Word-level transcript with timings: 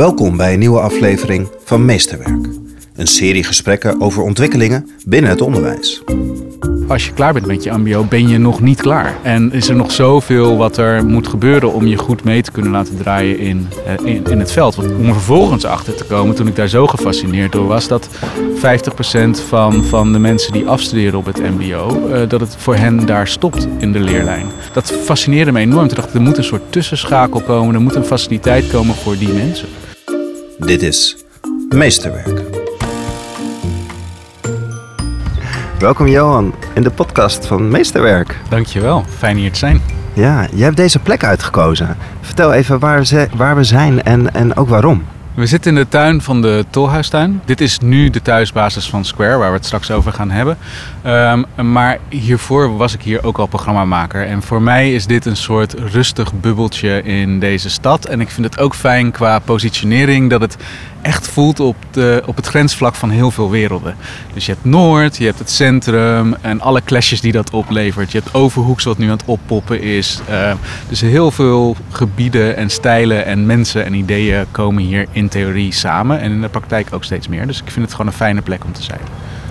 Welkom 0.00 0.36
bij 0.36 0.52
een 0.52 0.58
nieuwe 0.58 0.80
aflevering 0.80 1.48
van 1.64 1.84
Meesterwerk. 1.84 2.48
Een 2.94 3.06
serie 3.06 3.44
gesprekken 3.44 4.00
over 4.00 4.22
ontwikkelingen 4.22 4.90
binnen 5.06 5.30
het 5.30 5.40
onderwijs. 5.40 6.02
Als 6.88 7.06
je 7.06 7.12
klaar 7.12 7.32
bent 7.32 7.46
met 7.46 7.62
je 7.62 7.72
MBO, 7.72 8.04
ben 8.04 8.28
je 8.28 8.38
nog 8.38 8.60
niet 8.60 8.80
klaar. 8.80 9.16
En 9.22 9.52
is 9.52 9.68
er 9.68 9.74
nog 9.74 9.92
zoveel 9.92 10.56
wat 10.56 10.76
er 10.76 11.06
moet 11.06 11.28
gebeuren 11.28 11.72
om 11.72 11.86
je 11.86 11.96
goed 11.96 12.24
mee 12.24 12.42
te 12.42 12.50
kunnen 12.50 12.72
laten 12.72 12.96
draaien 12.96 13.38
in, 13.38 13.68
eh, 13.86 14.06
in, 14.14 14.24
in 14.24 14.38
het 14.38 14.52
veld. 14.52 14.74
Want 14.74 14.92
om 14.92 15.06
er 15.06 15.12
vervolgens 15.12 15.64
achter 15.64 15.94
te 15.94 16.04
komen, 16.04 16.34
toen 16.34 16.46
ik 16.46 16.56
daar 16.56 16.68
zo 16.68 16.86
gefascineerd 16.86 17.52
door 17.52 17.66
was, 17.66 17.88
dat 17.88 18.08
50% 18.54 19.40
van, 19.48 19.84
van 19.84 20.12
de 20.12 20.18
mensen 20.18 20.52
die 20.52 20.68
afstuderen 20.68 21.18
op 21.18 21.26
het 21.26 21.38
MBO, 21.38 22.08
eh, 22.12 22.28
dat 22.28 22.40
het 22.40 22.56
voor 22.58 22.76
hen 22.76 23.06
daar 23.06 23.28
stopt 23.28 23.68
in 23.78 23.92
de 23.92 24.00
leerlijn. 24.00 24.46
Dat 24.72 24.92
fascineerde 24.92 25.52
me 25.52 25.60
enorm. 25.60 25.86
Toen 25.86 25.96
dacht 25.96 26.08
ik, 26.08 26.14
er 26.14 26.20
moet 26.20 26.38
een 26.38 26.44
soort 26.44 26.72
tussenschakel 26.72 27.40
komen, 27.40 27.74
er 27.74 27.80
moet 27.80 27.94
een 27.94 28.04
faciliteit 28.04 28.70
komen 28.70 28.94
voor 28.94 29.18
die 29.18 29.32
mensen. 29.32 29.68
Dit 30.66 30.82
is 30.82 31.24
Meesterwerk. 31.68 32.42
Welkom 35.78 36.08
Johan 36.08 36.54
in 36.74 36.82
de 36.82 36.90
podcast 36.90 37.46
van 37.46 37.68
Meesterwerk. 37.68 38.36
Dankjewel, 38.48 39.04
fijn 39.08 39.36
hier 39.36 39.52
te 39.52 39.58
zijn. 39.58 39.82
Ja, 40.12 40.46
je 40.54 40.62
hebt 40.62 40.76
deze 40.76 40.98
plek 40.98 41.24
uitgekozen. 41.24 41.96
Vertel 42.20 42.52
even 42.52 42.78
waar, 42.78 43.06
ze, 43.06 43.28
waar 43.36 43.56
we 43.56 43.64
zijn 43.64 44.02
en, 44.02 44.34
en 44.34 44.56
ook 44.56 44.68
waarom. 44.68 45.04
We 45.34 45.46
zitten 45.46 45.70
in 45.76 45.82
de 45.82 45.88
tuin 45.88 46.22
van 46.22 46.42
de 46.42 46.64
Tolhuistuin. 46.70 47.40
Dit 47.44 47.60
is 47.60 47.78
nu 47.78 48.10
de 48.10 48.22
thuisbasis 48.22 48.88
van 48.88 49.04
Square, 49.04 49.36
waar 49.36 49.50
we 49.50 49.56
het 49.56 49.66
straks 49.66 49.90
over 49.90 50.12
gaan 50.12 50.30
hebben. 50.30 50.58
Um, 51.06 51.72
maar 51.72 51.98
hiervoor 52.08 52.76
was 52.76 52.94
ik 52.94 53.02
hier 53.02 53.24
ook 53.24 53.38
al 53.38 53.46
programmamaker. 53.46 54.26
En 54.26 54.42
voor 54.42 54.62
mij 54.62 54.94
is 54.94 55.06
dit 55.06 55.26
een 55.26 55.36
soort 55.36 55.72
rustig 55.72 56.32
bubbeltje 56.32 57.02
in 57.02 57.40
deze 57.40 57.70
stad. 57.70 58.04
En 58.04 58.20
ik 58.20 58.30
vind 58.30 58.46
het 58.46 58.58
ook 58.58 58.74
fijn 58.74 59.10
qua 59.10 59.38
positionering 59.38 60.30
dat 60.30 60.40
het 60.40 60.56
echt 61.02 61.28
voelt 61.28 61.60
op, 61.60 61.76
de, 61.90 62.22
op 62.26 62.36
het 62.36 62.46
grensvlak 62.46 62.94
van 62.94 63.10
heel 63.10 63.30
veel 63.30 63.50
werelden. 63.50 63.96
Dus 64.34 64.46
je 64.46 64.52
hebt 64.52 64.64
Noord, 64.64 65.16
je 65.16 65.24
hebt 65.24 65.38
het 65.38 65.50
centrum 65.50 66.34
en 66.40 66.60
alle 66.60 66.82
clashes 66.84 67.20
die 67.20 67.32
dat 67.32 67.50
oplevert. 67.50 68.12
Je 68.12 68.18
hebt 68.18 68.34
Overhoeks 68.34 68.84
wat 68.84 68.98
nu 68.98 69.04
aan 69.04 69.10
het 69.10 69.24
oppoppen 69.24 69.82
is. 69.82 70.20
Uh, 70.30 70.52
dus 70.88 71.00
heel 71.00 71.30
veel 71.30 71.76
gebieden 71.90 72.56
en 72.56 72.70
stijlen 72.70 73.24
en 73.24 73.46
mensen 73.46 73.84
en 73.84 73.94
ideeën 73.94 74.46
komen 74.50 74.82
hier 74.82 75.06
in 75.12 75.28
theorie 75.28 75.72
samen. 75.72 76.20
En 76.20 76.32
in 76.32 76.40
de 76.40 76.48
praktijk 76.48 76.88
ook 76.92 77.04
steeds 77.04 77.28
meer. 77.28 77.46
Dus 77.46 77.62
ik 77.62 77.70
vind 77.70 77.84
het 77.84 77.94
gewoon 77.94 78.06
een 78.06 78.18
fijne 78.18 78.42
plek 78.42 78.64
om 78.64 78.72
te 78.72 78.82
zijn. 78.82 79.00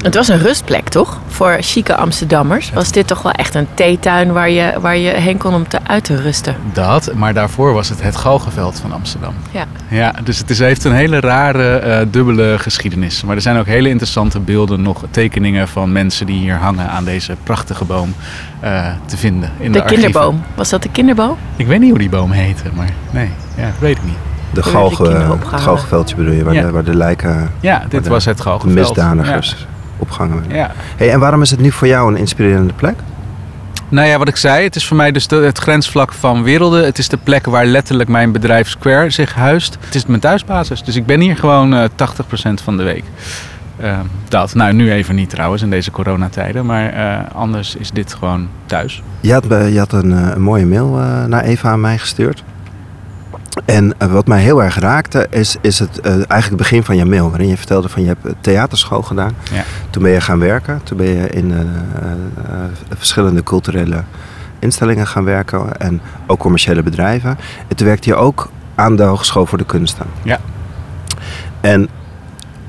Het 0.03 0.15
was 0.15 0.27
een 0.27 0.39
rustplek, 0.39 0.89
toch? 0.89 1.19
Voor 1.27 1.57
chique 1.59 1.95
Amsterdammers. 1.95 2.71
Was 2.73 2.91
dit 2.91 3.07
toch 3.07 3.21
wel 3.21 3.31
echt 3.31 3.55
een 3.55 3.67
theetuin 3.73 4.31
waar 4.31 4.49
je, 4.49 4.73
waar 4.81 4.97
je 4.97 5.09
heen 5.09 5.37
kon 5.37 5.53
om 5.53 5.67
te 5.67 5.79
uit 5.87 6.03
te 6.03 6.15
rusten? 6.15 6.55
Dat, 6.73 7.13
maar 7.15 7.33
daarvoor 7.33 7.73
was 7.73 7.89
het 7.89 8.01
het 8.01 8.15
Galgenveld 8.15 8.79
van 8.79 8.91
Amsterdam. 8.91 9.33
Ja. 9.51 9.65
Ja, 9.87 10.13
dus 10.23 10.37
het 10.37 10.49
is, 10.49 10.59
heeft 10.59 10.83
een 10.83 10.93
hele 10.93 11.19
rare, 11.19 11.83
uh, 11.85 12.11
dubbele 12.11 12.55
geschiedenis. 12.59 13.23
Maar 13.23 13.35
er 13.35 13.41
zijn 13.41 13.57
ook 13.57 13.65
hele 13.65 13.89
interessante 13.89 14.39
beelden, 14.39 14.81
nog 14.81 15.03
tekeningen 15.11 15.67
van 15.67 15.91
mensen 15.91 16.25
die 16.25 16.39
hier 16.39 16.55
hangen 16.55 16.89
aan 16.89 17.03
deze 17.03 17.35
prachtige 17.43 17.85
boom 17.85 18.13
uh, 18.63 18.87
te 19.05 19.17
vinden. 19.17 19.51
In 19.57 19.71
de, 19.71 19.79
de 19.79 19.85
kinderboom. 19.85 20.43
Was 20.55 20.69
dat 20.69 20.83
de 20.83 20.89
kinderboom? 20.89 21.37
Ik 21.55 21.67
weet 21.67 21.79
niet 21.79 21.89
hoe 21.89 21.99
die 21.99 22.09
boom 22.09 22.31
heette, 22.31 22.63
maar 22.73 22.89
nee, 23.11 23.29
ja, 23.57 23.71
weet 23.79 23.97
ik 23.97 24.03
niet. 24.03 24.17
De 24.53 24.63
galgenveldje 24.63 26.15
bedoel 26.15 26.33
je, 26.33 26.43
waar, 26.43 26.53
ja. 26.53 26.61
de, 26.61 26.71
waar 26.71 26.83
de 26.83 26.95
lijken... 26.95 27.51
Ja, 27.59 27.83
dit 27.89 28.07
was 28.07 28.25
het 28.25 28.41
galgenveld. 28.41 28.87
misdanigers. 28.87 29.55
Ja 29.59 29.77
opgehangen 29.99 30.43
Ja. 30.49 30.71
Hey, 30.95 31.11
en 31.11 31.19
waarom 31.19 31.41
is 31.41 31.51
het 31.51 31.59
nu 31.59 31.71
voor 31.71 31.87
jou 31.87 32.11
een 32.11 32.17
inspirerende 32.17 32.73
plek? 32.73 32.95
Nou 33.89 34.07
ja, 34.07 34.17
wat 34.17 34.27
ik 34.27 34.35
zei, 34.35 34.63
het 34.63 34.75
is 34.75 34.87
voor 34.87 34.97
mij 34.97 35.11
dus 35.11 35.27
de, 35.27 35.35
het 35.35 35.57
grensvlak 35.57 36.13
van 36.13 36.43
werelden. 36.43 36.85
Het 36.85 36.97
is 36.97 37.09
de 37.09 37.17
plek 37.17 37.45
waar 37.45 37.65
letterlijk 37.65 38.09
mijn 38.09 38.31
bedrijf 38.31 38.69
Square 38.69 39.09
zich 39.09 39.33
huist. 39.33 39.77
Het 39.79 39.95
is 39.95 40.05
mijn 40.05 40.19
thuisbasis, 40.19 40.83
dus 40.83 40.95
ik 40.95 41.05
ben 41.05 41.19
hier 41.19 41.37
gewoon 41.37 41.73
uh, 41.73 41.83
80% 41.83 42.53
van 42.63 42.77
de 42.77 42.83
week. 42.83 43.03
Uh, 43.81 43.99
dat, 44.27 44.53
nou 44.53 44.73
nu 44.73 44.91
even 44.91 45.15
niet 45.15 45.29
trouwens 45.29 45.61
in 45.61 45.69
deze 45.69 45.91
coronatijden, 45.91 46.65
maar 46.65 46.93
uh, 46.93 47.35
anders 47.35 47.75
is 47.75 47.91
dit 47.91 48.13
gewoon 48.13 48.47
thuis. 48.65 49.03
Je 49.19 49.33
had, 49.33 49.45
je 49.49 49.79
had 49.79 49.93
een, 49.93 50.11
een 50.11 50.41
mooie 50.41 50.65
mail 50.65 50.89
naar 51.27 51.43
Eva 51.43 51.69
aan 51.69 51.81
mij 51.81 51.97
gestuurd. 51.97 52.43
En 53.65 53.93
uh, 54.01 54.11
wat 54.11 54.27
mij 54.27 54.41
heel 54.41 54.63
erg 54.63 54.79
raakte 54.79 55.27
is, 55.29 55.55
is 55.61 55.79
het, 55.79 55.99
uh, 55.99 56.05
eigenlijk 56.11 56.45
het 56.45 56.57
begin 56.57 56.83
van 56.83 56.97
je 56.97 57.05
mail. 57.05 57.29
Waarin 57.29 57.47
je 57.47 57.57
vertelde 57.57 57.89
van 57.89 58.01
je 58.01 58.07
hebt 58.07 58.35
theaterschool 58.41 59.01
gedaan. 59.01 59.35
Ja. 59.51 59.63
Toen 59.89 60.03
ben 60.03 60.11
je 60.11 60.21
gaan 60.21 60.39
werken. 60.39 60.81
Toen 60.83 60.97
ben 60.97 61.07
je 61.07 61.29
in 61.29 61.51
uh, 61.51 61.57
verschillende 62.97 63.43
culturele 63.43 64.03
instellingen 64.59 65.07
gaan 65.07 65.23
werken. 65.23 65.77
En 65.77 66.01
ook 66.27 66.39
commerciële 66.39 66.83
bedrijven. 66.83 67.37
En 67.67 67.75
toen 67.75 67.87
werkte 67.87 68.09
je 68.09 68.15
ook 68.15 68.49
aan 68.75 68.95
de 68.95 69.03
Hogeschool 69.03 69.45
voor 69.45 69.57
de 69.57 69.65
Kunsten. 69.65 70.05
Ja. 70.21 70.39
En 71.61 71.89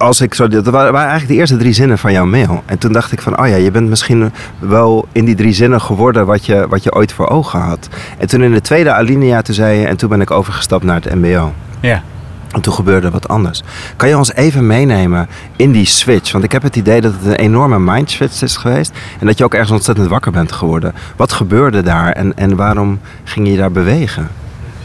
als 0.00 0.20
ik 0.20 0.34
zo, 0.34 0.48
dat 0.48 0.66
waren 0.66 0.94
eigenlijk 0.94 1.28
de 1.28 1.34
eerste 1.34 1.56
drie 1.56 1.72
zinnen 1.72 1.98
van 1.98 2.12
jouw 2.12 2.26
mail. 2.26 2.62
En 2.66 2.78
toen 2.78 2.92
dacht 2.92 3.12
ik 3.12 3.20
van, 3.20 3.40
oh 3.40 3.48
ja, 3.48 3.56
je 3.56 3.70
bent 3.70 3.88
misschien 3.88 4.32
wel 4.58 5.08
in 5.12 5.24
die 5.24 5.34
drie 5.34 5.52
zinnen 5.52 5.80
geworden 5.80 6.26
wat 6.26 6.46
je, 6.46 6.66
wat 6.68 6.82
je 6.82 6.94
ooit 6.94 7.12
voor 7.12 7.28
ogen 7.28 7.60
had. 7.60 7.88
En 8.18 8.28
toen 8.28 8.42
in 8.42 8.52
de 8.52 8.60
tweede 8.60 8.92
alinea, 8.92 9.42
toen 9.42 9.54
zei 9.54 9.78
je, 9.78 9.86
en 9.86 9.96
toen 9.96 10.08
ben 10.08 10.20
ik 10.20 10.30
overgestapt 10.30 10.84
naar 10.84 11.00
het 11.02 11.14
mbo. 11.14 11.52
Ja. 11.80 12.02
En 12.50 12.60
toen 12.60 12.72
gebeurde 12.72 13.10
wat 13.10 13.28
anders. 13.28 13.62
Kan 13.96 14.08
je 14.08 14.18
ons 14.18 14.34
even 14.34 14.66
meenemen 14.66 15.28
in 15.56 15.72
die 15.72 15.86
switch? 15.86 16.32
Want 16.32 16.44
ik 16.44 16.52
heb 16.52 16.62
het 16.62 16.76
idee 16.76 17.00
dat 17.00 17.12
het 17.12 17.24
een 17.24 17.34
enorme 17.34 17.78
mind 17.78 18.10
switch 18.10 18.42
is 18.42 18.56
geweest. 18.56 18.92
En 19.20 19.26
dat 19.26 19.38
je 19.38 19.44
ook 19.44 19.54
ergens 19.54 19.70
ontzettend 19.70 20.08
wakker 20.08 20.32
bent 20.32 20.52
geworden. 20.52 20.94
Wat 21.16 21.32
gebeurde 21.32 21.82
daar 21.82 22.12
en, 22.12 22.36
en 22.36 22.56
waarom 22.56 23.00
ging 23.24 23.48
je 23.48 23.56
daar 23.56 23.72
bewegen? 23.72 24.28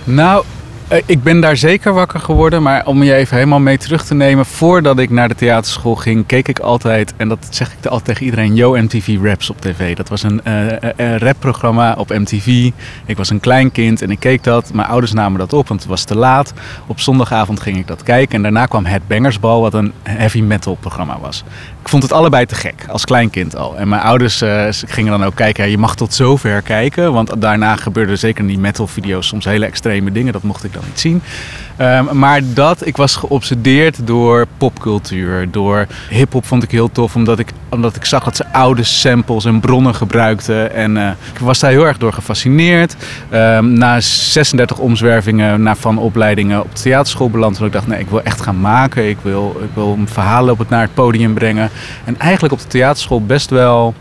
Nou, 0.03 0.43
ik 1.05 1.23
ben 1.23 1.39
daar 1.39 1.57
zeker 1.57 1.93
wakker 1.93 2.19
geworden, 2.19 2.63
maar 2.63 2.85
om 2.85 3.03
je 3.03 3.13
even 3.13 3.35
helemaal 3.35 3.59
mee 3.59 3.77
terug 3.77 4.05
te 4.05 4.13
nemen. 4.13 4.45
Voordat 4.45 4.99
ik 4.99 5.09
naar 5.09 5.27
de 5.27 5.35
theaterschool 5.35 5.95
ging, 5.95 6.25
keek 6.25 6.47
ik 6.47 6.59
altijd, 6.59 7.13
en 7.17 7.27
dat 7.27 7.47
zeg 7.49 7.67
ik 7.67 7.85
altijd 7.85 8.05
tegen 8.05 8.23
iedereen, 8.23 8.55
Yo 8.55 8.81
MTV 8.81 9.17
Raps 9.21 9.49
op 9.49 9.61
tv. 9.61 9.95
Dat 9.95 10.09
was 10.09 10.23
een 10.23 10.41
uh, 10.47 11.17
rapprogramma 11.17 11.95
op 11.97 12.09
MTV. 12.09 12.71
Ik 13.05 13.17
was 13.17 13.29
een 13.29 13.39
klein 13.39 13.71
kind 13.71 14.01
en 14.01 14.11
ik 14.11 14.19
keek 14.19 14.43
dat. 14.43 14.73
Mijn 14.73 14.87
ouders 14.87 15.13
namen 15.13 15.39
dat 15.39 15.53
op, 15.53 15.67
want 15.67 15.79
het 15.79 15.89
was 15.89 16.03
te 16.03 16.15
laat. 16.15 16.53
Op 16.87 16.99
zondagavond 16.99 17.59
ging 17.59 17.77
ik 17.77 17.87
dat 17.87 18.03
kijken 18.03 18.35
en 18.35 18.41
daarna 18.41 18.65
kwam 18.65 18.85
Het 18.85 19.07
Bangersbal, 19.07 19.61
wat 19.61 19.73
een 19.73 19.93
heavy 20.03 20.41
metal 20.41 20.77
programma 20.79 21.17
was. 21.21 21.43
Ik 21.85 21.91
vond 21.91 22.03
het 22.03 22.11
allebei 22.11 22.45
te 22.45 22.55
gek, 22.55 22.85
als 22.89 23.05
kleinkind 23.05 23.55
al. 23.55 23.77
En 23.77 23.87
mijn 23.87 24.01
ouders 24.01 24.41
uh, 24.41 24.67
gingen 24.69 25.11
dan 25.11 25.23
ook 25.23 25.35
kijken, 25.35 25.69
je 25.69 25.77
mag 25.77 25.95
tot 25.95 26.13
zover 26.13 26.61
kijken. 26.61 27.13
Want 27.13 27.41
daarna 27.41 27.75
gebeurden 27.75 28.17
zeker 28.17 28.41
in 28.41 28.47
die 28.47 28.59
metal 28.59 28.87
video's 28.87 29.27
soms 29.27 29.45
hele 29.45 29.65
extreme 29.65 30.11
dingen. 30.11 30.33
Dat 30.33 30.43
mocht 30.43 30.63
ik 30.63 30.73
dan 30.73 30.83
niet 30.85 30.99
zien. 30.99 31.21
Um, 31.81 32.17
maar 32.17 32.41
dat, 32.53 32.85
ik 32.85 32.97
was 32.97 33.15
geobsedeerd 33.15 34.07
door 34.07 34.45
popcultuur. 34.57 35.51
Door 35.51 35.87
hip-hop 36.09 36.45
vond 36.45 36.63
ik 36.63 36.71
heel 36.71 36.91
tof, 36.91 37.15
omdat 37.15 37.39
ik, 37.39 37.49
omdat 37.69 37.95
ik 37.95 38.05
zag 38.05 38.23
dat 38.23 38.35
ze 38.35 38.53
oude 38.53 38.83
samples 38.83 39.45
en 39.45 39.59
bronnen 39.59 39.95
gebruikten. 39.95 40.73
En 40.73 40.95
uh, 40.95 41.07
ik 41.33 41.39
was 41.39 41.59
daar 41.59 41.71
heel 41.71 41.85
erg 41.85 41.97
door 41.97 42.13
gefascineerd. 42.13 42.95
Um, 43.33 43.73
na 43.73 43.99
36 43.99 44.77
omzwervingen 44.77 45.61
naar 45.61 45.77
van 45.77 45.97
opleidingen 45.97 46.61
op 46.61 46.75
de 46.75 46.81
theaterschool 46.81 47.29
beland. 47.29 47.61
Ik 47.61 47.71
dacht, 47.71 47.87
nee, 47.87 47.99
ik 47.99 48.09
wil 48.09 48.21
echt 48.21 48.41
gaan 48.41 48.59
maken. 48.59 49.09
Ik 49.09 49.17
wil, 49.21 49.57
ik 49.63 49.69
wil 49.73 49.99
verhalen 50.05 50.53
op 50.53 50.59
het, 50.59 50.69
naar 50.69 50.81
het 50.81 50.93
podium 50.93 51.33
brengen. 51.33 51.69
En 52.03 52.19
eigenlijk 52.19 52.53
op 52.53 52.59
de 52.59 52.67
theaterschool 52.67 53.25
best 53.25 53.49
wel 53.49 53.93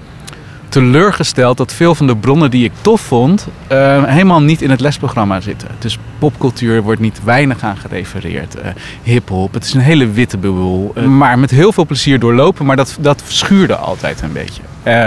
teleurgesteld 0.74 1.56
dat 1.56 1.72
veel 1.72 1.94
van 1.94 2.06
de 2.06 2.16
bronnen 2.16 2.50
die 2.50 2.64
ik 2.64 2.72
tof 2.80 3.00
vond, 3.00 3.48
uh, 3.72 4.04
helemaal 4.04 4.42
niet 4.42 4.62
in 4.62 4.70
het 4.70 4.80
lesprogramma 4.80 5.40
zitten. 5.40 5.68
Dus 5.78 5.98
popcultuur 6.18 6.82
wordt 6.82 7.00
niet 7.00 7.24
weinig 7.24 7.62
aan 7.62 7.76
gerefereerd. 7.76 8.56
Uh, 8.56 8.62
Hip-hop, 9.02 9.52
het 9.54 9.64
is 9.64 9.74
een 9.74 9.80
hele 9.80 10.10
witte 10.10 10.38
bubbel. 10.38 10.92
Uh, 10.96 11.04
maar 11.04 11.38
met 11.38 11.50
heel 11.50 11.72
veel 11.72 11.86
plezier 11.86 12.18
doorlopen, 12.18 12.66
maar 12.66 12.76
dat, 12.76 12.96
dat 13.00 13.22
schuurde 13.26 13.76
altijd 13.76 14.22
een 14.22 14.32
beetje. 14.32 14.62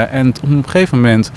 en 0.10 0.34
op 0.44 0.50
een 0.50 0.64
gegeven 0.68 0.98
moment. 0.98 1.32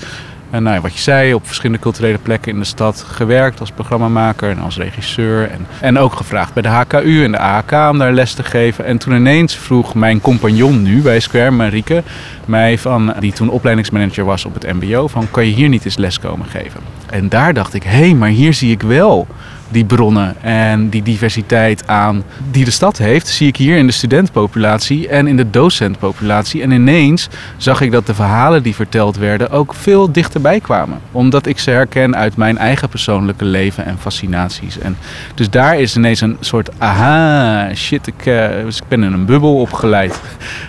En 0.51 0.63
nou, 0.63 0.81
wat 0.81 0.93
je 0.93 0.99
zei, 0.99 1.33
op 1.33 1.45
verschillende 1.45 1.81
culturele 1.81 2.17
plekken 2.17 2.51
in 2.51 2.59
de 2.59 2.65
stad 2.65 3.05
gewerkt 3.07 3.59
als 3.59 3.71
programmamaker 3.71 4.49
en 4.49 4.59
als 4.59 4.77
regisseur. 4.77 5.49
En, 5.49 5.67
en 5.81 5.97
ook 5.97 6.13
gevraagd 6.13 6.53
bij 6.53 6.63
de 6.63 6.69
HKU 6.69 7.23
en 7.23 7.31
de 7.31 7.37
AHK 7.37 7.71
om 7.91 7.97
daar 7.97 8.13
les 8.13 8.33
te 8.33 8.43
geven. 8.43 8.85
En 8.85 8.97
toen 8.97 9.15
ineens 9.15 9.55
vroeg 9.55 9.93
mijn 9.93 10.21
compagnon 10.21 10.81
nu 10.81 11.01
bij 11.01 11.19
Square, 11.19 11.51
Marieke, 11.51 12.03
mij 12.45 12.77
van, 12.77 13.13
die 13.19 13.33
toen 13.33 13.49
opleidingsmanager 13.49 14.25
was 14.25 14.45
op 14.45 14.53
het 14.53 14.73
MBO, 14.73 15.07
van 15.07 15.31
kan 15.31 15.45
je 15.45 15.53
hier 15.53 15.69
niet 15.69 15.85
eens 15.85 15.97
les 15.97 16.19
komen 16.19 16.47
geven? 16.47 16.79
En 17.09 17.29
daar 17.29 17.53
dacht 17.53 17.73
ik, 17.73 17.83
hé, 17.83 18.13
maar 18.13 18.29
hier 18.29 18.53
zie 18.53 18.71
ik 18.71 18.81
wel 18.81 19.27
die 19.71 19.85
bronnen 19.85 20.35
en 20.41 20.89
die 20.89 21.03
diversiteit 21.03 21.87
aan 21.87 22.23
die 22.51 22.65
de 22.65 22.71
stad 22.71 22.97
heeft, 22.97 23.27
zie 23.27 23.47
ik 23.47 23.55
hier 23.55 23.77
in 23.77 23.85
de 23.85 23.93
studentpopulatie 23.93 25.07
en 25.07 25.27
in 25.27 25.37
de 25.37 25.49
docentpopulatie. 25.49 26.61
En 26.61 26.71
ineens 26.71 27.29
zag 27.57 27.81
ik 27.81 27.91
dat 27.91 28.05
de 28.05 28.13
verhalen 28.13 28.63
die 28.63 28.75
verteld 28.75 29.17
werden 29.17 29.49
ook 29.49 29.73
veel 29.73 30.11
dichterbij 30.11 30.59
kwamen. 30.59 30.99
Omdat 31.11 31.45
ik 31.45 31.59
ze 31.59 31.69
herken 31.69 32.15
uit 32.15 32.35
mijn 32.35 32.57
eigen 32.57 32.89
persoonlijke 32.89 33.45
leven 33.45 33.85
en 33.85 33.97
fascinaties. 33.99 34.79
En 34.79 34.97
dus 35.35 35.49
daar 35.49 35.79
is 35.79 35.95
ineens 35.95 36.21
een 36.21 36.37
soort 36.39 36.69
aha, 36.77 37.73
shit, 37.75 38.07
ik, 38.07 38.25
uh, 38.25 38.47
dus 38.63 38.77
ik 38.77 38.87
ben 38.87 39.03
in 39.03 39.13
een 39.13 39.25
bubbel 39.25 39.59
opgeleid 39.59 40.19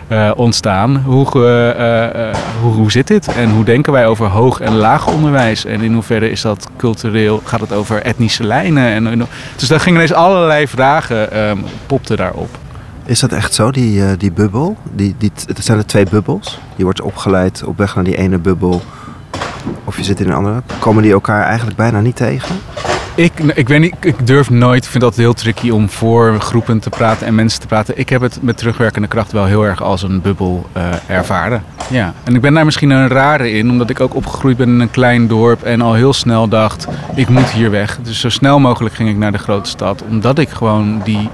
uh, 0.08 0.30
ontstaan. 0.36 0.96
Hoe, 0.96 1.26
uh, 1.26 2.36
hoe, 2.60 2.72
hoe 2.72 2.90
zit 2.90 3.06
dit? 3.06 3.26
En 3.26 3.50
hoe 3.50 3.64
denken 3.64 3.92
wij 3.92 4.06
over 4.06 4.26
hoog 4.26 4.60
en 4.60 4.74
laag 4.74 5.06
onderwijs? 5.06 5.64
En 5.64 5.80
in 5.80 5.92
hoeverre 5.92 6.30
Is 6.30 6.40
dat 6.40 6.68
cultureel? 6.76 7.42
Gaat 7.44 7.60
het 7.60 7.72
over 7.72 8.02
etnische 8.02 8.44
lijnen? 8.44 8.91
Dus 9.56 9.68
daar 9.68 9.80
gingen 9.80 10.00
ineens 10.00 10.12
allerlei 10.12 10.68
vragen, 10.68 11.32
ehm 11.32 11.58
popten 11.86 12.16
daarop. 12.16 12.58
Is 13.04 13.20
dat 13.20 13.32
echt 13.32 13.54
zo, 13.54 13.70
die, 13.70 14.04
eh, 14.04 14.10
die 14.18 14.32
bubbel? 14.32 14.76
Die, 14.92 15.14
die, 15.18 15.32
het 15.46 15.64
zijn 15.64 15.78
er 15.78 15.86
twee 15.86 16.04
bubbels. 16.10 16.58
Je 16.76 16.84
wordt 16.84 17.00
opgeleid 17.00 17.64
op 17.64 17.78
weg 17.78 17.94
naar 17.94 18.04
die 18.04 18.16
ene 18.16 18.38
bubbel. 18.38 18.82
Of 19.84 19.96
je 19.96 20.04
zit 20.04 20.20
in 20.20 20.28
een 20.28 20.34
andere. 20.34 20.62
Komen 20.78 21.02
die 21.02 21.12
elkaar 21.12 21.44
eigenlijk 21.44 21.76
bijna 21.76 22.00
niet 22.00 22.16
tegen? 22.16 22.56
Ik, 23.14 23.32
ik 23.54 23.68
weet 23.68 23.80
niet, 23.80 23.94
ik 24.00 24.26
durf 24.26 24.50
nooit, 24.50 24.84
ik 24.84 24.90
vind 24.90 25.02
dat 25.02 25.16
heel 25.16 25.32
tricky 25.32 25.70
om 25.70 25.88
voor 25.88 26.40
groepen 26.40 26.78
te 26.78 26.90
praten 26.90 27.26
en 27.26 27.34
mensen 27.34 27.60
te 27.60 27.66
praten. 27.66 27.98
Ik 27.98 28.08
heb 28.08 28.20
het 28.20 28.42
met 28.42 28.56
terugwerkende 28.56 29.08
kracht 29.08 29.32
wel 29.32 29.44
heel 29.44 29.62
erg 29.62 29.82
als 29.82 30.02
een 30.02 30.20
bubbel 30.20 30.66
eh, 30.72 30.84
ervaren. 31.06 31.64
Ja, 31.90 32.14
en 32.24 32.34
ik 32.34 32.40
ben 32.40 32.54
daar 32.54 32.64
misschien 32.64 32.90
een 32.90 33.08
rare 33.08 33.50
in, 33.50 33.70
omdat 33.70 33.90
ik 33.90 34.00
ook 34.00 34.14
opgegroeid 34.14 34.56
ben 34.56 34.68
in 34.68 34.80
een 34.80 34.90
klein 34.90 35.26
dorp 35.26 35.62
en 35.62 35.80
al 35.80 35.94
heel 35.94 36.12
snel 36.12 36.48
dacht, 36.48 36.88
ik 37.14 37.28
moet 37.28 37.50
hier 37.50 37.70
weg. 37.70 37.98
Dus 38.02 38.20
zo 38.20 38.28
snel 38.28 38.58
mogelijk 38.58 38.94
ging 38.94 39.08
ik 39.08 39.16
naar 39.16 39.32
de 39.32 39.38
grote 39.38 39.70
stad, 39.70 40.02
omdat 40.08 40.38
ik 40.38 40.48
gewoon 40.48 41.00
die, 41.04 41.28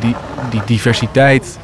die, 0.00 0.14
die 0.50 0.62
diversiteit 0.66 1.58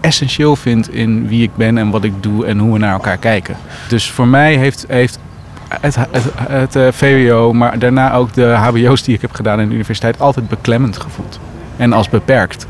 essentieel 0.00 0.56
vind 0.56 0.94
in 0.94 1.28
wie 1.28 1.42
ik 1.42 1.56
ben 1.56 1.78
en 1.78 1.90
wat 1.90 2.04
ik 2.04 2.22
doe 2.22 2.46
en 2.46 2.58
hoe 2.58 2.72
we 2.72 2.78
naar 2.78 2.92
elkaar 2.92 3.18
kijken. 3.18 3.56
Dus 3.88 4.10
voor 4.10 4.28
mij 4.28 4.56
heeft, 4.56 4.84
heeft 4.88 5.18
het, 5.80 5.94
het, 6.10 6.24
het 6.48 6.76
eh, 6.76 6.86
VWO, 6.90 7.52
maar 7.52 7.78
daarna 7.78 8.12
ook 8.12 8.32
de 8.32 8.44
HBO's 8.46 9.02
die 9.02 9.14
ik 9.14 9.20
heb 9.20 9.32
gedaan 9.32 9.60
in 9.60 9.68
de 9.68 9.74
universiteit, 9.74 10.20
altijd 10.20 10.48
beklemmend 10.48 10.98
gevoeld. 10.98 11.40
En 11.76 11.92
als 11.92 12.08
beperkt. 12.08 12.66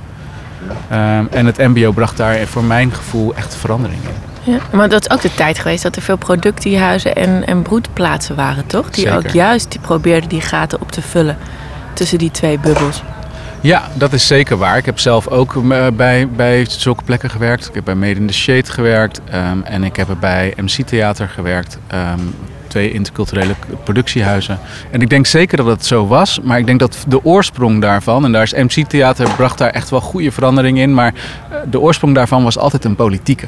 Ehm, 0.89 1.25
en 1.31 1.47
het 1.47 1.59
MBO 1.59 1.93
bracht 1.93 2.17
daar 2.17 2.47
voor 2.47 2.65
mijn 2.65 2.93
gevoel 2.93 3.35
echt 3.35 3.55
verandering 3.57 4.01
in. 4.03 4.53
Ja, 4.53 4.59
maar 4.73 4.89
dat 4.89 5.01
is 5.01 5.11
ook 5.11 5.21
de 5.21 5.35
tijd 5.35 5.59
geweest 5.59 5.83
dat 5.83 5.97
er 5.97 6.03
veel 6.03 6.17
productiehuizen 6.17 7.17
en, 7.17 7.47
en 7.47 7.63
broedplaatsen 7.63 8.37
waren, 8.37 8.67
toch? 8.67 8.91
Die 8.91 9.05
Zeker. 9.05 9.19
ook 9.19 9.29
juist 9.33 9.71
die 9.71 9.81
probeerden 9.81 10.29
die 10.29 10.41
gaten 10.41 10.81
op 10.81 10.93
te 10.93 11.03
vullen 11.03 11.37
tussen 11.93 12.19
die 12.19 12.31
twee 12.31 12.59
bubbels. 12.59 13.03
Ja, 13.61 13.83
dat 13.95 14.13
is 14.13 14.27
zeker 14.27 14.57
waar. 14.57 14.77
Ik 14.77 14.87
heb 14.87 14.99
zelf 14.99 15.29
ook 15.29 15.57
eh, 15.71 15.87
bij, 15.97 16.29
bij 16.29 16.67
zulke 16.69 17.05
plekken 17.05 17.31
gewerkt. 17.31 17.69
Ik 17.69 17.75
heb 17.75 17.85
bij 17.85 17.95
Made 17.95 18.15
in 18.21 18.27
the 18.27 18.33
Shade 18.35 18.65
gewerkt. 18.73 19.21
ehm, 19.31 19.61
en 19.65 19.85
ik 19.85 19.97
heb 19.97 20.09
bij 20.21 20.53
MC 20.57 20.87
Theater 20.87 21.29
gewerkt. 21.29 21.79
ehm, 21.87 22.21
twee 22.71 22.93
interculturele 22.93 23.55
productiehuizen. 23.85 24.59
En 24.91 25.01
ik 25.01 25.11
denk 25.11 25.27
zeker 25.27 25.57
dat 25.57 25.67
het 25.67 25.87
zo 25.87 26.07
was. 26.07 26.41
Maar 26.41 26.59
ik 26.59 26.67
denk 26.67 26.79
dat 26.79 27.05
de 27.09 27.25
oorsprong 27.25 27.81
daarvan... 27.81 28.25
en 28.25 28.33
daar 28.33 28.43
is 28.43 28.53
MC 28.53 28.89
Theater 28.89 29.35
bracht 29.37 29.59
daar 29.59 29.71
echt 29.71 29.91
wel 29.91 30.01
goede 30.01 30.33
verandering 30.33 30.79
in. 30.79 30.95
Maar 30.95 31.15
eh, 31.15 31.57
de 31.71 31.81
oorsprong 31.81 32.15
daarvan 32.15 32.45
was 32.45 32.59
altijd 32.59 32.85
een 32.85 32.97
politieke. 32.97 33.47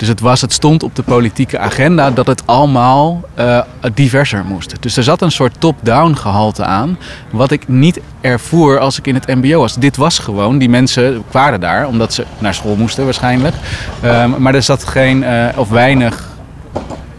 Dus 0.00 0.08
het, 0.08 0.20
was, 0.20 0.40
het 0.40 0.52
stond 0.52 0.82
op 0.82 0.94
de 0.94 1.02
politieke 1.02 1.58
agenda 1.58 2.10
dat 2.10 2.26
het 2.26 2.42
allemaal 2.46 3.20
eh, 3.34 3.60
diverser 3.94 4.44
moest. 4.44 4.74
Dus 4.80 4.96
er 4.96 5.02
zat 5.02 5.22
een 5.22 5.30
soort 5.30 5.54
top-down 5.58 6.14
gehalte 6.14 6.64
aan. 6.64 6.98
Wat 7.30 7.50
ik 7.50 7.68
niet 7.68 8.00
ervoer 8.20 8.78
als 8.78 8.98
ik 8.98 9.06
in 9.06 9.14
het 9.14 9.26
MBO 9.26 9.58
was. 9.58 9.74
Dit 9.74 9.96
was 9.96 10.18
gewoon, 10.18 10.58
die 10.58 10.68
mensen 10.68 11.22
waren 11.30 11.60
daar 11.60 11.86
omdat 11.86 12.14
ze 12.14 12.24
naar 12.38 12.54
school 12.54 12.76
moesten 12.76 13.04
waarschijnlijk. 13.04 13.54
Ehm, 14.00 14.42
maar 14.42 14.54
er 14.54 14.62
zat 14.62 14.84
geen 14.84 15.22
eh, 15.24 15.58
of 15.58 15.68
weinig 15.68 16.28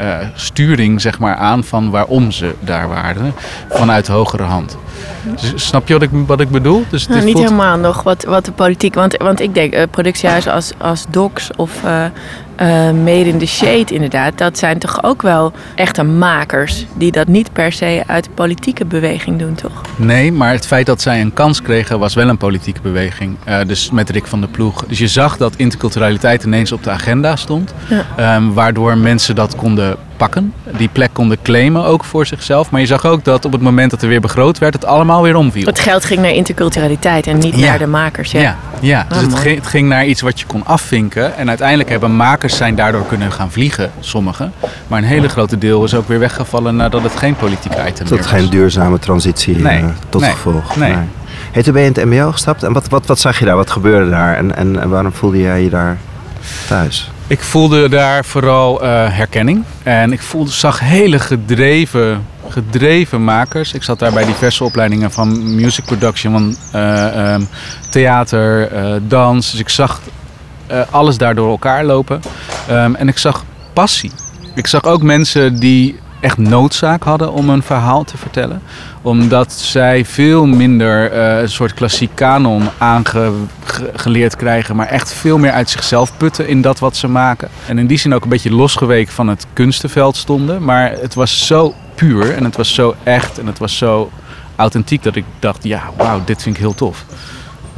eh, 0.02 0.18
sturing 0.36 1.02
zeg 1.02 1.20
maar, 1.20 1.36
aan 1.36 1.64
van 1.64 1.90
waarom 1.90 2.32
ze 2.32 2.54
daar 2.60 2.88
waren 2.90 3.34
vanuit 3.70 4.08
hogere 4.08 4.44
hand. 4.44 4.78
Dus, 5.24 5.68
snap 5.68 5.88
je 5.88 5.94
wat 5.94 6.02
ik, 6.02 6.10
wat 6.14 6.40
ik 6.40 6.50
bedoel? 6.50 6.86
Dus 6.90 7.08
Nou, 7.08 7.18
dit 7.20 7.26
niet 7.28 7.36
voelt- 7.38 7.50
helemaal 7.50 7.78
nog 7.78 8.04
wat, 8.04 8.24
wat 8.24 8.46
de 8.46 8.52
politiek. 8.52 8.96
Want, 8.96 9.18
want 9.18 9.40
ik 9.40 9.54
denk, 9.54 9.74
eh, 9.74 9.84
productiehuizen 9.92 10.52
als, 10.54 10.72
als 10.78 11.06
Docs 11.10 11.50
of 11.56 11.72
eh, 12.62 12.92
Made 12.92 13.28
in 13.28 13.38
the 13.38 13.46
Shade, 13.46 13.94
inderdaad, 13.94 14.38
dat 14.38 14.58
zijn 14.58 14.80
toch 14.80 15.04
ook 15.04 15.22
wel 15.22 15.54
echte 15.76 16.04
makers 16.04 16.86
die 16.94 17.12
dat 17.12 17.28
niet 17.28 17.54
per 17.54 17.72
se 17.72 18.04
uit 18.08 18.24
de 18.24 18.30
politieke 18.30 18.86
beweging 18.86 19.40
doen, 19.40 19.56
toch? 19.56 19.82
Nee, 19.96 20.32
maar 20.32 20.52
het 20.52 20.68
feit 20.68 20.86
dat 20.86 21.02
zij 21.02 21.22
een 21.22 21.34
kans 21.34 21.62
kregen 21.62 22.00
was 22.00 22.14
wel 22.14 22.28
een 22.30 22.38
politieke 22.38 22.82
beweging. 22.82 23.38
Eh, 23.44 23.60
dus 23.68 23.92
met 23.92 24.10
Rick 24.10 24.28
van 24.28 24.40
der 24.40 24.50
Ploeg. 24.50 24.86
Dus 24.88 24.98
je 24.98 25.08
zag 25.08 25.38
dat 25.38 25.54
interculturaliteit 25.56 26.44
ineens 26.44 26.72
op 26.72 26.84
de 26.84 26.90
agenda 26.90 27.36
stond. 27.36 27.74
Ja. 27.90 28.06
Ehm, 28.16 28.52
waardoor 28.54 28.98
mensen 28.98 29.36
dat 29.36 29.56
konden 29.56 29.98
pakken. 30.22 30.54
Die 30.78 30.90
plek 30.92 31.10
konden 31.14 31.38
claimen 31.44 31.84
ook 31.86 32.04
voor 32.04 32.26
zichzelf. 32.26 32.70
Maar 32.70 32.80
je 32.82 32.86
zag 32.88 33.06
ook 33.06 33.24
dat 33.24 33.46
op 33.46 33.52
het 33.52 33.62
moment 33.62 33.92
dat 33.92 34.02
er 34.02 34.08
weer 34.08 34.22
begroot 34.22 34.58
werd, 34.58 34.74
het 34.74 34.86
allemaal 34.86 35.22
weer 35.22 35.36
omviel. 35.36 35.66
Het 35.66 35.80
geld 35.80 36.06
ging 36.06 36.22
naar 36.22 36.32
interculturaliteit 36.32 37.28
en 37.28 37.38
niet 37.38 37.56
Ja. 37.60 37.66
naar 37.70 37.78
de 37.80 37.88
makers. 37.88 38.32
Ja. 38.32 38.40
Ja, 38.42 38.56
ja. 38.80 39.06
dus 39.08 39.18
Ah, 39.18 39.24
het 39.24 39.32
mooi. 39.32 39.42
ging, 39.42 39.56
het 39.58 39.68
ging 39.68 39.88
naar 39.88 40.06
iets 40.06 40.22
wat 40.22 40.40
je 40.40 40.46
kon 40.46 40.66
afvinken. 40.66 41.38
En 41.38 41.48
uiteindelijk 41.50 41.90
hebben 41.90 42.16
makers 42.16 42.58
zijn 42.58 42.76
daardoor 42.76 43.06
kunnen 43.06 43.32
gaan 43.32 43.52
vliegen, 43.52 43.92
sommigen. 44.00 44.54
Maar 44.88 45.00
een 45.00 45.06
hele 45.06 45.30
grote 45.30 45.58
deel 45.58 45.84
is 45.84 45.94
ook 45.94 46.08
weer 46.08 46.20
weggevallen 46.20 46.76
nadat 46.76 47.04
het 47.04 47.16
geen 47.16 47.36
politiek 47.36 47.72
item 47.88 48.08
Dat 48.08 48.20
meer 48.20 48.28
geen 48.28 48.42
was. 48.42 48.50
duurzame 48.50 49.00
transitie 49.00 49.56
eh, 49.56 49.62
Nee, 49.62 49.84
tot 50.10 50.22
nee, 50.22 50.32
gevolg. 50.32 50.76
nee. 50.76 50.94
Hey, 51.52 51.64
toen 51.64 51.74
ben 51.74 51.82
je 51.82 51.88
in 51.88 51.94
het 51.96 52.06
MBO 52.06 52.32
gestapt. 52.32 52.64
En 52.64 52.74
wat, 52.74 52.88
wat, 52.90 53.06
wat 53.06 53.20
zag 53.20 53.40
je 53.40 53.46
daar? 53.46 53.56
Wat 53.56 53.70
gebeurde 53.72 54.10
daar? 54.10 54.36
En, 54.38 54.56
en, 54.56 54.82
en 54.82 54.90
waarom 54.90 55.12
voelde 55.14 55.40
jij 55.40 55.64
je 55.64 55.70
daar 55.70 55.98
thuis? 56.68 57.11
Ik 57.32 57.40
voelde 57.40 57.90
daar 57.90 58.26
vooral 58.26 58.82
eh, 58.82 58.90
herkenning. 59.10 59.64
En 59.84 60.12
ik 60.12 60.22
voelde, 60.22 60.52
zag 60.52 60.80
hele 60.80 61.20
gedreven, 61.20 62.26
gedreven 62.48 63.24
makers. 63.24 63.74
Ik 63.74 63.84
zat 63.84 64.00
daar 64.00 64.14
bij 64.14 64.26
diverse 64.26 64.64
opleidingen 64.64 65.12
van 65.12 65.56
music 65.56 65.86
production, 65.86 66.32
van 66.32 66.56
eh, 66.72 67.34
ehm, 67.34 67.42
theater, 67.90 68.72
eh, 68.72 68.94
dans. 69.08 69.52
Dus 69.52 69.60
ik 69.60 69.70
zag 69.70 70.02
alles 70.90 71.18
daar 71.18 71.36
door 71.36 71.50
elkaar 71.50 71.86
lopen. 71.86 72.22
Ehm, 72.68 72.96
en 72.96 73.08
ik 73.08 73.18
zag 73.18 73.44
passie. 73.74 74.12
Ik 74.56 74.68
zag 74.68 74.84
ook 74.84 75.02
mensen 75.02 75.60
die 75.60 76.00
echt 76.22 76.38
noodzaak 76.38 77.04
hadden 77.04 77.32
om 77.32 77.50
een 77.50 77.64
verhaal 77.64 78.04
te 78.04 78.18
vertellen. 78.18 78.62
Omdat 79.02 79.52
zij 79.54 80.06
veel 80.06 80.46
minder 80.46 81.12
eh, 81.12 81.42
een 81.42 81.50
soort 81.50 81.74
klassiek 81.74 82.12
kanon 82.14 82.70
aangeleerd 82.78 84.36
krijgen. 84.36 84.76
Maar 84.76 84.88
echt 84.88 85.14
veel 85.14 85.38
meer 85.38 85.52
uit 85.52 85.70
zichzelf 85.70 86.18
putten 86.18 86.48
in 86.48 86.62
dat 86.62 86.80
wat 86.80 86.96
ze 86.96 87.08
maken. 87.08 87.50
En 87.68 87.78
in 87.78 87.88
die 87.88 87.98
zin 87.98 88.14
ook 88.14 88.24
een 88.24 88.30
beetje 88.30 88.52
losgeweken 88.52 89.14
van 89.14 89.28
het 89.28 89.46
kunstenveld 89.54 90.16
stonden. 90.16 90.64
Maar 90.64 90.92
het 90.92 91.14
was 91.14 91.48
zo 91.48 91.74
puur 91.96 92.36
en 92.36 92.44
het 92.44 92.56
was 92.56 92.74
zo 92.74 92.96
echt 93.04 93.40
en 93.40 93.48
het 93.48 93.60
was 93.60 93.78
zo 93.78 94.12
authentiek 94.56 95.04
dat 95.04 95.16
ik 95.16 95.26
dacht, 95.40 95.64
ja, 95.64 95.84
wauw, 95.98 96.22
dit 96.26 96.42
vind 96.42 96.56
ik 96.56 96.62
heel 96.62 96.76
tof. 96.76 97.06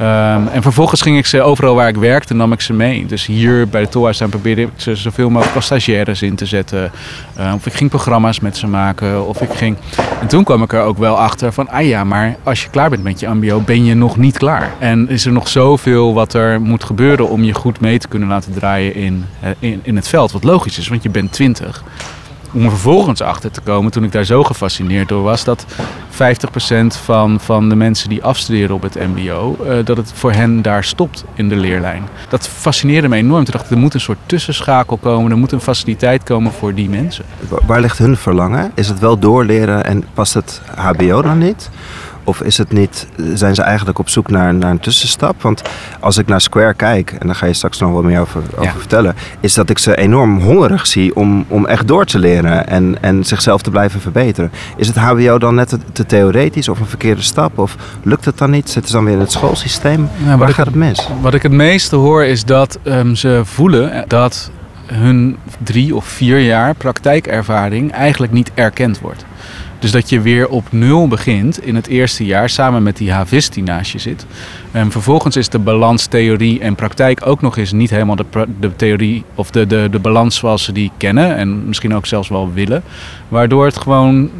Ehm, 0.04 0.46
en 0.46 0.62
vervolgens 0.62 1.02
ging 1.02 1.18
ik 1.18 1.26
ze 1.26 1.42
overal 1.42 1.74
waar 1.74 1.88
ik 1.88 1.96
werkte, 1.96 2.34
nam 2.34 2.52
ik 2.52 2.60
ze 2.60 2.72
mee. 2.72 3.06
Dus 3.06 3.26
hier 3.26 3.68
bij 3.68 3.80
de 3.80 3.88
Tolhuistuin 3.88 4.30
probeerde 4.30 4.62
ik 4.62 4.68
ze 4.76 4.96
zoveel 4.96 5.30
mogelijk 5.30 5.56
als 5.56 5.64
stagiaires 5.64 6.22
in 6.22 6.34
te 6.34 6.46
zetten. 6.46 6.90
Eh, 7.34 7.52
of 7.54 7.66
ik 7.66 7.72
ging 7.72 7.90
programma's 7.90 8.40
met 8.40 8.56
ze 8.56 8.66
maken. 8.66 9.26
Of 9.26 9.40
ik 9.40 9.50
ging... 9.52 9.76
En 10.20 10.26
toen 10.26 10.44
kwam 10.44 10.62
ik 10.62 10.72
er 10.72 10.82
ook 10.82 10.98
wel 10.98 11.18
achter 11.18 11.52
van, 11.52 11.68
ah 11.68 11.86
ja, 11.86 12.04
maar 12.04 12.36
als 12.42 12.62
je 12.62 12.70
klaar 12.70 12.90
bent 12.90 13.02
met 13.02 13.20
je 13.20 13.28
MBO, 13.28 13.60
ben 13.60 13.84
je 13.84 13.94
nog 13.94 14.16
niet 14.16 14.38
klaar. 14.38 14.72
En 14.78 15.08
is 15.08 15.26
er 15.26 15.32
nog 15.32 15.48
zoveel 15.48 16.14
wat 16.14 16.34
er 16.34 16.60
moet 16.60 16.84
gebeuren 16.84 17.28
om 17.28 17.44
je 17.44 17.54
goed 17.54 17.80
mee 17.80 17.98
te 17.98 18.08
kunnen 18.08 18.28
laten 18.28 18.52
draaien 18.52 18.94
in, 18.94 19.24
eh, 19.40 19.50
in, 19.58 19.80
in 19.82 19.96
het 19.96 20.08
veld. 20.08 20.32
Wat 20.32 20.44
logisch 20.44 20.78
is, 20.78 20.88
want 20.88 21.02
je 21.02 21.10
bent 21.10 21.32
20 21.32 21.82
om 22.54 22.64
er 22.64 22.70
vervolgens 22.70 23.20
achter 23.20 23.50
te 23.50 23.60
komen, 23.60 23.92
toen 23.92 24.04
ik 24.04 24.12
daar 24.12 24.24
zo 24.24 24.42
gefascineerd 24.44 25.08
door 25.08 25.22
was, 25.22 25.44
dat 25.44 25.64
50% 26.10 26.16
van, 27.04 27.40
van 27.40 27.68
de 27.68 27.74
mensen 27.76 28.08
die 28.08 28.24
afstuderen 28.24 28.74
op 28.74 28.82
het 28.82 28.94
MBO, 29.14 29.56
eh, 29.68 29.76
dat 29.84 29.96
het 29.96 30.12
voor 30.14 30.32
hen 30.32 30.62
daar 30.62 30.84
stopt 30.84 31.24
in 31.34 31.48
de 31.48 31.56
leerlijn. 31.56 32.02
Dat 32.28 32.48
fascineerde 32.48 33.08
me 33.08 33.16
enorm. 33.16 33.44
Toen 33.44 33.52
dacht 33.52 33.64
ik, 33.64 33.70
er 33.70 33.78
moet 33.78 33.94
een 33.94 34.00
soort 34.00 34.18
tussenschakel 34.26 34.96
komen, 34.96 35.30
er 35.30 35.36
moet 35.38 35.52
een 35.52 35.60
faciliteit 35.60 36.22
komen 36.22 36.52
voor 36.52 36.74
die 36.74 36.88
mensen. 36.88 37.24
Wa- 37.48 37.58
Waar 37.66 37.80
ligt 37.80 37.98
hun 37.98 38.16
verlangen? 38.16 38.72
Is 38.74 38.88
het 38.88 38.98
wel 38.98 39.18
doorleren 39.18 39.84
en 39.84 40.04
past 40.14 40.34
het 40.34 40.60
HBO 40.76 41.22
dan 41.22 41.38
niet? 41.38 41.70
Of 42.24 42.40
is 42.40 42.58
het 42.58 42.72
niet, 42.72 43.06
zijn 43.34 43.54
ze 43.54 43.62
eigenlijk 43.62 43.98
op 43.98 44.08
zoek 44.08 44.30
naar, 44.30 44.54
naar 44.54 44.70
een 44.70 44.80
tussenstap? 44.80 45.42
Want 45.42 45.62
als 46.00 46.18
ik 46.18 46.26
naar 46.26 46.40
Square 46.40 46.74
kijk, 46.74 47.16
en 47.18 47.26
daar 47.26 47.36
ga 47.36 47.46
je 47.46 47.52
straks 47.52 47.78
nog 47.78 47.92
wat 47.92 48.02
meer 48.02 48.20
over, 48.20 48.42
over 48.50 48.62
Ja. 48.64 48.72
vertellen, 48.78 49.14
is 49.40 49.54
dat 49.54 49.70
ik 49.70 49.78
ze 49.78 49.96
enorm 49.96 50.40
hongerig 50.40 50.86
zie 50.86 51.16
om, 51.16 51.44
om 51.48 51.66
echt 51.66 51.88
door 51.88 52.04
te 52.04 52.18
leren 52.18 52.68
en, 52.68 52.96
en 53.00 53.24
zichzelf 53.24 53.62
te 53.62 53.70
blijven 53.70 54.00
verbeteren. 54.00 54.50
Is 54.76 54.86
het 54.86 54.96
HBO 54.96 55.38
dan 55.38 55.54
net 55.54 55.68
te, 55.68 55.78
te 55.92 56.06
theoretisch 56.06 56.68
of 56.68 56.80
een 56.80 56.86
verkeerde 56.86 57.22
stap? 57.22 57.58
Of 57.58 57.76
lukt 58.02 58.24
het 58.24 58.38
dan 58.38 58.50
niet? 58.50 58.70
Zitten 58.70 58.90
ze 58.90 58.96
dan 58.96 59.04
weer 59.04 59.14
in 59.14 59.20
het 59.20 59.32
schoolsysteem? 59.32 60.08
wat 60.26 60.38
Waar 60.38 60.48
ik- 60.48 60.54
gaat 60.54 60.66
het 60.66 60.74
mis? 60.74 61.08
Wat 61.20 61.34
ik 61.34 61.42
het 61.42 61.52
meeste 61.52 61.96
hoor 61.96 62.24
is 62.24 62.44
dat 62.44 62.78
ehm, 62.82 63.14
ze 63.14 63.40
voelen 63.44 64.04
dat 64.08 64.50
hun 64.86 65.36
drie 65.62 65.94
of 65.96 66.04
vier 66.04 66.38
jaar 66.40 66.74
praktijkervaring 66.74 67.92
eigenlijk 67.92 68.32
niet 68.32 68.50
erkend 68.54 69.00
wordt. 69.00 69.24
Dus 69.84 69.92
dat 69.92 70.08
je 70.08 70.20
weer 70.20 70.48
op 70.48 70.72
nul 70.72 71.08
begint 71.08 71.64
in 71.64 71.74
het 71.74 71.86
eerste 71.86 72.24
jaar 72.24 72.48
samen 72.48 72.82
met 72.82 72.96
die 72.96 73.12
havist 73.12 73.54
die 73.54 73.62
naast 73.62 73.92
je 73.92 73.98
zit. 73.98 74.26
En 74.70 74.90
vervolgens 74.90 75.36
is 75.36 75.48
de 75.48 75.58
balans 75.58 76.06
theorie 76.06 76.60
en 76.60 76.74
praktijk 76.74 77.26
ook 77.26 77.40
nog 77.40 77.56
eens 77.56 77.72
niet 77.72 77.90
helemaal 77.90 78.16
de, 78.16 78.24
de 78.60 78.76
theorie 78.76 79.24
of 79.34 79.50
de, 79.50 79.66
de, 79.66 79.88
de 79.90 79.98
balans 79.98 80.36
zoals 80.36 80.64
ze 80.64 80.72
die 80.72 80.90
kennen 80.96 81.36
en 81.36 81.66
misschien 81.66 81.94
ook 81.94 82.06
zelfs 82.06 82.28
wel 82.28 82.52
willen. 82.52 82.82
Waardoor 83.28 83.64
het 83.64 83.76
gewoon 83.76 84.30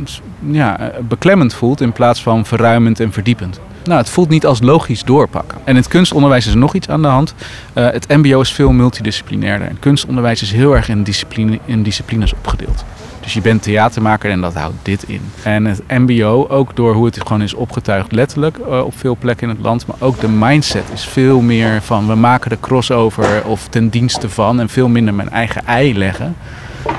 ja, 0.51 0.93
beklemmend 1.09 1.55
voelt 1.55 1.81
in 1.81 1.93
plaats 1.93 2.23
van 2.23 2.47
verruimend 2.47 3.01
en 3.01 3.13
verdiepend. 3.13 3.61
Nou, 3.85 3.99
het 3.99 4.11
voelt 4.11 4.29
niet 4.29 4.47
als 4.47 4.61
logisch 4.61 5.03
doorpakken. 5.03 5.59
En 5.65 5.71
in 5.71 5.77
het 5.77 5.89
kunstonderwijs 5.89 6.47
is 6.47 6.53
er 6.53 6.59
nog 6.59 6.75
iets 6.75 6.89
aan 6.89 7.03
de 7.03 7.09
hand. 7.09 7.35
Eh, 7.73 7.91
het 7.91 8.09
MBO 8.09 8.41
is 8.41 8.53
veel 8.53 8.73
multidisciplinairder. 8.73 9.69
En 9.69 9.79
kunstonderwijs 9.79 10.43
is 10.43 10.53
heel 10.53 10.77
erg 10.77 10.89
in, 10.89 11.03
discipline, 11.03 11.59
in 11.65 11.83
disciplines 11.83 12.33
opgedeeld. 12.33 12.85
Dus 13.25 13.35
je 13.35 13.41
bent 13.41 13.63
theatermaker 13.63 14.31
en 14.31 14.41
dat 14.41 14.55
houdt 14.55 14.75
dit 14.83 15.03
in. 15.03 15.21
En 15.43 15.65
het 15.65 15.83
MBO, 15.89 16.47
ook 16.49 16.77
door 16.77 16.95
hoe 16.95 17.05
het 17.05 17.21
gewoon 17.21 17.43
is 17.43 17.55
opgetuigd, 17.55 18.13
letterlijk 18.13 18.59
uh, 18.59 18.85
op 18.85 18.99
veel 18.99 19.17
plekken 19.17 19.49
in 19.49 19.55
het 19.55 19.65
land, 19.65 19.87
maar 19.87 19.97
ook 19.99 20.21
de 20.21 20.29
mindset 20.29 20.85
is 20.93 21.05
veel 21.05 21.41
meer 21.41 21.83
van 21.83 22.07
we 22.07 22.15
maken 22.15 22.51
de 22.51 22.61
crossover 22.61 23.45
of 23.45 23.69
ten 23.69 23.89
dienste 23.89 24.29
van 24.29 24.61
en 24.61 24.69
veel 24.69 24.89
minder 24.89 25.15
mijn 25.15 25.31
eigen 25.31 25.67
ei 25.67 25.99
leggen. 25.99 26.37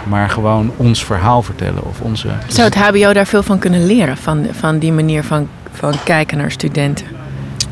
Maar 0.03 0.29
gewoon 0.29 0.71
ons 0.77 1.05
verhaal 1.05 1.41
vertellen 1.41 1.85
of 1.85 2.01
onze. 2.01 2.27
Zou 2.47 2.67
het 2.67 2.75
HBO 2.75 3.13
daar 3.13 3.27
veel 3.27 3.43
van 3.43 3.59
kunnen 3.59 3.85
leren? 3.85 4.17
Van, 4.17 4.45
van 4.51 4.79
die 4.79 4.91
manier 4.91 5.23
van, 5.23 5.47
van 5.71 5.93
kijken 6.03 6.37
naar 6.37 6.51
studenten? 6.51 7.05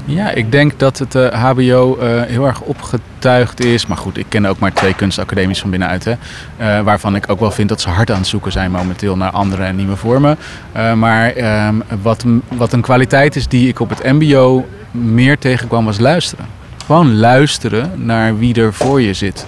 Ja, 0.05 0.31
ik 0.31 0.51
denk 0.51 0.79
dat 0.79 0.97
het 0.97 1.13
HBO 1.33 1.97
uh, 2.01 2.21
heel 2.21 2.45
erg 2.45 2.61
opgetuigd 2.61 3.63
is. 3.65 3.87
Maar 3.87 3.97
goed, 3.97 4.17
ik 4.17 4.25
ken 4.29 4.45
ook 4.45 4.59
maar 4.59 4.73
twee 4.73 4.93
kunstacademies 4.93 5.59
van 5.59 5.69
binnenuit. 5.69 6.05
Hè, 6.05 6.11
uh, 6.11 6.83
waarvan 6.83 7.15
ik 7.15 7.29
ook 7.29 7.39
wel 7.39 7.51
vind 7.51 7.69
dat 7.69 7.81
ze 7.81 7.89
hard 7.89 8.11
aan 8.11 8.17
het 8.17 8.27
zoeken 8.27 8.51
zijn 8.51 8.71
momenteel 8.71 9.17
naar 9.17 9.31
andere 9.31 9.63
en 9.63 9.75
nieuwe 9.75 9.95
vormen. 9.95 10.37
maar 10.95 11.37
um, 11.67 11.83
wat, 12.01 12.25
wat 12.47 12.73
een 12.73 12.81
kwaliteit 12.81 13.35
is 13.35 13.47
die 13.47 13.67
ik 13.67 13.79
op 13.79 13.89
het 13.89 14.03
MBO 14.03 14.65
meer 14.91 15.37
tegenkwam, 15.37 15.85
was 15.85 15.99
luisteren. 15.99 16.45
Gewoon 16.85 17.15
luisteren 17.15 18.05
naar 18.05 18.37
wie 18.37 18.55
er 18.55 18.73
voor 18.73 19.01
je 19.01 19.13
zit. 19.13 19.45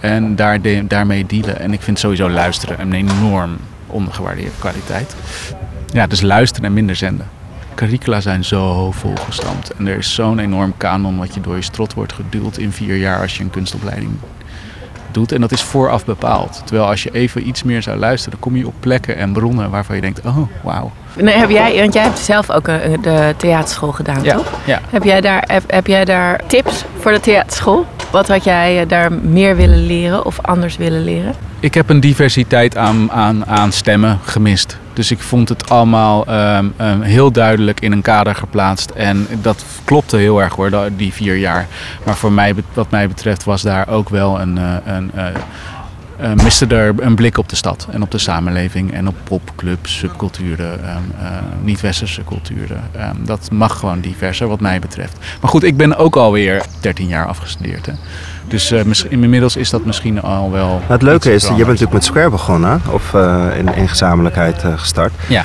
en 0.00 0.36
daar 0.36 0.58
daarmee 0.84 1.26
dealen. 1.26 1.60
En 1.60 1.72
ik 1.72 1.82
vind 1.82 1.98
sowieso 1.98 2.30
luisteren 2.30 2.80
een 2.80 2.92
enorm 2.92 3.56
ondergewaardeerde 3.86 4.50
kwaliteit. 4.58 5.16
Ja, 5.92 6.06
dus 6.06 6.20
luisteren 6.20 6.64
en 6.68 6.72
minder 6.72 6.96
zenden 6.96 7.26
curricula 7.74 8.20
zijn 8.20 8.44
zo 8.44 8.90
volgestampt. 8.90 9.74
En 9.74 9.86
er 9.86 9.98
is 9.98 10.14
zo'n 10.14 10.38
enorm 10.38 10.74
kanon 10.76 11.18
wat 11.18 11.34
je 11.34 11.40
door 11.40 11.56
je 11.56 11.62
strot 11.62 11.94
wordt 11.94 12.12
geduwd 12.12 12.58
in 12.58 12.72
vier 12.72 12.96
jaar 12.96 13.20
als 13.20 13.36
je 13.36 13.42
een 13.42 13.50
kunstopleiding 13.50 14.12
doet. 15.10 15.32
En 15.32 15.40
dat 15.40 15.52
is 15.52 15.62
vooraf 15.62 16.04
bepaald. 16.04 16.62
Terwijl 16.64 16.88
als 16.88 17.02
je 17.02 17.10
even 17.10 17.48
iets 17.48 17.62
meer 17.62 17.82
zou 17.82 17.98
luisteren, 17.98 18.38
dan 18.38 18.48
kom 18.48 18.58
je 18.58 18.66
op 18.66 18.74
plekken 18.80 19.16
en 19.16 19.32
bronnen 19.32 19.70
waarvan 19.70 19.96
je 19.96 20.02
denkt, 20.02 20.20
oh, 20.26 20.38
wauw. 20.62 20.92
Nee, 21.16 21.34
heb 21.34 21.50
jij, 21.50 21.76
want 21.76 21.94
jij 21.94 22.02
hebt 22.02 22.18
zelf 22.18 22.50
ook 22.50 22.68
een, 22.68 23.02
de 23.02 23.34
theaterschool 23.36 23.92
gedaan, 23.92 24.22
ja, 24.22 24.34
toch? 24.34 24.52
Ja. 24.64 24.80
Heb 24.90 25.04
jij, 25.04 25.20
daar, 25.20 25.44
heb, 25.46 25.62
heb 25.66 25.86
jij 25.86 26.04
daar 26.04 26.40
tips 26.46 26.84
voor 26.98 27.12
de 27.12 27.20
theaterschool? 27.20 27.86
Wat 28.10 28.28
had 28.28 28.44
jij 28.44 28.80
eh, 28.80 28.88
daar 28.88 29.12
meer 29.12 29.56
willen 29.56 29.86
leren 29.86 30.24
of 30.24 30.40
anders 30.40 30.76
willen 30.76 31.04
leren? 31.04 31.34
Ik 31.60 31.74
heb 31.74 31.88
een 31.88 32.00
diversiteit 32.00 32.76
aan, 32.76 33.12
aan, 33.12 33.46
aan 33.46 33.72
stemmen 33.72 34.18
gemist. 34.24 34.78
Dus 34.92 35.10
ik 35.10 35.20
vond 35.20 35.48
het 35.48 35.70
allemaal 35.70 36.28
um, 36.28 36.74
um, 36.80 37.02
heel 37.02 37.30
duidelijk 37.32 37.80
in 37.80 37.92
een 37.92 38.02
kader 38.02 38.34
geplaatst. 38.34 38.90
En 38.90 39.26
dat 39.42 39.64
klopte 39.84 40.16
heel 40.16 40.42
erg 40.42 40.54
hoor, 40.54 40.70
die 40.96 41.12
vier 41.12 41.36
jaar. 41.36 41.66
Maar 42.04 42.16
voor 42.16 42.32
mij, 42.32 42.54
wat 42.72 42.90
mij 42.90 43.08
betreft, 43.08 43.44
was 43.44 43.62
daar 43.62 43.88
ook 43.88 44.08
wel 44.08 44.40
een. 44.40 44.56
Uh, 44.56 44.74
een 44.84 45.10
uh, 46.22 46.30
uh, 46.30 46.44
miste 46.44 46.66
er 46.66 46.94
een 46.96 47.14
blik 47.14 47.38
op 47.38 47.48
de 47.48 47.56
stad 47.56 47.86
en 47.90 48.02
op 48.02 48.10
de 48.10 48.18
samenleving 48.18 48.92
en 48.92 49.08
op 49.08 49.14
popclubs, 49.24 49.98
subculturen, 49.98 50.72
um, 50.72 51.12
niet-westerse 51.62 52.24
culturen. 52.24 52.82
dat 53.18 53.50
mag 53.50 53.78
gewoon 53.78 54.00
diverser 54.00 54.48
wat 54.48 54.60
mij 54.60 54.78
betreft. 54.78 55.16
Maar 55.40 55.50
goed, 55.50 55.62
ik 55.62 55.76
ben 55.76 55.96
ook 55.96 56.16
alweer 56.16 56.62
13 56.80 57.06
jaar 57.06 57.26
afgestudeerd. 57.26 57.86
Hè. 57.86 57.92
Dus 58.48 58.72
uh, 58.72 58.80
inmiddels 59.08 59.56
is 59.56 59.70
dat 59.70 59.84
misschien 59.84 60.22
al 60.22 60.50
wel. 60.50 60.68
Nou, 60.68 60.82
het 60.86 61.02
leuke 61.02 61.32
is, 61.32 61.42
je 61.42 61.48
bent 61.48 61.66
natuurlijk 61.66 61.92
met 61.92 62.04
Square 62.04 62.30
begonnen, 62.30 62.82
of 62.90 63.14
in, 63.58 63.74
in 63.74 63.88
gezamenlijkheid 63.88 64.64
gestart. 64.76 65.12
Ja. 65.28 65.44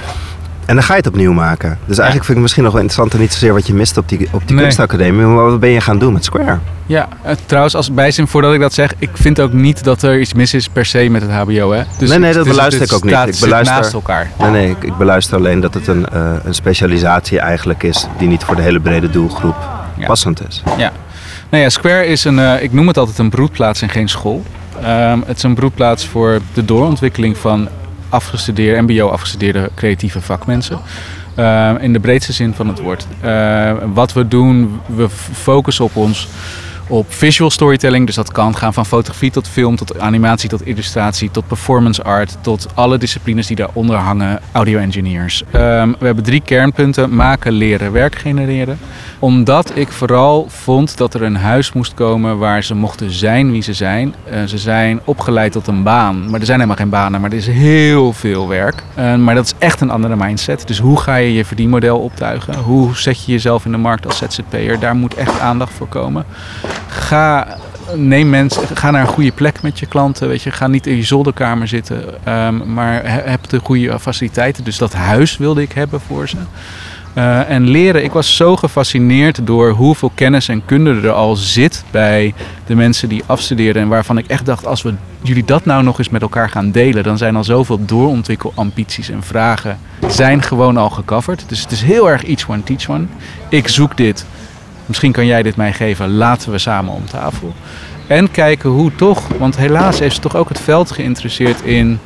En 0.68 0.76
dan 0.76 0.84
ga 0.84 0.94
je 0.94 1.00
het 1.00 1.08
opnieuw 1.08 1.34
maken. 1.34 1.80
Dus 1.86 1.98
eigenlijk 1.98 2.10
vind 2.10 2.28
ik 2.28 2.28
het 2.28 2.42
misschien 2.42 2.64
nog 2.64 2.72
wel 2.72 2.82
interessanter, 2.82 3.20
niet 3.20 3.34
zozeer 3.34 3.54
wat 3.54 3.68
je 3.68 3.74
mist 3.74 3.98
op 3.98 4.10
die, 4.10 4.28
op 4.32 4.42
die 4.46 4.56
nee. 4.56 4.64
kunstacademie, 4.64 5.26
maar 5.26 5.50
wat 5.50 5.60
ben 5.60 5.70
je 5.70 5.82
gaan 5.82 6.00
doen 6.00 6.14
met 6.14 6.26
Square? 6.26 6.60
Ja, 6.86 7.08
trouwens, 7.46 7.76
als 7.76 7.94
bijzin 7.94 8.28
voordat 8.28 8.54
ik 8.54 8.60
dat 8.60 8.74
zeg, 8.74 8.94
ik 8.98 9.10
vind 9.14 9.40
ook 9.40 9.54
niet 9.54 9.84
dat 9.84 10.02
er 10.02 10.20
iets 10.20 10.34
mis 10.34 10.54
is 10.54 10.70
per 10.70 10.86
se 10.86 11.10
met 11.10 11.22
het 11.22 11.32
HBO. 11.32 11.72
Hè? 11.72 11.84
Dus 11.98 12.10
nee, 12.10 12.20
nee, 12.20 12.34
dat 12.34 12.44
dus 12.44 12.54
beluister 12.54 12.84
ik 12.84 12.94
ook 12.94 13.04
niet. 13.04 13.36
Ik 13.36 13.40
beluister 13.40 13.76
naast 13.76 13.94
elkaar. 13.94 14.32
Nee, 14.40 14.50
nee, 14.50 14.70
ik, 14.70 14.84
ik, 14.84 14.98
beluister 14.98 15.38
alleen 15.38 15.60
dat 15.60 15.74
het 15.74 15.88
een, 15.88 16.06
uh, 16.14 16.32
een 16.44 16.54
specialisatie 16.54 17.40
eigenlijk 17.40 17.84
is 17.84 18.08
die 18.18 18.28
niet 18.28 18.44
voor 18.44 18.56
de 18.56 18.62
hele 18.62 18.80
brede 18.80 19.10
doelgroep 19.10 19.56
ja. 19.98 20.06
passend 20.06 20.48
is. 20.48 20.64
Ja. 20.78 20.92
Nou 21.50 21.64
ja, 21.64 21.70
Square 21.70 22.06
is 22.06 22.24
een, 22.24 22.38
uh, 22.38 22.62
ik 22.62 22.74
noem 22.74 22.88
het 22.88 22.98
altijd 22.98 23.18
een 23.18 23.30
broedplaats 23.30 23.82
en 23.82 23.90
geen 23.90 24.10
school. 24.10 24.44
Um, 24.84 25.24
het 25.26 25.38
is 25.38 25.44
een 25.44 25.56
broedplaats 25.56 26.06
voor 26.06 26.40
de 26.54 26.66
doorontwikkeling 26.66 27.38
van 27.38 27.70
afgestudeerde, 28.10 28.82
MBO-afgestudeerde 28.82 29.70
creatieve 29.76 30.22
vakmensen. 30.22 30.80
Uh, 31.40 31.72
in 31.80 31.94
de 31.94 32.00
breedste 32.00 32.34
zin 32.34 32.54
van 32.54 32.68
het 32.68 32.80
woord. 32.80 33.08
Uh, 33.26 33.72
wat 33.94 34.14
we 34.14 34.28
doen, 34.28 34.80
we 34.86 35.10
focussen 35.34 35.86
op 35.86 35.96
ons 35.96 36.28
op 36.88 37.06
visual 37.14 37.50
storytelling. 37.50 38.06
Dus 38.06 38.16
dat 38.16 38.32
kan 38.32 38.56
gaan 38.56 38.74
van 38.74 38.86
fotografie 38.86 39.32
tot 39.32 39.48
film, 39.48 39.76
tot 39.76 40.00
animatie, 40.00 40.50
tot 40.50 40.66
illustratie, 40.66 41.32
tot 41.32 41.48
performance 41.48 42.04
art, 42.04 42.38
tot 42.42 42.68
alle 42.74 42.98
disciplines 42.98 43.48
die 43.48 43.56
daaronder 43.56 43.96
hangen, 43.96 44.40
audio 44.52 44.80
engineers. 44.80 45.44
Um, 45.54 45.96
we 46.00 46.06
hebben 46.06 46.24
drie 46.24 46.42
kernpunten: 46.42 47.16
maken, 47.16 47.52
leren, 47.52 47.92
werk 47.92 48.16
genereren. 48.16 48.80
Omdat 49.20 49.72
ik 49.76 49.92
vooral 49.92 50.46
vond 50.50 50.98
dat 50.98 51.14
er 51.14 51.22
een 51.22 51.36
huis 51.36 51.74
moest 51.74 51.94
komen 51.94 52.38
waar 52.38 52.64
ze 52.64 52.76
mochten 52.76 53.12
zijn 53.12 53.52
wie 53.52 53.62
ze 53.62 53.74
zijn. 53.74 54.16
Uh, 54.32 54.44
ze 54.44 54.58
zijn 54.58 55.00
opgeleid 55.04 55.52
tot 55.52 55.68
een 55.68 55.84
baan, 55.84 56.30
maar 56.30 56.40
er 56.40 56.46
zijn 56.46 56.60
helemaal 56.60 56.80
geen 56.80 56.90
banen, 56.90 57.22
maar 57.22 57.32
er 57.32 57.38
is 57.38 57.48
heel 57.48 58.14
veel 58.14 58.48
werk. 58.48 58.84
Uh, 58.98 59.16
maar 59.16 59.36
dat 59.36 59.46
is 59.46 59.54
echt 59.58 59.82
een 59.82 59.90
andere 59.90 60.16
mindset. 60.16 60.68
Dus 60.68 60.80
hoe 60.80 61.00
ga 61.00 61.16
je 61.16 61.34
je 61.34 61.46
verdienmodel 61.46 62.00
optuigen? 62.00 62.56
Hoe 62.58 62.98
zet 62.98 63.26
je 63.26 63.32
jezelf 63.32 63.66
in 63.66 63.72
de 63.72 63.78
markt 63.78 64.06
als 64.06 64.18
ZZP'er? 64.18 64.80
Daar 64.80 64.96
moet 64.96 65.14
echt 65.14 65.40
aandacht 65.40 65.74
voor 65.74 65.88
komen 65.88 66.26
ga, 66.88 67.58
neem 67.96 68.30
mensen, 68.30 68.78
ga 68.78 68.92
naar 68.92 69.02
een 69.02 69.08
goede 69.08 69.32
plek 69.32 69.62
met 69.62 69.80
je 69.80 69.86
klanten. 69.86 70.28
Weet 70.28 70.42
je. 70.42 70.52
Ga 70.52 70.68
niet 70.68 70.88
in 70.88 70.96
je 70.96 71.04
zolderkamer 71.04 71.68
zitten, 71.68 72.04
um, 72.34 72.74
maar 72.74 73.02
heb 73.30 73.50
de 73.50 73.60
goede 73.60 74.00
faciliteiten. 74.00 74.64
Dus 74.64 74.78
dat 74.78 74.94
huis 74.94 75.38
wilde 75.38 75.62
ik 75.62 75.72
hebben 75.72 76.02
voor 76.02 76.30
ze. 76.30 76.38
Uh, 77.18 77.50
en 77.50 77.68
leren, 77.68 78.04
ik 78.04 78.12
was 78.12 78.36
zo 78.36 78.56
gefascineerd 78.56 79.48
door 79.48 79.70
hoeveel 79.70 80.12
kennis 80.16 80.48
en 80.48 80.66
kunde 80.66 81.00
er 81.02 81.12
al 81.12 81.36
zit 81.36 81.84
bij 81.92 82.34
de 82.66 82.76
mensen 82.76 83.10
die 83.10 83.24
afstuderen. 83.26 83.82
En 83.82 83.88
waarvan 83.88 84.18
ik 84.18 84.28
echt 84.28 84.46
dacht, 84.46 84.66
als 84.66 84.82
we 84.82 84.94
jullie 85.22 85.46
dat 85.46 85.66
nou 85.66 85.84
nog 85.84 85.98
eens 85.98 86.10
met 86.10 86.22
elkaar 86.22 86.50
gaan 86.50 86.72
delen, 86.72 87.04
dan 87.04 87.18
zijn 87.18 87.36
al 87.36 87.44
zoveel 87.44 87.86
doorontwikkelambities 87.86 89.10
en 89.10 89.24
vragen 89.24 89.80
zijn 90.08 90.42
gewoon 90.42 90.78
al 90.78 90.90
gecoverd. 90.90 91.44
Dus 91.48 91.62
het 91.62 91.72
is 91.72 91.82
heel 91.82 92.10
erg 92.10 92.26
each 92.26 92.50
one 92.50 92.64
teach 92.64 92.90
one. 92.90 93.06
Ik 93.50 93.68
zoek 93.68 93.98
dit. 93.98 94.26
Misschien 94.88 95.12
kan 95.12 95.26
jij 95.26 95.44
dit 95.44 95.56
mij 95.56 95.74
geven. 95.74 96.16
Laten 96.16 96.52
we 96.52 96.58
samen 96.58 96.94
om 96.94 97.06
tafel. 97.06 97.54
En 98.08 98.32
kijken 98.32 98.70
hoe 98.70 98.96
toch, 98.96 99.28
want 99.40 99.58
helaas 99.58 100.00
heeft 100.00 100.16
ze 100.16 100.22
toch 100.22 100.36
ook 100.36 100.50
het 100.50 100.60
veld 100.60 100.92
geïnteresseerd 100.92 101.62
in. 101.62 102.00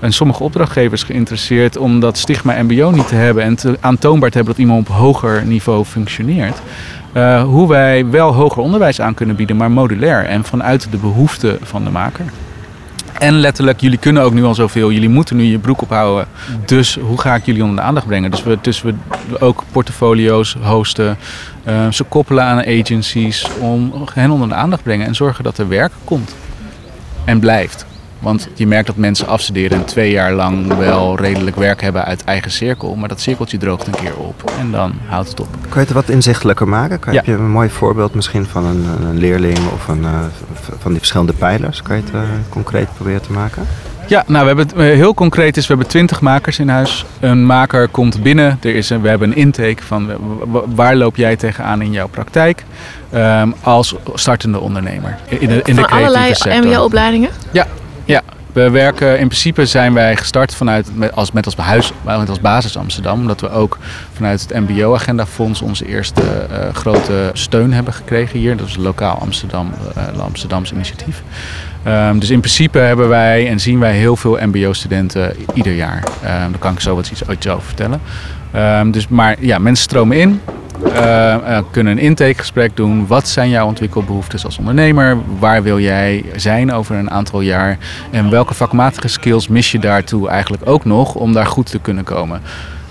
En 0.00 0.12
sommige 0.12 0.42
opdrachtgevers 0.42 1.02
geïnteresseerd 1.02 1.76
om 1.76 2.00
dat 2.00 2.18
stigma 2.18 2.62
MBO 2.62 2.90
niet 2.90 3.08
te 3.08 3.14
hebben 3.14 3.42
en 3.42 3.54
te 3.54 3.76
aantoonbaar 3.80 4.30
te 4.30 4.36
hebben 4.36 4.54
dat 4.54 4.64
iemand 4.64 4.88
op 4.88 4.94
hoger 4.94 5.44
niveau 5.46 5.84
functioneert. 5.84 6.60
Uh, 7.14 7.42
hoe 7.42 7.68
wij 7.68 8.06
wel 8.06 8.34
hoger 8.34 8.62
onderwijs 8.62 9.00
aan 9.00 9.14
kunnen 9.14 9.36
bieden, 9.36 9.56
maar 9.56 9.70
modulair 9.70 10.24
en 10.24 10.44
vanuit 10.44 10.90
de 10.90 10.96
behoeften 10.96 11.58
van 11.62 11.84
de 11.84 11.90
maker. 11.90 12.24
En 13.18 13.34
letterlijk, 13.34 13.80
jullie 13.80 13.98
kunnen 13.98 14.22
ook 14.22 14.32
nu 14.32 14.44
al 14.44 14.54
zoveel. 14.54 14.92
Jullie 14.92 15.08
moeten 15.08 15.36
nu 15.36 15.42
je 15.42 15.58
broek 15.58 15.82
ophouden. 15.82 16.26
Dus 16.66 16.94
hoe 16.94 17.20
ga 17.20 17.34
ik 17.34 17.44
jullie 17.44 17.62
onder 17.62 17.76
de 17.76 17.82
aandacht 17.82 18.06
brengen? 18.06 18.30
Dus 18.30 18.42
we, 18.42 18.58
dus 18.60 18.82
we 18.82 18.94
ook 19.38 19.64
portfolio's 19.72 20.56
hosten. 20.62 21.16
Uh, 21.68 21.90
ze 21.90 22.04
koppelen 22.04 22.44
aan 22.44 22.58
agencies 22.58 23.46
om 23.60 23.92
hen 24.12 24.30
onder 24.30 24.48
de 24.48 24.54
aandacht 24.54 24.82
brengen. 24.82 25.06
En 25.06 25.14
zorgen 25.14 25.44
dat 25.44 25.58
er 25.58 25.68
werk 25.68 25.92
komt. 26.04 26.34
En 27.24 27.40
blijft. 27.40 27.86
Want 28.24 28.48
je 28.54 28.66
merkt 28.66 28.86
dat 28.86 28.96
mensen 28.96 29.26
afstuderen 29.26 29.78
en 29.78 29.84
twee 29.84 30.10
jaar 30.10 30.32
lang 30.32 30.76
wel 30.76 31.16
redelijk 31.18 31.56
werk 31.56 31.80
hebben 31.80 32.04
uit 32.04 32.24
eigen 32.24 32.50
cirkel. 32.50 32.94
Maar 32.94 33.08
dat 33.08 33.20
cirkeltje 33.20 33.58
droogt 33.58 33.86
een 33.86 33.94
keer 33.94 34.16
op 34.16 34.52
en 34.58 34.70
dan 34.70 34.92
houdt 35.06 35.28
het 35.28 35.40
op. 35.40 35.48
Kan 35.60 35.80
je 35.80 35.86
het 35.86 35.92
wat 35.92 36.08
inzichtelijker 36.08 36.68
maken? 36.68 36.98
Kan, 36.98 37.12
ja. 37.12 37.18
Heb 37.18 37.26
je 37.26 37.32
een 37.32 37.50
mooi 37.50 37.68
voorbeeld 37.68 38.14
misschien 38.14 38.46
van 38.46 38.64
een, 38.64 38.86
een 39.02 39.18
leerling 39.18 39.58
of 39.74 39.88
een, 39.88 40.02
uh, 40.02 40.20
van 40.78 40.90
die 40.90 40.98
verschillende 40.98 41.32
pijlers? 41.32 41.82
Kan 41.82 41.96
je 41.96 42.02
het 42.02 42.14
uh, 42.14 42.20
concreet 42.48 42.88
proberen 42.94 43.22
te 43.22 43.32
maken? 43.32 43.66
Ja, 44.06 44.24
nou, 44.26 44.40
we 44.40 44.46
hebben 44.46 44.66
het 44.66 44.96
heel 44.96 45.14
concreet 45.14 45.56
is, 45.56 45.66
we 45.66 45.72
hebben 45.72 45.90
twintig 45.92 46.20
makers 46.20 46.58
in 46.58 46.68
huis. 46.68 47.04
Een 47.20 47.46
maker 47.46 47.88
komt 47.88 48.22
binnen, 48.22 48.58
er 48.62 48.74
is 48.74 48.90
een, 48.90 49.00
we 49.00 49.08
hebben 49.08 49.30
een 49.30 49.36
intake 49.36 49.82
van 49.82 50.10
waar 50.74 50.96
loop 50.96 51.16
jij 51.16 51.36
tegenaan 51.36 51.82
in 51.82 51.92
jouw 51.92 52.08
praktijk 52.08 52.64
um, 53.14 53.54
als 53.62 53.94
startende 54.14 54.60
ondernemer 54.60 55.18
in 55.28 55.48
de, 55.48 55.60
in 55.64 55.74
van 55.74 55.82
de 55.82 55.88
allerlei 55.88 56.34
sector. 56.34 56.66
MBO-opleidingen? 56.66 57.30
Ja, 57.52 57.66
ja, 58.04 58.22
we 58.54 58.70
werken 58.70 59.18
in 59.18 59.26
principe 59.26 59.66
zijn 59.66 59.94
wij 59.94 60.16
gestart 60.16 60.54
vanuit 60.54 60.96
met 60.96 61.14
als, 61.14 61.32
met 61.32 61.44
als, 61.46 61.56
als 62.28 62.40
basis 62.40 62.76
Amsterdam. 62.76 63.20
Omdat 63.20 63.40
we 63.40 63.50
ook 63.50 63.78
vanuit 64.12 64.40
het 64.40 64.68
MBO 64.68 64.94
Agenda 64.94 65.26
Fonds 65.26 65.62
onze 65.62 65.86
eerste 65.86 66.22
uh, 66.22 66.74
grote 66.74 67.30
steun 67.32 67.72
hebben 67.72 67.92
gekregen 67.92 68.38
hier. 68.38 68.56
Dat 68.56 68.66
is 68.66 68.76
lokaal 68.76 69.16
Amsterdam, 69.16 69.70
uh, 70.14 70.18
Amsterdams 70.20 70.72
initiatief. 70.72 71.22
Um, 71.86 72.18
dus 72.18 72.30
in 72.30 72.40
principe 72.40 72.78
hebben 72.78 73.08
wij 73.08 73.48
en 73.48 73.60
zien 73.60 73.78
wij 73.78 73.92
heel 73.92 74.16
veel 74.16 74.38
MBO-studenten 74.40 75.36
ieder 75.54 75.74
jaar. 75.74 76.02
Um, 76.22 76.50
daar 76.50 76.58
kan 76.58 76.72
ik 76.72 76.80
zo 76.80 76.94
wat 76.94 77.10
iets, 77.10 77.48
over 77.48 77.62
vertellen. 77.62 78.00
Um, 78.56 78.90
dus, 78.90 79.08
maar 79.08 79.36
ja, 79.38 79.58
mensen 79.58 79.84
stromen 79.84 80.20
in. 80.20 80.40
Uh, 80.86 81.58
kunnen 81.70 81.92
een 81.92 82.02
intakegesprek 82.02 82.76
doen. 82.76 83.06
Wat 83.06 83.28
zijn 83.28 83.48
jouw 83.48 83.66
ontwikkelbehoeftes 83.66 84.44
als 84.44 84.58
ondernemer? 84.58 85.18
Waar 85.38 85.62
wil 85.62 85.80
jij 85.80 86.24
zijn 86.36 86.72
over 86.72 86.96
een 86.96 87.10
aantal 87.10 87.40
jaar? 87.40 87.78
En 88.10 88.30
welke 88.30 88.54
vakmatige 88.54 89.08
skills 89.08 89.48
mis 89.48 89.72
je 89.72 89.78
daartoe 89.78 90.28
eigenlijk 90.28 90.62
ook 90.66 90.84
nog 90.84 91.14
om 91.14 91.32
daar 91.32 91.46
goed 91.46 91.70
te 91.70 91.78
kunnen 91.78 92.04
komen? 92.04 92.40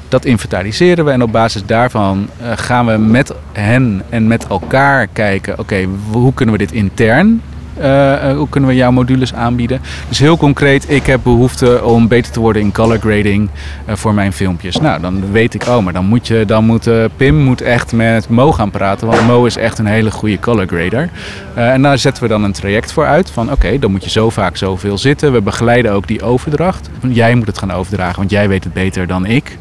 Dat 0.10 0.26
inventariseren 0.26 1.06
we 1.06 1.12
en 1.12 1.24
op 1.24 1.32
basis 1.32 1.66
daarvan 1.66 2.30
uh, 2.42 2.52
gaan 2.56 2.86
we 2.86 2.98
met 2.98 3.34
hen 3.52 4.04
en 4.10 4.28
met 4.28 4.48
elkaar 4.48 5.08
kijken: 5.08 5.60
oké, 5.60 5.88
hoe 6.12 6.34
kunnen 6.34 6.56
we 6.56 6.66
dit 6.66 6.72
intern 6.72 7.42
uh, 7.80 8.36
hoe 8.36 8.50
kunnen 8.50 8.70
we 8.70 8.76
jouw 8.76 8.92
modules 8.92 9.34
aanbieden? 9.34 9.82
Dus 10.08 10.20
heel 10.20 10.38
concreet, 10.38 10.90
ik 10.90 11.06
heb 11.06 11.20
behoefte 11.24 11.84
om 11.84 12.08
beter 12.08 12.32
te 12.32 12.40
worden 12.40 12.62
in 12.62 12.72
color 12.72 12.98
grading 12.98 13.50
uh, 13.90 13.96
voor 13.96 14.14
mijn 14.14 14.34
filmpjes. 14.34 14.78
Nou, 14.78 15.02
dan 15.02 15.32
weet 15.32 15.54
ik, 15.54 15.68
oh, 15.68 15.84
maar 15.84 15.94
dan 15.94 16.06
moet, 16.06 16.28
je, 16.28 16.46
dan 16.46 16.66
moet 16.66 16.90
Pim 17.18 17.36
moet 17.36 17.62
echt 17.62 17.94
met 17.94 18.30
Mo 18.30 18.52
gaan 18.52 18.72
praten, 18.72 19.08
want 19.08 19.28
Mo 19.28 19.46
is 19.46 19.58
echt 19.58 19.80
een 19.80 19.86
hele 19.86 20.12
goede 20.12 20.40
color 20.40 20.68
grader. 20.68 21.10
en 21.54 21.82
daar 21.82 21.98
zetten 21.98 22.24
we 22.24 22.30
dan 22.30 22.44
een 22.44 22.52
traject 22.52 22.92
voor 22.92 23.06
uit 23.06 23.32
van, 23.32 23.52
oké, 23.52 23.80
dan 23.80 23.92
moet 23.92 24.04
je 24.04 24.10
zo 24.10 24.30
vaak 24.30 24.58
zoveel 24.58 24.98
zitten. 24.98 25.32
We 25.32 25.42
begeleiden 25.42 25.92
ook 25.92 26.08
die 26.08 26.24
overdracht. 26.24 26.90
Jij 27.08 27.36
moet 27.36 27.48
het 27.48 27.58
gaan 27.58 27.72
overdragen, 27.72 28.18
want 28.18 28.32
jij 28.32 28.48
weet 28.48 28.64
het 28.64 28.74
beter 28.74 29.08
dan 29.08 29.26
ik. 29.26 29.58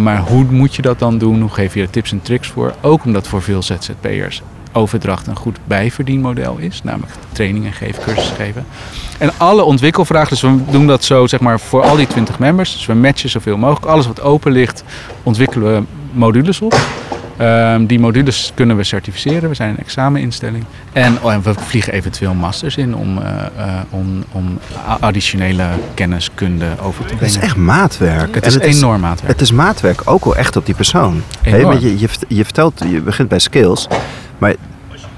maar 0.00 0.18
hoe 0.18 0.44
moet 0.50 0.74
je 0.74 0.82
dat 0.82 0.98
dan 0.98 1.18
doen? 1.18 1.40
Hoe 1.40 1.50
geef 1.50 1.74
je 1.74 1.80
er 1.80 1.90
tips 1.90 2.12
en 2.12 2.22
tricks 2.22 2.48
voor? 2.48 2.74
Ook 2.80 3.04
omdat 3.04 3.28
voor 3.28 3.42
veel 3.42 3.62
ZZP'ers 3.62 4.42
overdracht 4.72 5.26
een 5.26 5.36
goed 5.36 5.58
bijverdienmodel 5.64 6.56
is. 6.58 6.82
Namelijk 6.82 7.12
trainingen 7.32 7.72
geven, 7.72 8.02
cursussen 8.02 8.36
geven. 8.36 8.66
En 9.18 9.30
alle 9.36 9.62
ontwikkelvragen, 9.62 10.28
dus 10.28 10.40
we 10.40 10.70
doen 10.70 10.86
dat 10.86 11.04
zo 11.04 11.26
zeg 11.26 11.40
maar 11.40 11.60
voor 11.60 11.82
al 11.82 11.96
die 11.96 12.06
20 12.06 12.38
members. 12.38 12.72
Dus 12.72 12.86
we 12.86 12.94
matchen 12.94 13.30
zoveel 13.30 13.56
mogelijk. 13.56 13.86
Alles 13.86 14.06
wat 14.06 14.20
open 14.20 14.52
ligt, 14.52 14.84
ontwikkelen 15.22 15.74
we 15.74 15.82
modules 16.12 16.60
op. 16.60 16.80
Um, 17.42 17.86
die 17.86 18.00
modules 18.00 18.52
kunnen 18.54 18.76
we 18.76 18.84
certificeren. 18.84 19.48
We 19.48 19.54
zijn 19.54 19.70
een 19.70 19.78
exameninstelling. 19.78 20.64
En, 20.92 21.18
oh, 21.22 21.32
en 21.32 21.42
we 21.42 21.54
vliegen 21.54 21.92
eventueel 21.92 22.34
masters 22.34 22.76
in 22.76 22.94
om, 22.94 23.18
uh, 23.18 23.24
uh, 23.24 23.80
om, 23.90 24.24
om 24.32 24.58
additionele 25.00 25.66
kenniskunde 25.94 26.66
over 26.80 27.04
te 27.04 27.14
brengen. 27.14 27.34
Het 27.34 27.42
is 27.42 27.48
echt 27.48 27.56
maatwerk. 27.56 28.34
Het 28.34 28.46
is 28.46 28.54
het 28.54 28.62
enorm 28.62 28.94
is, 28.94 29.00
maatwerk. 29.00 29.32
Het 29.32 29.40
is 29.40 29.52
maatwerk 29.52 30.02
ook 30.04 30.24
wel 30.24 30.36
echt 30.36 30.56
op 30.56 30.66
die 30.66 30.74
persoon. 30.74 31.22
Hey, 31.42 31.60
je, 31.60 31.98
je, 31.98 32.08
je, 32.28 32.44
vertelt, 32.44 32.82
je 32.90 33.00
begint 33.00 33.28
bij 33.28 33.38
skills. 33.38 33.88
Maar 34.38 34.54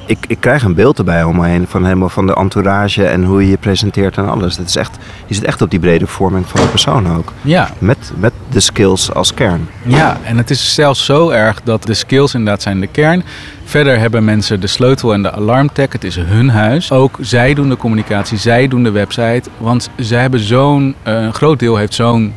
ik, 0.07 0.19
ik 0.29 0.41
krijg 0.41 0.63
een 0.63 0.75
beeld 0.75 0.99
erbij 0.99 1.23
om 1.23 1.37
me 1.37 1.47
heen 1.47 1.67
van 1.69 1.85
helemaal 1.85 2.09
van 2.09 2.27
de 2.27 2.35
entourage 2.35 3.07
en 3.07 3.25
hoe 3.25 3.43
je 3.43 3.51
je 3.51 3.57
presenteert 3.57 4.17
en 4.17 4.29
alles. 4.29 4.57
Dat 4.57 4.67
is 4.69 4.77
echt, 4.77 4.97
je 5.27 5.35
zit 5.35 5.45
echt 5.45 5.63
op 5.63 5.71
die 5.71 5.79
brede 5.79 6.07
vorming 6.07 6.47
van 6.47 6.61
de 6.61 6.67
persoon 6.67 7.17
ook. 7.17 7.33
Ja. 7.43 7.71
Met, 7.79 8.13
met 8.17 8.33
de 8.51 8.61
skills 8.61 9.13
als 9.13 9.35
kern. 9.35 9.69
Ja, 9.83 10.19
en 10.23 10.37
het 10.37 10.51
is 10.51 10.75
zelfs 10.75 11.05
zo 11.05 11.31
erg 11.31 11.63
dat 11.63 11.83
de 11.83 11.95
skills 11.95 12.35
inderdaad 12.35 12.63
zijn 12.63 12.81
de 12.81 12.87
kern. 12.87 13.25
Verder 13.65 13.99
hebben 13.99 14.25
mensen 14.25 14.61
de 14.61 14.67
sleutel 14.67 15.13
en 15.13 15.23
de 15.23 15.33
alarmtech. 15.33 15.93
Het 15.93 16.05
is 16.05 16.17
hun 16.17 16.49
huis. 16.49 16.93
Ook 16.93 17.19
zij 17.21 17.55
doen 17.55 17.69
de 17.69 17.77
communicatie, 17.77 18.39
zij 18.39 18.69
doen 18.69 18.83
de 18.83 18.91
website. 18.91 19.51
Want 19.59 19.91
zij 19.97 20.21
hebben 20.21 20.41
zo'n, 20.41 20.95
een 21.03 21.35
groot 21.35 21.59
deel 21.59 21.77
heeft 21.77 21.95
zo'n 21.95 22.35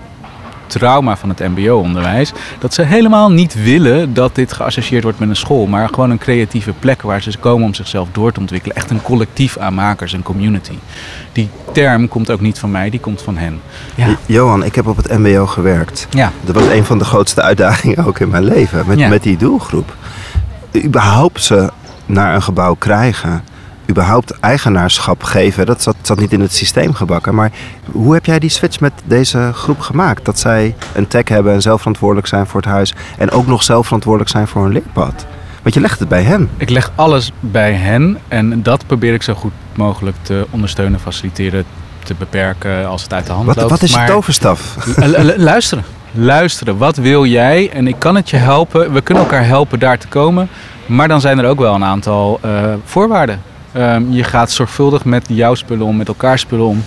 trauma 0.67 1.17
van 1.17 1.29
het 1.29 1.39
mbo-onderwijs. 1.39 2.31
Dat 2.59 2.74
ze 2.74 2.81
helemaal 2.81 3.31
niet 3.31 3.63
willen 3.63 4.13
dat 4.13 4.36
dit 4.36 4.53
geassocieerd 4.53 5.03
wordt 5.03 5.19
met 5.19 5.29
een 5.29 5.36
school. 5.36 5.65
Maar 5.65 5.88
gewoon 5.88 6.09
een 6.09 6.17
creatieve 6.17 6.74
plek 6.79 7.01
waar 7.01 7.21
ze 7.21 7.38
komen 7.38 7.65
om 7.65 7.74
zichzelf 7.74 8.07
door 8.12 8.31
te 8.31 8.39
ontwikkelen. 8.39 8.75
Echt 8.75 8.89
een 8.89 9.01
collectief 9.01 9.57
aan 9.57 9.74
makers, 9.74 10.13
een 10.13 10.24
community. 10.24 10.77
Die 11.31 11.50
term 11.71 12.07
komt 12.07 12.31
ook 12.31 12.41
niet 12.41 12.59
van 12.59 12.71
mij, 12.71 12.89
die 12.89 13.00
komt 13.00 13.21
van 13.21 13.38
hen. 13.38 13.62
Ja. 13.95 14.07
Johan, 14.25 14.63
ik 14.63 14.75
heb 14.75 14.88
op 14.88 14.97
het 14.97 15.17
mbo 15.17 15.47
gewerkt. 15.47 16.07
Ja. 16.09 16.31
Dat 16.43 16.55
was 16.55 16.67
een 16.67 16.86
van 16.86 16.97
de 16.97 17.05
grootste 17.05 17.41
uitdagingen 17.41 18.05
ook 18.05 18.19
in 18.19 18.29
mijn 18.29 18.43
leven. 18.43 18.83
Met, 18.88 19.09
met 19.09 19.24
die 19.24 19.38
doelgroep. 19.38 19.95
Überhaupt 20.83 21.43
ze 21.43 21.71
naar 22.05 22.36
een 22.36 22.41
gebouw 22.41 22.74
krijgen 22.74 23.43
überhaupt 23.89 24.39
eigenaarschap 24.39 25.24
geven. 25.24 25.65
Dat 25.65 25.82
zat, 25.82 25.96
zat, 26.01 26.20
niet 26.20 26.34
in 26.34 26.41
het 26.41 26.53
systeem 26.53 26.94
gebakken. 26.94 27.36
Maar 27.36 27.51
hoe 27.91 28.13
heb 28.13 28.25
jij 28.25 28.39
die 28.39 28.50
switch 28.50 28.79
met 28.79 28.94
deze 29.06 29.51
groep 29.53 29.79
gemaakt? 29.79 30.25
Dat 30.25 30.39
zij 30.39 30.75
een 30.94 31.08
tech 31.08 31.27
hebben 31.27 31.53
en 31.53 31.62
zelf 31.62 31.77
verantwoordelijk 31.77 32.27
zijn 32.27 32.48
voor 32.48 32.62
het 32.62 32.70
huis. 32.70 32.94
En 33.17 33.32
ook 33.32 33.48
nog 33.48 33.63
zelf 33.63 33.86
verantwoordelijk 33.86 34.32
zijn 34.32 34.48
voor 34.48 34.63
hun 34.63 34.72
leerpad. 34.72 35.25
Want 35.62 35.74
je 35.74 35.82
legt 35.82 36.00
het 36.00 36.10
bij 36.10 36.24
hen. 36.24 36.50
Ik 36.58 36.70
leg 36.70 36.91
alles 36.96 37.32
bij 37.39 37.74
hen. 37.74 38.17
En 38.27 38.63
dat 38.63 38.88
probeer 38.88 39.13
ik 39.13 39.24
zo 39.24 39.34
goed 39.34 39.51
mogelijk 39.76 40.15
te 40.21 40.47
ondersteunen, 40.50 41.00
faciliteren, 41.00 41.65
te 42.04 42.13
beperken 42.13 42.88
als 42.88 43.04
het 43.04 43.13
uit 43.13 43.26
de 43.26 43.32
hand 43.32 43.45
wat, 43.45 43.56
loopt. 43.56 43.69
Wat 43.69 43.82
is 43.82 43.93
je 43.93 44.04
toverstaf? 44.04 44.76
luisteren. 45.38 45.84
Luisteren. 46.12 46.78
Wat 46.78 46.97
wil 46.97 47.26
jij? 47.26 47.69
En 47.71 47.88
ik 47.88 47.95
kan 48.00 48.15
het 48.15 48.30
je 48.30 48.38
helpen. 48.38 48.93
We 48.93 49.02
kunnen 49.02 49.23
elkaar 49.23 49.45
helpen 49.45 49.80
daar 49.80 49.97
te 49.97 50.08
komen. 50.08 50.50
Maar 50.86 51.08
dan 51.08 51.21
zijn 51.21 51.39
er 51.39 51.45
ook 51.45 51.60
wel 51.60 51.76
een 51.76 51.84
aantal 51.84 52.39
uh, 52.45 52.73
voorwaarden. 52.86 53.41
Um, 53.75 54.12
je 54.12 54.23
gaat 54.23 54.51
zorgvuldig 54.51 55.06
met 55.06 55.25
jouw 55.30 55.56
spullen 55.56 55.86
om, 55.86 55.97
met 55.97 56.08
elkaar 56.08 56.39
spullen 56.39 56.65
om. 56.65 56.84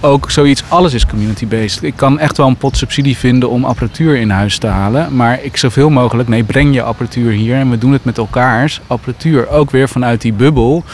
Ook 0.00 0.30
zoiets, 0.30 0.62
alles 0.68 0.94
is 0.94 1.06
community-based. 1.06 1.82
Ik 1.82 1.96
kan 1.96 2.18
echt 2.18 2.36
wel 2.36 2.46
een 2.46 2.56
pot 2.56 2.76
subsidie 2.76 3.16
vinden 3.16 3.50
om 3.50 3.64
apparatuur 3.64 4.16
in 4.16 4.30
huis 4.30 4.58
te 4.58 4.66
halen. 4.66 5.16
Maar 5.16 5.42
ik 5.42 5.56
zoveel 5.56 5.90
mogelijk, 5.90 6.28
nee, 6.28 6.44
breng 6.44 6.74
je 6.74 6.82
apparatuur 6.82 7.32
hier 7.32 7.56
en 7.56 7.70
we 7.70 7.78
doen 7.78 7.92
het 7.92 8.04
met 8.04 8.18
elkaars 8.18 8.80
apparatuur. 8.86 9.48
Ook 9.48 9.70
weer 9.70 9.88
vanuit 9.88 10.20
die 10.20 10.32
bubbel. 10.32 10.84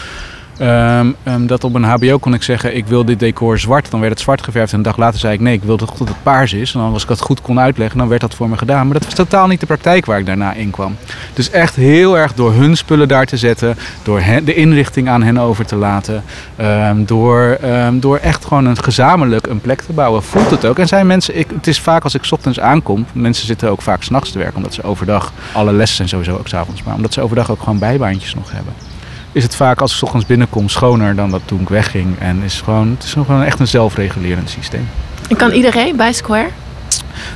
Um, 0.61 1.17
um, 1.25 1.47
dat 1.47 1.65
op 1.65 1.75
een 1.75 1.85
HBO 1.85 2.19
kon 2.19 2.35
ik 2.35 2.43
zeggen: 2.43 2.77
Ik 2.77 2.87
wil 2.87 3.05
dit 3.05 3.19
decor 3.19 3.59
zwart. 3.59 3.91
Dan 3.91 4.01
werd 4.01 4.13
het 4.13 4.21
zwart 4.21 4.43
geverfd. 4.43 4.73
En 4.73 4.77
een 4.77 4.85
dag 4.85 4.97
later 4.97 5.21
zei 5.21 5.35
ik: 5.35 5.41
Nee, 5.41 5.55
ik 5.55 5.63
wil 5.63 5.77
dat 5.77 5.99
het 5.99 6.23
paars 6.23 6.53
is. 6.53 6.75
En 6.75 6.81
dan 6.81 6.93
als 6.93 7.03
ik 7.03 7.09
dat 7.09 7.21
goed 7.21 7.41
kon 7.41 7.61
uitleggen, 7.61 7.99
dan 7.99 8.09
werd 8.09 8.21
dat 8.21 8.35
voor 8.35 8.49
me 8.49 8.57
gedaan. 8.57 8.85
Maar 8.85 8.95
dat 8.95 9.05
was 9.05 9.15
totaal 9.15 9.47
niet 9.47 9.61
de 9.61 9.67
praktijk 9.67 10.07
waar 10.07 10.19
ik 10.19 10.27
daarna 10.27 10.53
in 10.53 10.71
kwam. 10.71 10.97
Dus 11.35 11.51
echt 11.51 11.75
heel 11.75 12.19
erg 12.19 12.35
door 12.35 12.53
hun 12.53 12.77
spullen 12.77 13.09
daar 13.09 13.27
te 13.27 13.37
zetten. 13.37 13.77
Door 14.03 14.23
de 14.45 14.55
inrichting 14.55 15.09
aan 15.09 15.23
hen 15.23 15.39
over 15.39 15.67
te 15.67 15.77
laten. 15.77 16.23
Um, 16.61 17.05
door, 17.05 17.59
door 17.93 18.17
echt 18.17 18.45
gewoon 18.45 18.67
een 18.67 18.83
gezamenlijk 18.83 19.47
een 19.47 19.61
plek 19.61 19.81
te 19.81 19.93
bouwen. 19.93 20.23
Voelt 20.23 20.51
het 20.51 20.65
ook. 20.65 20.79
En 20.79 20.89
zijn 20.89 21.07
mensen, 21.07 21.39
ik, 21.39 21.51
het 21.55 21.67
is 21.67 21.81
vaak 21.81 22.05
als 22.05 22.15
ik 22.15 22.27
ochtends 22.31 22.61
aankom. 22.61 23.07
Mensen 23.13 23.47
zitten 23.47 23.71
ook 23.71 23.83
vaak 23.83 24.03
s'nachts 24.03 24.31
te 24.31 24.39
werken. 24.39 24.57
Omdat 24.57 24.75
ze 24.75 24.83
overdag, 24.83 25.33
alle 25.53 25.73
lessen 25.73 25.97
zijn 25.97 26.09
sowieso 26.09 26.37
ook 26.37 26.49
s'avonds. 26.49 26.83
Maar 26.83 26.95
omdat 26.95 27.13
ze 27.13 27.21
overdag 27.21 27.51
ook 27.51 27.63
gewoon 27.63 27.79
bijbaantjes 27.79 28.35
nog 28.35 28.53
hebben 28.53 28.92
is 29.33 29.43
het 29.43 29.55
vaak 29.55 29.81
als 29.81 29.97
ik 29.97 30.03
ochtends 30.03 30.27
binnenkom 30.27 30.69
schoner 30.69 31.15
dan 31.15 31.31
dat 31.31 31.41
toen 31.45 31.61
ik 31.61 31.69
wegging. 31.69 32.19
En 32.19 32.43
is 32.43 32.61
gewoon, 32.61 32.91
het 32.91 33.03
is 33.03 33.13
gewoon 33.13 33.43
echt 33.43 33.61
een 33.61 33.69
zelfregulerend 33.69 34.51
systeem. 34.51 34.89
En 35.29 35.37
kan 35.37 35.51
iedereen 35.51 35.97
bij 35.97 36.13
Square? 36.13 36.49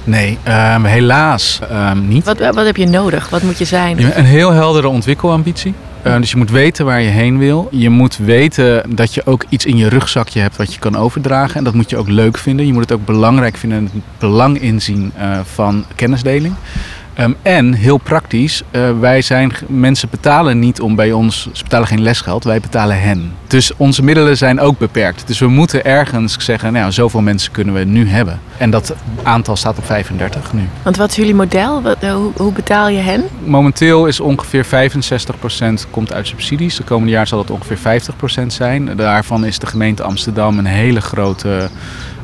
Nee, 0.05 0.39
um, 0.49 0.85
helaas 0.85 1.61
um, 1.73 2.09
niet. 2.09 2.25
Wat, 2.25 2.39
wat 2.39 2.67
heb 2.67 2.77
je 2.77 2.87
nodig? 2.87 3.29
Wat 3.29 3.43
moet 3.43 3.59
je 3.59 3.65
zijn? 3.65 4.19
Een 4.19 4.25
heel 4.25 4.51
heldere 4.51 4.89
ontwikkelambitie. 4.89 5.75
Uh, 6.07 6.17
dus 6.17 6.31
je 6.31 6.37
moet 6.37 6.51
weten 6.51 6.85
waar 6.85 7.01
je 7.01 7.09
heen 7.09 7.39
wil. 7.39 7.69
Je 7.71 7.91
moet 7.91 8.17
weten 8.17 8.95
dat 8.95 9.15
je 9.15 9.27
ook 9.27 9.45
iets 9.49 9.65
in 9.65 9.77
je 9.77 9.89
rugzakje 9.89 10.41
hebt 10.41 10.57
wat 10.57 10.75
je 10.75 10.79
kan 10.79 10.97
overdragen. 10.97 11.57
En 11.57 11.65
dat 11.65 11.75
moet 11.75 11.91
je 11.91 11.97
ook 11.97 12.09
leuk 12.09 12.39
vinden. 12.39 12.67
Je 12.67 12.73
moet 12.73 12.83
het 12.83 12.93
ook 12.93 13.05
belangrijk 13.05 13.57
vinden 13.57 13.79
en 13.79 13.85
het 13.85 14.03
belang 14.19 14.61
inzien 14.61 15.13
uh, 15.19 15.39
van 15.55 15.85
kennisdeling. 15.95 16.55
Um, 17.21 17.37
en 17.43 17.73
heel 17.73 17.97
praktisch, 17.97 18.63
uh, 18.73 18.99
wij 19.01 19.23
zijn, 19.23 19.53
mensen 19.67 20.09
betalen 20.11 20.59
niet 20.59 20.81
om 20.81 20.95
bij 20.95 21.13
ons, 21.13 21.49
ze 21.53 21.63
betalen 21.63 21.87
geen 21.87 22.03
lesgeld, 22.03 22.45
wij 22.45 22.61
betalen 22.61 23.01
hen. 23.01 23.33
Dus 23.47 23.73
onze 23.77 24.03
middelen 24.03 24.37
zijn 24.37 24.61
ook 24.61 24.79
beperkt. 24.79 25.27
Dus 25.27 25.39
we 25.39 25.49
moeten 25.49 25.85
ergens 25.85 26.37
zeggen, 26.39 26.73
nou, 26.73 26.93
zoveel 26.93 27.21
mensen 27.21 27.53
kunnen 27.53 27.75
we 27.75 27.85
nu 27.85 28.09
hebben. 28.09 28.41
En 28.57 28.71
dat 28.71 28.95
aantal 29.23 29.57
staat 29.57 29.79
op 29.79 29.85
35 29.85 30.53
nu. 30.53 30.69
Want 30.83 30.97
wat 30.97 31.11
is 31.11 31.17
jullie 31.17 31.35
model? 31.35 31.83
Wat, 31.83 32.05
uh, 32.05 32.15
hoe, 32.15 32.33
hoe, 32.37 32.53
betaal 32.53 32.89
je 32.89 33.01
hen? 33.01 33.25
Momenteel 33.45 34.07
is 34.07 34.21
ongeveer 34.21 34.67
65% 35.87 35.91
komt 35.91 36.13
uit 36.13 36.27
subsidies. 36.27 36.77
De 36.77 36.83
komende 36.83 37.13
jaar 37.13 37.27
zal 37.27 37.39
het 37.39 37.51
ongeveer 37.51 38.03
50% 38.43 38.47
zijn. 38.47 38.97
Daarvan 38.97 39.45
is 39.45 39.59
de 39.59 39.67
gemeente 39.67 40.03
Amsterdam 40.03 40.59
een 40.59 40.67
hele 40.67 41.01
grote 41.01 41.69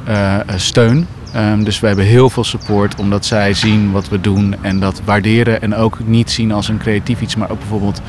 uh, 0.09 0.37
steun. 0.57 1.07
Um, 1.37 1.65
dus 1.65 1.81
we 1.81 1.87
hebben 1.87 2.05
heel 2.05 2.31
veel 2.31 2.45
support 2.45 2.95
omdat 2.95 3.25
zij 3.25 3.55
zien 3.55 3.91
wat 3.91 4.09
we 4.09 4.21
doen 4.21 4.55
en 4.61 4.81
dat 4.81 5.01
waarderen. 5.05 5.63
En 5.63 5.75
ook 5.75 5.99
niet 6.05 6.31
zien 6.31 6.53
als 6.53 6.69
een 6.69 6.79
creatief 6.79 7.21
iets, 7.21 7.37
maar 7.37 7.51
ook 7.51 7.59
bijvoorbeeld. 7.59 8.01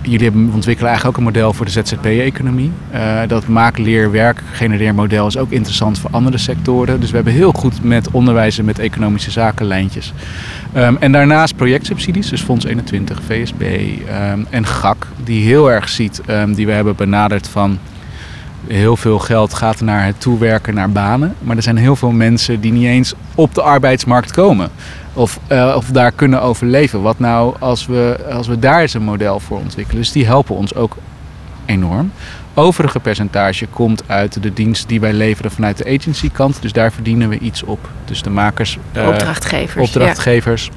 Jullie 0.00 0.30
ontwikkelen 0.30 0.90
eigenlijk 0.90 1.06
ook 1.06 1.16
een 1.16 1.32
model 1.32 1.52
voor 1.52 1.64
de 1.64 1.70
ZZP-economie. 1.70 2.70
Uh, 2.94 3.20
dat 3.28 3.46
maak, 3.46 3.78
leer, 3.78 4.10
werk, 4.10 4.42
genereer 4.52 4.94
model 4.94 5.26
is 5.26 5.36
ook 5.36 5.50
interessant 5.50 5.98
voor 5.98 6.10
andere 6.10 6.38
sectoren. 6.38 7.00
Dus 7.00 7.10
we 7.10 7.16
hebben 7.16 7.34
heel 7.34 7.52
goed 7.52 7.82
met 7.82 8.10
onderwijs 8.10 8.58
en 8.58 8.64
met 8.64 8.78
economische 8.78 9.30
zaken 9.30 9.66
lijntjes. 9.66 10.12
Um, 10.76 10.96
en 10.96 11.12
daarnaast 11.12 11.56
projectsubsidies, 11.56 12.28
dus 12.28 12.42
Fonds 12.42 12.64
21, 12.64 13.20
VSB 13.26 13.60
um, 13.60 14.46
en 14.50 14.66
GAK, 14.66 15.06
die 15.24 15.46
heel 15.46 15.70
erg 15.70 15.88
ziet, 15.88 16.20
die 16.54 16.66
we 16.66 16.72
hebben 16.72 16.96
benaderd 16.96 17.48
van 17.48 17.78
Heel 18.68 18.96
veel 18.96 19.18
geld 19.18 19.54
gaat 19.54 19.80
naar 19.80 20.04
het 20.04 20.20
toewerken 20.20 20.74
naar 20.74 20.90
banen. 20.90 21.34
Maar 21.38 21.56
er 21.56 21.62
zijn 21.62 21.76
heel 21.76 21.96
veel 21.96 22.10
mensen 22.10 22.60
die 22.60 22.72
niet 22.72 22.86
eens 22.86 23.14
op 23.34 23.54
de 23.54 23.62
arbeidsmarkt 23.62 24.32
komen. 24.32 24.70
Of, 25.12 25.40
uh, 25.48 25.74
of 25.76 25.86
daar 25.86 26.12
kunnen 26.12 26.42
overleven. 26.42 27.02
Wat 27.02 27.18
nou 27.18 27.54
als 27.58 27.86
we, 27.86 28.26
als 28.32 28.46
we 28.46 28.58
daar 28.58 28.80
eens 28.80 28.94
een 28.94 29.02
model 29.02 29.40
voor 29.40 29.58
ontwikkelen. 29.58 30.02
Dus 30.02 30.12
die 30.12 30.26
helpen 30.26 30.54
ons 30.54 30.74
ook 30.74 30.96
enorm. 31.64 32.12
Overige 32.54 33.00
percentage 33.00 33.66
komt 33.66 34.02
uit 34.06 34.42
de 34.42 34.52
dienst 34.52 34.88
die 34.88 35.00
wij 35.00 35.12
leveren 35.12 35.50
vanuit 35.50 35.78
de 35.78 35.98
agency 35.98 36.30
kant. 36.30 36.62
Dus 36.62 36.72
daar 36.72 36.92
verdienen 36.92 37.28
we 37.28 37.38
iets 37.38 37.62
op. 37.62 37.88
Dus 38.04 38.22
de 38.22 38.30
makers, 38.30 38.78
uh, 38.96 39.08
opdrachtgevers. 39.08 39.88
opdrachtgevers. 39.88 40.70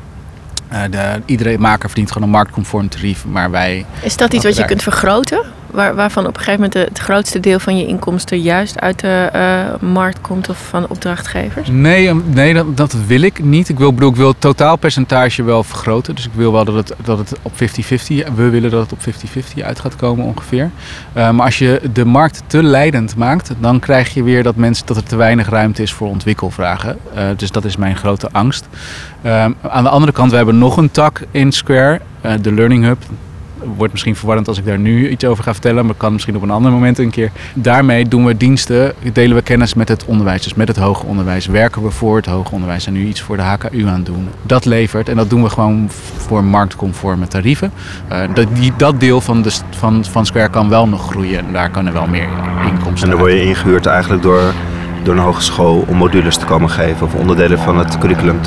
Uh, 0.72 0.82
de, 0.90 1.22
iedere 1.26 1.58
maker 1.58 1.90
verdient 1.90 2.12
gewoon 2.12 2.28
een 2.28 2.34
marktconform 2.34 2.90
tarief, 2.90 3.26
maar 3.26 3.52
wij... 3.52 3.86
Is 4.02 4.18
dat 4.18 4.34
iets 4.34 4.44
wat 4.44 4.58
je 4.58 4.66
kunt 4.66 4.84
vergroten? 4.84 5.42
Waar, 5.72 5.96
waarvan 5.96 6.28
op 6.28 6.38
een 6.38 6.44
gegeven 6.44 6.70
moment 6.74 6.90
het 6.90 7.00
grootste 7.00 7.40
deel 7.40 7.60
van 7.60 7.78
je 7.78 7.86
inkomsten 7.86 8.40
juist 8.40 8.80
uit 8.80 9.00
de 9.00 9.30
uh, 9.36 9.90
markt 9.90 10.22
komt 10.22 10.50
of 10.50 10.68
van 10.68 10.88
opdrachtgevers? 10.88 11.70
Nee, 11.70 12.14
nee 12.14 12.54
dat, 12.54 12.78
dat, 12.78 12.96
wil 13.08 13.22
ik 13.22 13.44
niet. 13.44 13.70
Ik 13.70 13.78
wil, 13.78 13.94
bedoel, 13.94 14.10
ik 14.10 14.16
wil 14.16 14.28
het 14.28 14.42
totaalpercentage 14.42 15.44
wel 15.44 15.64
vergroten. 15.64 16.16
Dus 16.16 16.26
ik 16.26 16.32
wil 16.34 16.52
wel 16.52 16.66
dat 16.66 16.76
het, 16.76 16.94
dat 17.04 17.18
het 17.18 17.34
op 17.42 17.52
50-50, 17.54 17.58
we 18.36 18.50
willen 18.50 18.72
dat 18.72 18.90
het 18.90 18.92
op 18.92 19.00
50-50 19.60 19.64
uit 19.64 19.80
gaat 19.80 19.96
komen 19.96 20.26
ongeveer. 20.26 20.70
Uh, 21.18 21.32
maar 21.32 21.46
als 21.46 21.58
je 21.58 21.82
de 21.94 22.06
markt 22.06 22.44
te 22.48 22.64
leidend 22.64 23.16
maakt, 23.16 23.52
dan 23.60 23.80
krijg 23.80 24.14
je 24.14 24.24
weer 24.24 24.44
dat, 24.44 24.56
mensen, 24.56 24.86
dat 24.86 24.98
er 24.98 25.04
te 25.04 25.16
weinig 25.16 25.50
ruimte 25.50 25.82
is 25.82 25.94
voor 25.94 26.08
ontwikkelvragen. 26.08 26.98
Uh, 27.16 27.24
dus 27.36 27.52
dat 27.52 27.66
is 27.66 27.78
mijn 27.78 27.96
grote 27.96 28.30
angst. 28.32 28.68
aan 29.62 29.84
de 29.84 29.90
andere 29.90 30.12
kant, 30.12 30.32
we 30.32 30.38
hebben 30.38 30.58
nog 30.58 30.78
een 30.78 30.92
tak 30.92 31.22
in 31.32 31.52
Square, 31.52 32.02
de 32.42 32.54
Learning 32.54 32.84
Hub 32.84 33.04
wordt 33.76 33.92
misschien 33.92 34.16
verwarrend 34.16 34.48
als 34.48 34.58
ik 34.58 34.66
daar 34.66 34.80
nu 34.80 35.10
iets 35.10 35.26
over 35.26 35.44
ga 35.44 35.52
vertellen, 35.52 35.86
maar 35.86 35.96
kan 35.96 36.14
misschien 36.14 36.36
op 36.36 36.42
een 36.42 36.50
ander 36.50 36.72
moment 36.72 36.98
een 37.00 37.10
keer. 37.10 37.32
Daarmee 37.54 38.08
doen 38.08 38.26
we 38.26 38.38
diensten, 38.38 38.94
delen 39.14 39.36
we 39.36 39.42
kennis 39.42 39.74
met 39.74 39.88
het 39.88 40.06
onderwijs, 40.06 40.44
dus 40.44 40.54
met 40.54 40.68
het 40.68 40.78
hoger 40.78 41.08
onderwijs. 41.08 41.46
Werken 41.46 41.84
we 41.84 41.92
voor 41.92 42.16
het 42.16 42.26
hoger 42.26 42.54
onderwijs 42.54 42.88
en 42.88 42.94
nu 42.94 43.06
iets 43.06 43.22
voor 43.22 43.36
de 43.36 43.44
HKU 43.44 43.88
aan 43.88 44.04
doen. 44.04 44.28
Dat 44.42 44.66
levert 44.66 45.10
en 45.10 45.16
dat 45.16 45.30
doen 45.30 45.44
we 45.44 45.50
gewoon 45.50 45.88
voor 46.18 46.44
marktconforme 46.44 47.28
tarieven. 47.28 47.72
Uh, 48.12 48.22
dat, 48.34 48.48
die, 48.54 48.74
dat 48.78 49.00
deel 49.00 49.22
van, 49.22 49.42
de, 49.42 49.52
van, 49.70 50.06
van 50.06 50.26
Square 50.26 50.50
kan 50.50 50.70
wel 50.70 50.88
nog 50.88 51.10
groeien 51.10 51.40
en 51.40 51.54
daar 51.54 51.70
kan 51.70 51.88
er 51.88 51.94
wel 51.94 52.08
meer 52.08 52.28
inkomsten 52.68 53.10
En 53.10 53.10
dan 53.10 53.20
word 53.26 53.32
je 53.32 53.44
ingehuurd 53.44 53.86
eigenlijk 53.86 54.24
door 54.24 54.54
door 55.04 55.14
een 55.14 55.22
hogeschool 55.22 55.86
om 55.88 55.98
modules 55.98 56.38
te 56.38 56.46
komen 56.46 56.70
geven 56.70 57.06
of 57.06 57.14
onderdelen 57.14 57.60
van 57.60 57.78
het 57.78 57.98
curriculum 57.98 58.40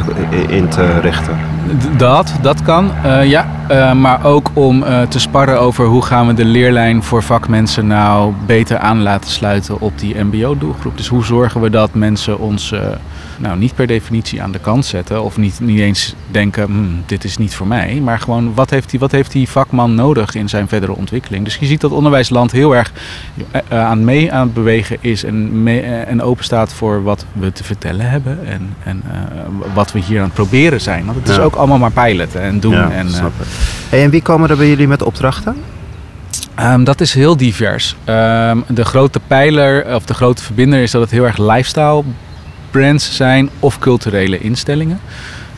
in 0.48 0.68
te 0.68 1.00
richten? 1.00 1.38
Dat, 1.96 2.34
dat 2.42 2.62
kan, 2.62 2.90
uh, 3.06 3.24
ja. 3.24 3.46
Uh, 3.70 3.92
maar 3.92 4.24
ook 4.24 4.50
om 4.52 4.82
uh, 4.82 5.02
te 5.02 5.18
sparren 5.18 5.60
over 5.60 5.86
hoe 5.86 6.02
gaan 6.02 6.26
we 6.26 6.34
de 6.34 6.44
leerlijn 6.44 7.02
voor 7.02 7.22
vakmensen 7.22 7.86
nou 7.86 8.32
beter 8.46 8.78
aan 8.78 9.02
laten 9.02 9.30
sluiten 9.30 9.80
op 9.80 9.98
die 9.98 10.24
mbo-doelgroep. 10.24 10.96
Dus 10.96 11.08
hoe 11.08 11.24
zorgen 11.24 11.60
we 11.60 11.70
dat 11.70 11.94
mensen 11.94 12.38
ons 12.38 12.74
nou, 13.38 13.58
niet 13.58 13.74
per 13.74 13.86
definitie 13.86 14.42
aan 14.42 14.52
de 14.52 14.58
kant 14.58 14.84
zetten. 14.84 15.22
Of 15.22 15.36
niet, 15.36 15.60
niet 15.60 15.80
eens 15.80 16.14
denken, 16.30 16.64
hm, 16.64 16.84
dit 17.06 17.24
is 17.24 17.36
niet 17.36 17.54
voor 17.54 17.66
mij. 17.66 18.00
Maar 18.02 18.18
gewoon, 18.18 18.54
wat 18.54 18.70
heeft, 18.70 18.90
die, 18.90 19.00
wat 19.00 19.10
heeft 19.10 19.32
die 19.32 19.48
vakman 19.48 19.94
nodig 19.94 20.34
in 20.34 20.48
zijn 20.48 20.68
verdere 20.68 20.96
ontwikkeling? 20.96 21.44
Dus 21.44 21.56
je 21.56 21.66
ziet 21.66 21.80
dat 21.80 21.90
onderwijsland 21.90 22.52
heel 22.52 22.76
erg 22.76 22.92
uh, 23.52 23.84
aan 23.84 24.04
mee 24.04 24.32
aan 24.32 24.44
het 24.44 24.54
bewegen 24.54 24.96
is. 25.00 25.24
En, 25.24 25.62
mee, 25.62 25.82
uh, 25.82 26.08
en 26.08 26.22
open 26.22 26.44
staat 26.44 26.74
voor 26.74 27.02
wat 27.02 27.26
we 27.32 27.52
te 27.52 27.64
vertellen 27.64 28.10
hebben. 28.10 28.46
En, 28.46 28.74
en 28.84 29.02
uh, 29.06 29.12
wat 29.74 29.92
we 29.92 29.98
hier 29.98 30.18
aan 30.18 30.24
het 30.24 30.34
proberen 30.34 30.80
zijn. 30.80 31.04
Want 31.04 31.16
het 31.16 31.28
is 31.28 31.38
ook 31.38 31.54
allemaal 31.54 31.78
maar 31.78 31.92
piloten 31.92 32.40
en 32.40 32.60
doen. 32.60 32.72
Ja, 32.72 32.90
en, 32.90 33.08
hey, 33.88 34.02
en 34.02 34.10
wie 34.10 34.22
komen 34.22 34.50
er 34.50 34.56
bij 34.56 34.68
jullie 34.68 34.88
met 34.88 35.02
opdrachten? 35.02 35.56
Um, 36.60 36.84
dat 36.84 37.00
is 37.00 37.14
heel 37.14 37.36
divers. 37.36 37.96
Um, 38.06 38.64
de 38.68 38.84
grote 38.84 39.20
pijler 39.26 39.94
of 39.94 40.04
de 40.04 40.14
grote 40.14 40.42
verbinder 40.42 40.82
is 40.82 40.90
dat 40.90 41.00
het 41.00 41.10
heel 41.10 41.24
erg 41.24 41.38
lifestyle 41.38 42.02
brands 42.72 43.16
zijn 43.16 43.50
of 43.58 43.78
culturele 43.78 44.38
instellingen. 44.38 45.00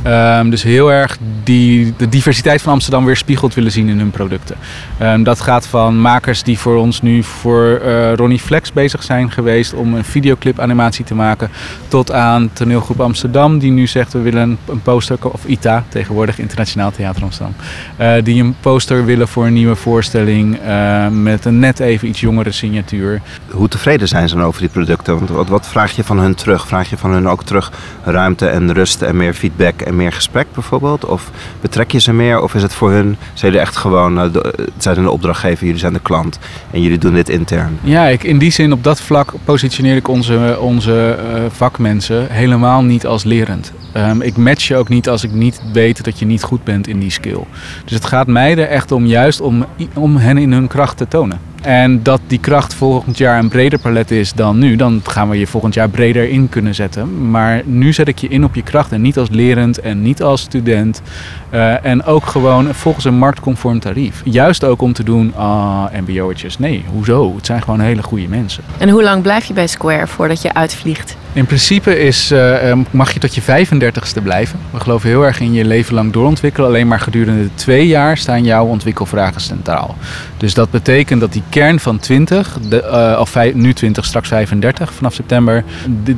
Um, 0.07 0.51
dus 0.51 0.63
heel 0.63 0.93
erg 0.93 1.19
die, 1.43 1.95
de 1.97 2.09
diversiteit 2.09 2.63
van 2.63 2.73
Amsterdam 2.73 3.05
weer 3.05 3.17
spiegeld 3.17 3.55
willen 3.55 3.71
zien 3.71 3.89
in 3.89 3.99
hun 3.99 4.11
producten. 4.11 4.57
Um, 5.03 5.23
dat 5.23 5.41
gaat 5.41 5.67
van 5.67 6.01
makers 6.01 6.43
die 6.43 6.59
voor 6.59 6.77
ons 6.77 7.03
nu 7.03 7.23
voor 7.23 7.81
uh, 7.85 8.13
Ronnie 8.13 8.39
Flex 8.39 8.73
bezig 8.73 9.03
zijn 9.03 9.31
geweest 9.31 9.75
om 9.75 9.95
een 9.95 10.05
videoclip 10.05 10.61
animatie 10.61 11.05
te 11.05 11.15
maken. 11.15 11.51
Tot 11.89 12.13
aan 12.13 12.51
toneelgroep 12.53 13.01
Amsterdam 13.01 13.59
die 13.59 13.71
nu 13.71 13.87
zegt 13.87 14.13
we 14.13 14.19
willen 14.19 14.59
een 14.69 14.83
poster, 14.83 15.19
of 15.23 15.45
ITA 15.45 15.85
tegenwoordig 15.89 16.39
Internationaal 16.39 16.91
Theater 16.91 17.23
Amsterdam. 17.23 17.55
Uh, 18.01 18.13
die 18.23 18.43
een 18.43 18.57
poster 18.61 19.05
willen 19.05 19.29
voor 19.29 19.47
een 19.47 19.53
nieuwe 19.53 19.77
voorstelling 19.77 20.59
uh, 20.67 21.09
met 21.09 21.45
een 21.45 21.59
net 21.59 21.81
even 21.81 22.09
iets 22.09 22.21
jongere 22.21 22.53
signatuur. 22.53 23.21
Hoe 23.51 23.69
tevreden 23.69 24.09
zijn 24.09 24.29
ze 24.29 24.35
dan 24.35 24.45
over 24.45 24.61
die 24.61 24.71
producten? 24.71 25.27
Want 25.27 25.49
wat, 25.49 25.69
vraag 25.69 25.97
je 25.97 26.05
van 26.05 26.19
hun 26.19 26.35
terug? 26.35 26.67
Vraag 26.67 26.91
je 26.91 26.97
van 26.97 27.11
hun 27.11 27.29
ook 27.29 27.45
terug 27.45 27.73
ruimte 28.05 28.47
en 28.47 28.73
rust 28.73 29.03
en 29.03 29.17
meer 29.17 29.35
feedback 29.35 29.81
meer 29.95 30.13
gesprek 30.13 30.47
bijvoorbeeld? 30.53 31.05
Of 31.05 31.31
betrek 31.61 31.93
je 31.93 32.01
ze 32.01 32.13
meer? 32.13 32.43
Of 32.43 32.55
is 32.55 32.63
het 32.63 32.75
voor 32.75 32.91
hun, 32.91 33.17
zijn 33.35 33.53
jullie 33.53 33.67
echt 33.67 33.77
gewoon, 33.77 34.25
uh, 34.25 34.33
de, 34.33 34.69
zijn 34.79 34.99
een 34.99 35.09
opdrachtgever, 35.09 35.65
jullie 35.65 35.81
zijn 35.81 35.93
de 35.93 36.01
klant 36.01 36.39
en 36.71 36.83
jullie 36.83 36.99
doen 36.99 37.15
dit 37.15 37.29
intern? 37.29 37.79
Ja, 37.83 38.07
ik, 38.07 38.25
in 38.25 38.39
die 38.39 38.51
zin 38.51 38.73
op 38.73 38.85
dat 38.85 39.01
vlak 39.01 39.33
positioneer 39.45 39.97
ik 39.97 40.09
onze, 40.09 40.57
onze 40.61 41.19
uh, 41.35 41.41
vakmensen 41.49 42.27
helemaal 42.31 42.83
niet 42.83 43.07
als 43.07 43.25
lerend. 43.25 43.73
Um, 43.97 44.23
ik 44.23 44.37
match 44.37 44.69
je 44.69 44.77
ook 44.77 44.89
niet 44.89 45.09
als 45.09 45.25
ik 45.25 45.33
niet 45.33 45.61
weet 45.73 46.05
dat 46.05 46.19
je 46.19 46.27
niet 46.27 46.43
goed 46.43 46.65
bent 46.65 46.87
in 46.87 46.99
die 46.99 47.11
skill. 47.11 47.41
Dus 47.85 47.95
het 47.95 48.05
gaat 48.05 48.27
mij 48.27 48.59
er 48.59 48.69
echt 48.69 48.93
om 48.93 49.07
juist 49.07 49.41
om, 49.41 49.67
om 49.95 50.17
hen 50.17 50.39
in 50.39 50.53
hun 50.53 50.67
kracht 50.67 50.97
te 50.97 51.09
tonen. 51.09 51.41
En 51.65 52.03
dat 52.03 52.21
die 52.27 52.39
kracht 52.39 52.75
volgend 52.75 53.19
jaar 53.19 53.39
een 53.39 53.49
breder 53.49 53.79
palet 53.79 54.11
is 54.11 54.33
dan 54.33 54.59
nu, 54.59 54.77
dan 54.77 55.01
gaan 55.05 55.29
we 55.29 55.39
je 55.39 55.47
volgend 55.47 55.75
jaar 55.75 55.89
breder 55.89 56.29
in 56.29 56.49
kunnen 56.49 56.75
zetten. 56.75 57.31
Maar 57.31 57.63
nu 57.65 57.93
zet 57.93 58.09
ik 58.09 58.19
je 58.19 58.29
in 58.29 58.45
op 58.45 58.55
je 58.55 58.63
kracht 58.63 58.93
en 58.93 59.01
niet 59.01 59.19
als 59.19 59.29
lerend 59.31 59.81
en 59.81 60.03
niet 60.03 60.23
als 60.23 60.41
student. 60.41 61.03
Uh, 61.51 61.85
en 61.85 62.05
ook 62.05 62.27
gewoon 62.27 62.75
volgens 62.75 63.05
een 63.05 63.19
marktconform 63.19 63.81
tarief. 63.81 64.21
Juist 64.25 64.65
ook 64.65 64.83
om 64.83 64.93
te 64.93 65.05
doen, 65.05 65.35
ah, 65.37 65.85
mbo'tjes. 66.07 66.59
Nee, 66.59 66.85
hoezo? 66.93 67.35
Het 67.37 67.47
zijn 67.47 67.63
gewoon 67.63 67.81
hele 67.81 68.03
goede 68.03 68.29
mensen. 68.29 68.65
En 68.79 68.89
hoe 68.89 69.03
lang 69.03 69.23
blijf 69.23 69.45
je 69.45 69.55
bij 69.55 69.67
Square 69.67 70.07
voordat 70.07 70.43
je 70.43 70.55
uitvliegt? 70.55 71.17
In 71.35 71.47
principe 71.47 71.99
is, 71.99 72.33
uh, 72.33 72.73
mag 72.91 73.13
je 73.13 73.19
tot 73.19 73.35
je 73.35 73.43
35ste 73.43 74.23
blijven. 74.23 74.59
We 74.71 74.81
geloven 74.81 75.09
heel 75.09 75.23
erg 75.23 75.41
in 75.41 75.53
je 75.53 75.65
leven 75.65 75.95
lang 75.95 76.13
doorontwikkelen. 76.13 76.69
Alleen 76.69 76.89
maar 76.89 77.01
gedurende 77.01 77.49
twee 77.55 77.87
jaar 77.87 78.17
staan 78.17 78.45
jouw 78.45 78.67
ontwikkelvragen 78.67 79.41
centraal. 79.41 79.97
Dus 80.37 80.55
dat 80.55 80.71
betekent 80.71 81.21
dat 81.21 81.33
die 81.33 81.43
kern 81.49 81.81
van 81.81 81.99
20, 81.99 82.59
de, 82.69 82.83
uh, 83.15 83.21
of 83.21 83.37
nu 83.55 83.73
20, 83.73 84.05
straks 84.05 84.29
35 84.29 84.93
vanaf 84.93 85.15
september, 85.15 85.65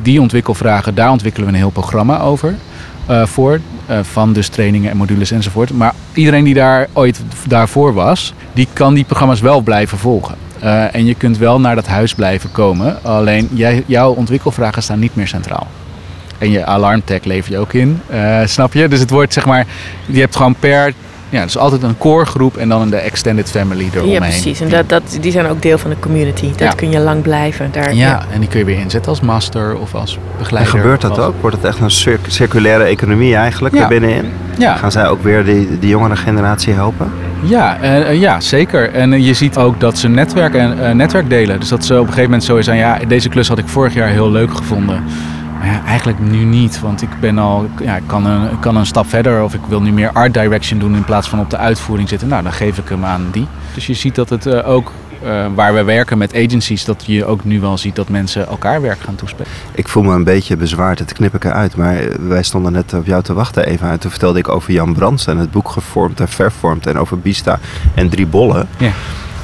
die, 0.03 0.21
ontwikkelvragen, 0.21 0.95
daar 0.95 1.11
ontwikkelen 1.11 1.49
we 1.49 1.53
een 1.53 1.61
heel 1.61 1.71
programma 1.71 2.21
over. 2.21 2.55
Uh, 3.11 3.27
voor. 3.27 3.61
Van 4.03 4.33
dus 4.33 4.49
trainingen 4.49 4.91
en 4.91 4.97
modules 4.97 5.31
enzovoort. 5.31 5.73
Maar 5.73 5.95
iedereen 6.15 6.45
die 6.45 6.55
daar 6.55 6.89
ooit 6.93 7.23
daarvoor 7.49 7.95
was, 7.95 8.35
die 8.53 8.69
kan 8.73 8.95
die 8.95 9.05
programma's 9.05 9.41
wel 9.41 9.61
blijven 9.61 9.99
volgen. 9.99 10.46
Uh, 10.65 10.95
en 10.95 11.05
je 11.05 11.15
kunt 11.15 11.39
wel 11.39 11.61
naar 11.61 11.75
dat 11.75 11.87
huis 11.87 12.15
blijven 12.15 12.53
komen. 12.53 13.05
Alleen 13.05 13.49
jij, 13.53 13.83
jouw 13.87 14.13
ontwikkelvragen 14.13 14.83
staan 14.83 14.99
niet 14.99 15.15
meer 15.15 15.29
centraal. 15.29 15.67
En 16.39 16.51
je 16.51 16.65
alarmtag 16.65 17.25
lever 17.25 17.51
je 17.51 17.59
ook 17.59 17.73
in, 17.73 18.01
snap 18.45 18.73
je? 18.73 18.89
Dus 18.89 19.01
het 19.01 19.11
wordt 19.11 19.33
zeg 19.33 19.47
maar, 19.47 19.67
je 20.07 20.21
hebt 20.21 20.37
gewoon 20.37 20.55
per 20.55 20.93
ja, 21.37 21.45
dus 21.45 21.59
altijd 21.59 21.83
een 21.83 21.99
core 21.99 22.25
groep 22.25 22.57
en 22.57 22.69
dan 22.69 22.91
de 22.91 22.97
extended 22.97 23.51
family 23.51 23.89
eromheen. 23.93 24.13
Ja, 24.13 24.21
precies. 24.21 24.61
En 24.61 24.69
dat, 24.69 24.89
dat, 24.89 25.19
die 25.21 25.33
zijn 25.33 25.47
ook 25.47 25.63
deel 25.63 25.79
van 25.79 25.91
de 25.91 25.99
community. 25.99 26.49
Dat 26.49 26.59
ja. 26.59 26.71
kun 26.71 26.91
je 26.91 26.99
lang 26.99 27.23
blijven. 27.23 27.69
Daar, 27.73 27.95
ja, 27.95 28.09
ja, 28.09 28.25
en 28.33 28.41
die 28.41 28.49
kun 28.49 28.59
je 28.59 28.65
weer 28.65 28.79
inzetten 28.79 29.11
als 29.11 29.21
master 29.21 29.79
of 29.79 29.95
als 29.95 30.19
begeleider. 30.39 30.75
En 30.75 30.81
gebeurt 30.81 31.01
dat 31.01 31.19
ook? 31.19 31.35
Wordt 31.41 31.57
het 31.57 31.65
echt 31.65 31.79
een 31.79 31.91
cir 31.91 32.19
circulaire 32.27 32.85
economie 32.85 33.37
eigenlijk 33.37 33.75
ja. 33.75 33.89
binnenin? 33.89 34.33
Ja. 34.59 34.77
Gaan 34.77 34.93
zij 34.93 35.09
ook 35.09 35.23
weer 35.23 35.45
die, 35.45 35.79
die 35.79 35.89
jongere 35.89 36.17
generatie 36.17 36.73
helpen? 36.73 37.13
Ja, 37.43 37.83
uh, 37.83 38.21
ja 38.21 38.41
zeker. 38.41 38.93
En 38.93 39.13
uh, 39.13 39.27
je 39.27 39.35
ziet 39.35 39.57
ook 39.57 39.81
dat 39.81 39.99
ze 39.99 40.09
netwerk, 40.09 40.55
en, 40.55 40.79
uh, 40.79 40.91
netwerk 40.91 41.31
delen. 41.31 41.61
Dus 41.61 41.69
dat 41.69 41.85
ze 41.85 41.95
op 41.95 42.01
een 42.01 42.07
gegeven 42.07 42.25
moment 42.25 42.45
zo 42.45 42.61
zijn, 42.61 42.79
ja, 42.79 42.99
deze 43.09 43.29
klus 43.29 43.49
had 43.49 43.59
ik 43.59 43.69
vorig 43.69 43.95
jaar 43.95 44.09
heel 44.09 44.31
leuk 44.31 44.57
gevonden. 44.57 45.05
Maar 45.67 45.75
ja, 45.75 45.85
eigenlijk 45.85 46.19
nu 46.19 46.45
niet, 46.45 46.81
want 46.81 47.03
ik 47.03 47.09
ben 47.21 47.39
al, 47.39 47.69
ja, 47.83 47.97
ik 47.97 48.03
kan 48.07 48.27
een, 48.27 48.51
ik 48.51 48.61
kan 48.61 48.77
een 48.77 48.87
stap 48.87 49.09
verder 49.09 49.43
of 49.43 49.55
ik 49.55 49.61
wil 49.69 49.83
nu 49.83 49.93
meer 49.93 50.11
art 50.13 50.35
direction 50.35 50.79
doen 50.79 50.95
in 50.95 51.05
plaats 51.05 51.29
van 51.29 51.41
op 51.41 51.51
de 51.51 51.57
uitvoering 51.57 52.09
zitten. 52.09 52.29
Nou, 52.29 52.43
dan 52.43 52.53
geef 52.53 52.79
ik 52.79 52.89
hem 52.89 53.05
aan 53.05 53.29
die. 53.31 53.47
Dus 53.75 53.87
je 53.87 53.95
ziet 53.95 54.15
dat 54.15 54.29
het 54.29 54.47
uh, 54.47 54.69
ook 54.69 54.93
uh, 55.25 55.47
waar 55.55 55.75
we 55.75 55.83
werken 55.83 56.19
met 56.19 56.35
agencies, 56.35 56.85
dat 56.85 57.05
je 57.07 57.25
ook 57.25 57.45
nu 57.45 57.61
wel 57.61 57.79
ziet 57.79 57.97
dat 57.97 58.09
mensen 58.09 58.47
elkaar 58.47 58.81
werk 58.81 59.01
gaan 59.01 59.15
toespelen. 59.15 59.53
Ik 59.75 59.89
voel 59.89 60.03
me 60.03 60.15
een 60.15 60.25
beetje 60.25 60.57
bezwaard, 60.57 60.99
het 60.99 61.13
knip 61.13 61.35
ik 61.35 61.45
eruit. 61.45 61.77
Maar 61.77 61.97
wij 62.29 62.43
stonden 62.43 62.73
net 62.73 62.95
op 62.95 63.07
jou 63.07 63.23
te 63.23 63.35
wachten 63.35 63.67
even. 63.67 63.91
En 63.91 63.99
toen 63.99 64.11
vertelde 64.11 64.39
ik 64.39 64.49
over 64.49 64.73
Jan 64.73 64.95
Brands 64.95 65.27
en 65.27 65.39
het 65.39 65.51
boek 65.51 65.69
gevormd 65.69 66.21
en 66.21 66.29
vervormd. 66.29 66.87
En 66.87 66.99
over 66.99 67.19
Bista 67.19 67.59
en 67.95 68.09
drie 68.09 68.27
bollen. 68.27 68.69
Ja. 68.79 68.91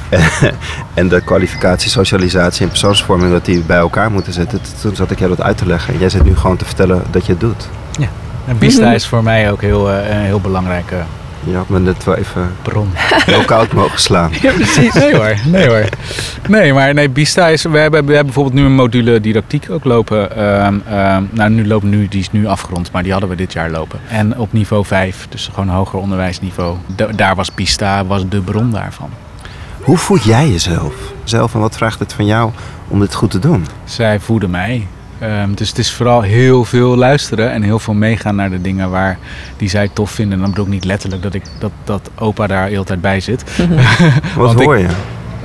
en 0.93 1.07
de 1.07 1.21
kwalificatie, 1.21 1.89
socialisatie 1.89 2.63
en 2.63 2.69
persoonsvorming, 2.69 3.31
dat 3.31 3.45
die 3.45 3.61
bij 3.61 3.77
elkaar 3.77 4.11
moeten 4.11 4.33
zitten. 4.33 4.59
Toen 4.81 4.95
zat 4.95 5.11
ik 5.11 5.19
jou 5.19 5.29
dat 5.35 5.45
uit 5.45 5.57
te 5.57 5.65
leggen. 5.65 5.93
En 5.93 5.99
jij 5.99 6.09
zit 6.09 6.23
nu 6.23 6.35
gewoon 6.35 6.57
te 6.57 6.65
vertellen 6.65 7.03
dat 7.11 7.25
je 7.25 7.31
het 7.31 7.41
doet. 7.41 7.67
Ja, 7.99 8.07
en 8.47 8.57
Bista 8.57 8.93
is 8.93 9.07
voor 9.07 9.23
mij 9.23 9.51
ook 9.51 9.61
heel, 9.61 9.89
uh, 9.89 10.09
een 10.09 10.21
heel 10.21 10.41
belangrijke 10.41 10.95
je 11.43 11.55
had 11.55 11.69
me 11.69 11.79
net 11.79 12.03
wel 12.03 12.15
even 12.15 12.55
bron 12.61 12.89
heel 13.25 13.45
koud 13.45 13.73
mogen 13.73 13.99
slaan. 13.99 14.31
Ja, 14.41 14.51
precies. 14.51 14.93
Nee 14.93 15.15
hoor, 15.15 15.35
nee 15.45 15.67
hoor. 15.67 15.85
Nee, 16.47 16.73
maar 16.73 16.93
nee, 16.93 17.09
Bista 17.09 17.47
is... 17.47 17.63
We 17.63 17.77
hebben, 17.77 18.05
we 18.05 18.13
hebben 18.13 18.25
bijvoorbeeld 18.25 18.55
nu 18.55 18.65
een 18.65 18.75
module 18.75 19.21
didactiek 19.21 19.69
ook 19.69 19.83
lopen. 19.83 20.43
Um, 20.65 20.83
um, 20.91 21.29
nou, 21.31 21.49
nu 21.49 21.67
loopt 21.67 21.83
nu, 21.83 22.07
die 22.07 22.19
is 22.19 22.31
nu 22.31 22.47
afgerond, 22.47 22.91
maar 22.91 23.03
die 23.03 23.11
hadden 23.11 23.29
we 23.29 23.35
dit 23.35 23.53
jaar 23.53 23.69
lopen. 23.69 23.99
En 24.09 24.37
op 24.37 24.53
niveau 24.53 24.85
5, 24.85 25.27
dus 25.29 25.49
gewoon 25.53 25.69
hoger 25.69 25.99
onderwijsniveau. 25.99 26.77
daar 27.15 27.35
was 27.35 27.53
Bista 27.53 28.05
was 28.05 28.27
de 28.29 28.41
bron 28.41 28.71
daarvan. 28.71 29.09
Hoe 29.83 29.97
voed 29.97 30.23
jij 30.23 30.49
jezelf? 30.49 30.93
Zelf 31.23 31.53
en 31.53 31.59
wat 31.59 31.75
vraagt 31.75 31.99
het 31.99 32.13
van 32.13 32.25
jou 32.25 32.51
om 32.87 32.99
dit 32.99 33.13
goed 33.13 33.31
te 33.31 33.39
doen? 33.39 33.65
Zij 33.83 34.19
voeden 34.19 34.49
mij. 34.49 34.87
Ehm, 35.19 35.53
dus 35.53 35.69
het 35.69 35.77
is 35.77 35.91
vooral 35.93 36.21
heel 36.21 36.65
veel 36.65 36.95
luisteren 36.97 37.51
en 37.51 37.61
heel 37.61 37.79
veel 37.79 37.93
meegaan 37.93 38.35
naar 38.35 38.49
de 38.49 38.61
dingen 38.61 38.89
waar 38.89 39.17
die 39.57 39.69
zij 39.69 39.89
tof 39.93 40.11
vinden. 40.11 40.33
En 40.33 40.39
dan 40.41 40.49
bedoel 40.49 40.65
ik 40.65 40.71
niet 40.71 40.85
letterlijk 40.85 41.21
dat, 41.21 41.33
ik, 41.33 41.43
dat, 41.59 41.71
dat 41.83 42.09
opa 42.15 42.47
daar 42.47 42.67
heel 42.67 42.83
tijd 42.83 43.01
bij 43.01 43.19
zit. 43.19 43.43
Wat 44.35 44.45
Want 44.47 44.59
ik- 44.59 44.65
hoor 44.65 44.77
je? 44.77 44.87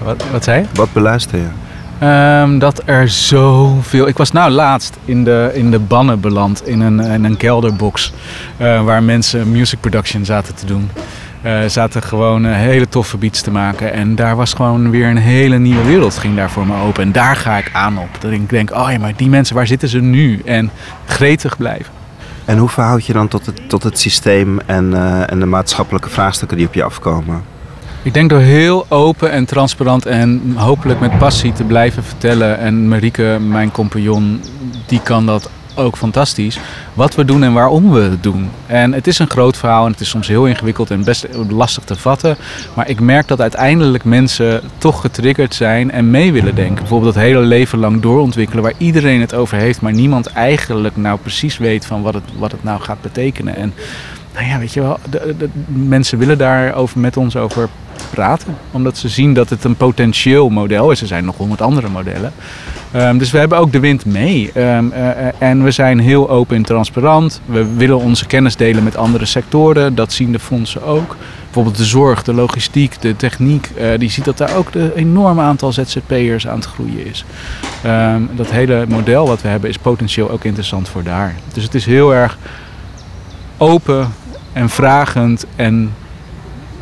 Wat, 0.03 0.25
wat 0.33 0.45
zei 0.45 0.61
je? 0.61 0.67
Wat 0.75 0.93
beluister 0.93 1.39
je? 1.39 1.47
Ehm, 1.99 2.59
dat 2.59 2.83
er 2.85 3.09
zoveel. 3.09 4.09
Ik 4.09 4.17
was 4.17 4.33
nou 4.33 4.51
laatst 4.51 4.97
in 5.05 5.25
de, 5.25 5.51
in 5.55 5.71
de 5.71 5.79
bannen 5.79 6.21
beland 6.21 6.67
in 6.67 6.81
een, 6.81 7.01
in 7.01 7.25
een 7.25 7.37
kelderbox. 7.37 8.13
eh, 8.57 8.85
waar 8.85 9.03
mensen 9.03 9.51
music 9.51 9.81
production 9.81 10.25
zaten 10.25 10.55
te 10.55 10.67
doen. 10.67 10.91
Eh, 11.43 11.65
zaten 11.67 12.03
gewoon 12.03 12.47
eh, 12.47 12.55
hele 12.55 12.89
toffe 12.89 13.17
beats 13.17 13.41
te 13.41 13.51
maken. 13.51 13.93
En 13.93 14.15
daar 14.15 14.37
was 14.37 14.55
gewoon 14.55 14.91
weer 14.91 15.07
een 15.07 15.17
hele 15.17 15.59
nieuwe 15.59 15.85
wereld 15.85 16.19
ging 16.19 16.37
daar 16.37 16.51
voor 16.51 16.67
me 16.67 16.83
open. 16.83 17.03
En 17.03 17.13
daar 17.13 17.37
ga 17.37 17.59
ik 17.59 17.71
aan 17.73 17.99
op. 17.99 18.09
Dat 18.21 18.31
ik 18.31 18.51
denk, 18.51 18.71
oh 18.71 18.91
ja, 18.91 18.99
maar 18.99 19.13
die 19.17 19.29
mensen, 19.29 19.55
waar 19.55 19.67
zitten 19.67 19.89
ze 19.89 20.01
nu? 20.01 20.41
En 20.45 20.71
gretig 21.07 21.57
blijven. 21.57 21.93
En 22.45 22.59
hoe 22.59 22.69
verhoud 22.69 23.07
je 23.07 23.13
dan 23.13 23.29
tot 23.29 23.47
het, 23.47 23.69
tot 23.69 23.83
het 23.83 23.99
systeem 23.99 24.61
en, 24.67 24.95
eh, 24.95 25.33
en 25.33 25.41
de 25.41 25.47
maatschappelijke 25.47 26.09
vraagstukken 26.09 26.57
die 26.57 26.67
op 26.67 26.75
je 26.75 26.83
afkomen? 26.83 27.43
Ik 28.03 28.15
denk 28.15 28.31
door 28.31 28.41
heel 28.41 28.87
open 28.89 29.31
en 29.31 29.45
transparant 29.45 30.07
en 30.07 30.55
hopelijk 30.57 31.01
met 31.01 31.19
passie 31.19 31.53
te 31.53 31.65
blijven 31.65 32.05
vertellen. 32.05 32.59
En 32.59 32.89
Marieke, 32.89 33.39
mijn 33.41 33.71
compagnon, 33.71 34.41
die 34.87 35.01
kan 35.03 35.27
dat 35.27 35.51
ook 35.79 35.97
fantastisch. 35.97 36.59
Wat 36.95 37.15
we 37.15 37.25
doen 37.25 37.43
en 37.43 37.53
waarom 37.53 37.91
we 37.91 38.01
het 38.01 38.23
doen. 38.23 38.51
En 38.67 38.93
het 38.93 39.07
is 39.07 39.19
een 39.19 39.31
groot 39.31 39.57
verhaal 39.57 39.85
en 39.85 39.91
het 39.91 40.01
is 40.01 40.09
soms 40.09 40.29
heel 40.29 40.47
ingewikkeld 40.47 40.91
en 40.91 41.05
best 41.05 41.27
lastig 41.49 41.85
te 41.85 41.97
vatten. 41.97 42.37
Maar 42.75 42.89
ik 42.89 43.01
merk 43.01 43.29
dat 43.29 43.41
uiteindelijk 43.41 44.05
mensen 44.05 44.61
toch 44.79 45.01
getriggerd 45.01 45.55
zijn 45.55 45.91
en 45.91 46.11
mee 46.11 46.33
willen 46.33 46.55
denken. 46.55 46.77
Bijvoorbeeld 46.77 47.15
dat 47.15 47.23
hele 47.23 47.41
leven 47.41 47.79
lang 47.79 48.03
doorontwikkelen 48.03 48.63
waar 48.63 48.75
iedereen 48.79 49.21
het 49.21 49.35
over 49.35 49.57
heeft. 49.57 49.81
Maar 49.81 49.93
niemand 49.93 50.27
eigenlijk 50.27 50.97
nou 50.97 51.19
precies 51.19 51.59
weet 51.59 51.87
van 51.87 52.03
wat 52.03 52.15
het, 52.15 52.25
wat 52.39 52.53
het 52.53 52.65
nou 52.65 52.81
gaat 52.81 53.01
betekenen. 53.01 53.57
En 53.57 53.75
nou 54.39 54.51
ja, 54.51 54.59
weet 54.59 54.73
je 54.73 54.81
wel, 54.81 54.99
de, 55.11 55.49
mensen 55.67 56.19
willen 56.19 56.39
daarover 56.39 56.99
met 56.99 57.17
ons 57.17 57.37
over 57.37 57.69
praten. 58.11 58.57
Omdat 58.71 58.97
ze 58.97 59.09
zien 59.09 59.35
dat 59.35 59.49
het 59.49 59.65
een 59.65 59.77
potentieel 59.77 60.49
model 60.49 60.91
is. 60.91 61.01
Er 61.01 61.07
zijn 61.07 61.25
nog 61.25 61.37
honderd 61.37 61.63
andere 61.63 61.89
modellen. 61.89 62.33
Ehm, 62.93 63.19
dus 63.19 63.31
we 63.31 63.39
hebben 63.39 63.59
ook 63.59 63.73
de 63.73 63.81
wind 63.81 64.05
mee. 64.05 64.51
Ehm, 64.55 64.91
eh, 64.91 65.11
eh, 65.11 65.35
en 65.39 65.65
we 65.65 65.71
zijn 65.71 65.99
heel 65.99 66.31
open 66.31 66.57
en 66.57 66.63
transparant. 66.63 67.41
We 67.45 67.75
willen 67.75 67.99
onze 67.99 68.27
kennis 68.27 68.57
delen 68.57 68.85
met 68.85 68.97
andere 68.97 69.25
sectoren. 69.25 69.95
Dat 69.95 70.13
zien 70.13 70.33
de 70.33 70.39
fondsen 70.39 70.83
ook. 70.83 71.17
Bijvoorbeeld 71.45 71.77
de 71.77 71.85
zorg, 71.85 72.23
de 72.23 72.35
logistiek, 72.35 73.01
de 73.01 73.17
techniek. 73.17 73.71
eh, 73.77 73.99
die 73.99 74.11
ziet 74.11 74.25
dat 74.25 74.39
daar 74.39 74.57
ook 74.57 74.75
een 74.75 74.93
enorm 74.93 75.41
aantal 75.41 75.73
ZZP'ers 75.73 76.49
aan 76.49 76.59
het 76.59 76.65
groeien 76.65 77.07
is. 77.07 77.25
Ehm, 77.83 78.23
dat 78.37 78.51
hele 78.51 78.85
model 78.89 79.27
wat 79.27 79.43
we 79.43 79.49
hebben 79.49 79.71
is 79.71 79.79
potentieel 79.79 80.31
ook 80.31 80.45
interessant 80.45 80.89
voor 80.89 81.03
daar. 81.03 81.35
Dus 81.53 81.63
het 81.63 81.75
is 81.75 81.87
heel 81.87 82.15
erg 82.15 82.39
open 83.57 84.09
en 84.59 84.69
vragend 84.69 85.47
en 85.57 85.95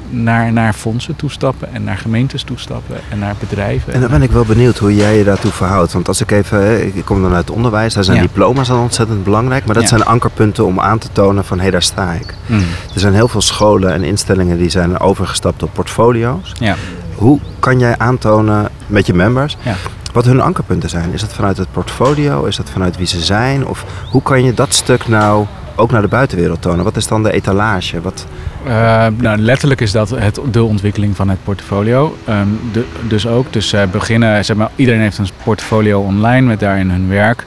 naar, 0.08 0.52
naar 0.52 0.72
fondsen 0.72 1.16
toestappen 1.16 1.68
en 1.74 1.84
naar 1.84 1.96
gemeentes 1.96 2.42
toestappen 2.42 2.96
en 3.08 3.18
naar 3.18 3.34
bedrijven. 3.40 3.92
En 3.92 4.00
dan 4.00 4.10
ben 4.10 4.22
ik 4.22 4.30
wel 4.30 4.44
benieuwd 4.44 4.78
hoe 4.78 4.94
jij 4.94 5.16
je 5.18 5.24
daartoe 5.24 5.50
verhoudt. 5.52 5.92
Want 5.92 6.08
als 6.08 6.20
ik 6.20 6.30
even, 6.30 6.86
ik 6.96 7.04
kom 7.04 7.22
dan 7.22 7.34
uit 7.34 7.46
het 7.48 7.56
onderwijs, 7.56 7.94
daar 7.94 8.04
zijn 8.04 8.16
Ja. 8.16 8.22
diploma's 8.22 8.68
dan 8.68 8.80
ontzettend 8.80 9.24
belangrijk. 9.24 9.64
Maar 9.64 9.74
dat 9.74 9.82
Ja. 9.82 9.88
zijn 9.88 10.04
ankerpunten 10.04 10.64
om 10.64 10.80
aan 10.80 10.98
te 10.98 11.08
tonen 11.12 11.44
van 11.44 11.56
hé, 11.56 11.62
hey, 11.62 11.72
daar 11.72 11.82
sta 11.82 12.12
ik. 12.12 12.34
Mm. 12.46 12.58
Er 12.94 13.00
zijn 13.00 13.14
heel 13.14 13.28
veel 13.28 13.40
scholen 13.40 13.92
en 13.92 14.02
instellingen 14.04 14.58
die 14.58 14.68
zijn 14.70 14.98
overgestapt 15.00 15.62
op 15.62 15.70
portfolio's. 15.72 16.52
Ja. 16.58 16.74
Hoe 17.14 17.40
kan 17.58 17.78
jij 17.78 17.94
aantonen 17.98 18.68
met 18.86 19.06
je 19.06 19.14
members 19.14 19.56
wat 20.12 20.24
hun 20.24 20.40
ankerpunten 20.40 20.88
zijn? 20.90 21.12
Is 21.12 21.20
dat 21.20 21.32
vanuit 21.32 21.56
het 21.56 21.72
portfolio? 21.72 22.44
Is 22.44 22.56
dat 22.56 22.70
vanuit 22.70 22.96
wie 22.96 23.06
ze 23.06 23.20
zijn? 23.20 23.66
Of 23.66 23.84
hoe 24.10 24.22
kan 24.22 24.44
je 24.44 24.54
dat 24.54 24.74
stuk 24.74 25.08
nou 25.08 25.46
ook 25.76 25.90
naar 25.90 26.02
de 26.02 26.08
buitenwereld 26.08 26.62
tonen? 26.62 26.84
Wat 26.84 26.96
is 26.96 27.06
dan 27.06 27.22
de 27.22 27.32
etalage? 27.32 28.00
Wat, 28.00 28.26
Eh, 28.66 29.06
nou, 29.16 29.38
letterlijk 29.38 29.80
is 29.80 29.92
dat 29.92 30.10
het, 30.10 30.40
de 30.50 30.62
ontwikkeling 30.62 31.16
van 31.16 31.28
het 31.28 31.38
portfolio. 31.44 32.16
Ehm, 32.24 32.48
de, 32.72 32.84
dus 33.08 33.26
ook, 33.26 33.52
dus 33.52 33.68
zij 33.68 33.88
beginnen, 33.88 34.44
zeg 34.44 34.56
maar, 34.56 34.70
iedereen 34.76 35.00
heeft 35.00 35.18
een 35.18 35.28
portfolio 35.44 36.00
online 36.00 36.46
met 36.46 36.60
daarin 36.60 36.90
hun 36.90 37.08
werk. 37.08 37.46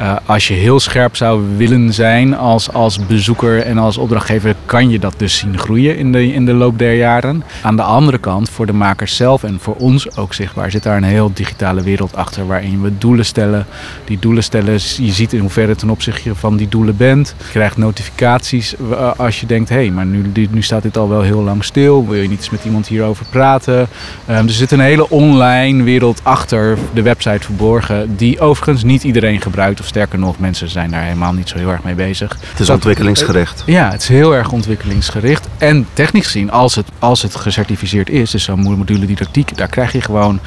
Eh, 0.00 0.16
als 0.26 0.48
je 0.48 0.54
heel 0.54 0.80
scherp 0.80 1.16
zou 1.16 1.42
willen 1.56 1.92
zijn 1.92 2.36
als, 2.36 2.72
als 2.72 3.06
bezoeker 3.06 3.62
en 3.62 3.78
als 3.78 3.96
opdrachtgever, 3.96 4.54
kan 4.66 4.90
je 4.90 4.98
dat 4.98 5.14
dus 5.16 5.38
zien 5.38 5.58
groeien 5.58 5.96
in 5.96 6.12
de, 6.12 6.32
in 6.32 6.46
de 6.46 6.52
loop 6.52 6.78
der 6.78 6.94
jaren. 6.94 7.42
Aan 7.62 7.76
de 7.76 7.82
andere 7.82 8.18
kant, 8.18 8.50
voor 8.50 8.66
de 8.66 8.72
makers 8.72 9.16
zelf 9.16 9.42
en 9.42 9.58
voor 9.60 9.74
ons 9.74 10.16
ook 10.16 10.34
zichtbaar, 10.34 10.70
zit 10.70 10.82
daar 10.82 10.96
een 10.96 11.02
heel 11.02 11.30
digitale 11.34 11.82
wereld 11.82 12.16
achter 12.16 12.46
waarin 12.46 12.82
we 12.82 12.98
doelen 12.98 13.24
stellen. 13.24 13.66
Die 14.04 14.18
doelen 14.18 14.42
stellen, 14.42 14.72
je 14.96 15.12
ziet 15.12 15.32
in 15.32 15.40
hoeverre 15.40 15.76
ten 15.76 15.90
opzichte 15.90 16.34
van 16.34 16.56
die 16.56 16.68
doelen 16.68 16.96
bent. 16.96 17.34
Je 17.38 17.50
krijgt 17.50 17.76
notificaties 17.76 18.76
eh, 18.76 19.10
als 19.16 19.40
je 19.40 19.46
denkt, 19.46 19.68
hé, 19.68 19.74
hey, 19.74 19.90
maar 19.90 20.06
nu, 20.06 20.48
nu 20.50 20.62
staat 20.62 20.82
dit 20.82 20.96
al 20.96 21.08
wel 21.08 21.22
heel 21.22 21.42
lang 21.42 21.64
stil. 21.64 22.08
Wil 22.08 22.22
je 22.22 22.28
niet 22.28 22.38
eens 22.38 22.50
met 22.50 22.64
iemand 22.64 22.86
hierover 22.88 23.26
praten? 23.30 23.88
Ehm, 24.26 24.42
dus 24.42 24.52
er 24.52 24.58
zit 24.58 24.70
een 24.70 24.80
hele 24.80 25.10
online 25.10 25.82
wereld 25.82 26.20
achter 26.22 26.78
de 26.94 27.02
website 27.02 27.44
verborgen, 27.44 28.16
die 28.16 28.40
overigens 28.40 28.84
niet 28.84 29.04
iedereen 29.04 29.40
gebruikt. 29.40 29.88
Sterker 29.90 30.18
nog, 30.18 30.38
mensen 30.38 30.68
zijn 30.68 30.90
daar 30.90 31.02
helemaal 31.02 31.32
niet 31.32 31.48
zo 31.48 31.56
heel 31.58 31.70
erg 31.70 31.82
mee 31.82 31.94
bezig. 31.94 32.36
het 32.50 32.60
is 32.60 32.66
Dat- 32.66 32.76
ontwikkelingsgericht. 32.76 33.62
Ja, 33.66 33.90
het 33.90 34.02
is 34.02 34.08
heel 34.08 34.34
erg 34.34 34.52
ontwikkelingsgericht. 34.52 35.48
En 35.58 35.86
technisch 35.92 36.24
gezien, 36.24 36.50
als 36.50 36.74
het, 36.74 36.86
als 36.98 37.22
het 37.22 37.34
gecertificeerd 37.36 38.10
is, 38.10 38.30
dus 38.30 38.44
zo'n 38.44 38.60
module 38.60 39.06
didactiek, 39.06 39.56
daar 39.56 39.68
krijg 39.68 39.92
je 39.92 40.00
gewoon 40.00 40.40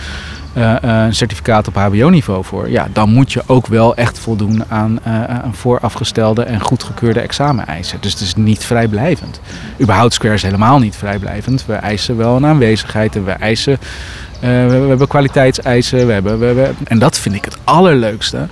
eh, 0.53 0.71
eh, 0.75 0.79
een 1.05 1.15
certificaat 1.15 1.67
op 1.67 1.75
HBO-niveau 1.75 2.43
voor. 2.43 2.69
Ja, 2.69 2.87
dan 2.93 3.09
moet 3.09 3.33
je 3.33 3.43
ook 3.45 3.67
wel 3.67 3.95
echt 3.95 4.19
voldoen 4.19 4.63
aan, 4.67 4.99
eh, 5.03 5.23
aan 5.23 5.55
voorafgestelde 5.55 6.43
en 6.43 6.61
goedgekeurde 6.61 7.19
exameneisen. 7.19 7.97
Dus 8.01 8.11
het 8.11 8.21
is 8.21 8.35
niet 8.35 8.65
vrijblijvend. 8.65 9.39
Überhaupt 9.81 10.13
Square 10.13 10.33
is 10.33 10.41
helemaal 10.43 10.79
niet 10.79 10.95
vrijblijvend. 10.95 11.65
We 11.65 11.73
eisen 11.73 12.17
wel 12.17 12.35
een 12.35 12.45
aanwezigheid 12.45 13.15
en 13.15 13.25
we 13.25 13.31
eisen. 13.31 13.77
eh, 14.39 14.49
we, 14.49 14.79
we 14.81 14.87
hebben 14.87 15.07
kwaliteitseisen. 15.07 16.07
We 16.07 16.13
hebben, 16.13 16.39
we, 16.39 16.53
we- 16.53 16.71
en 16.83 16.99
dat 16.99 17.17
vind 17.17 17.35
ik 17.35 17.45
het 17.45 17.57
allerleukste 17.63 18.47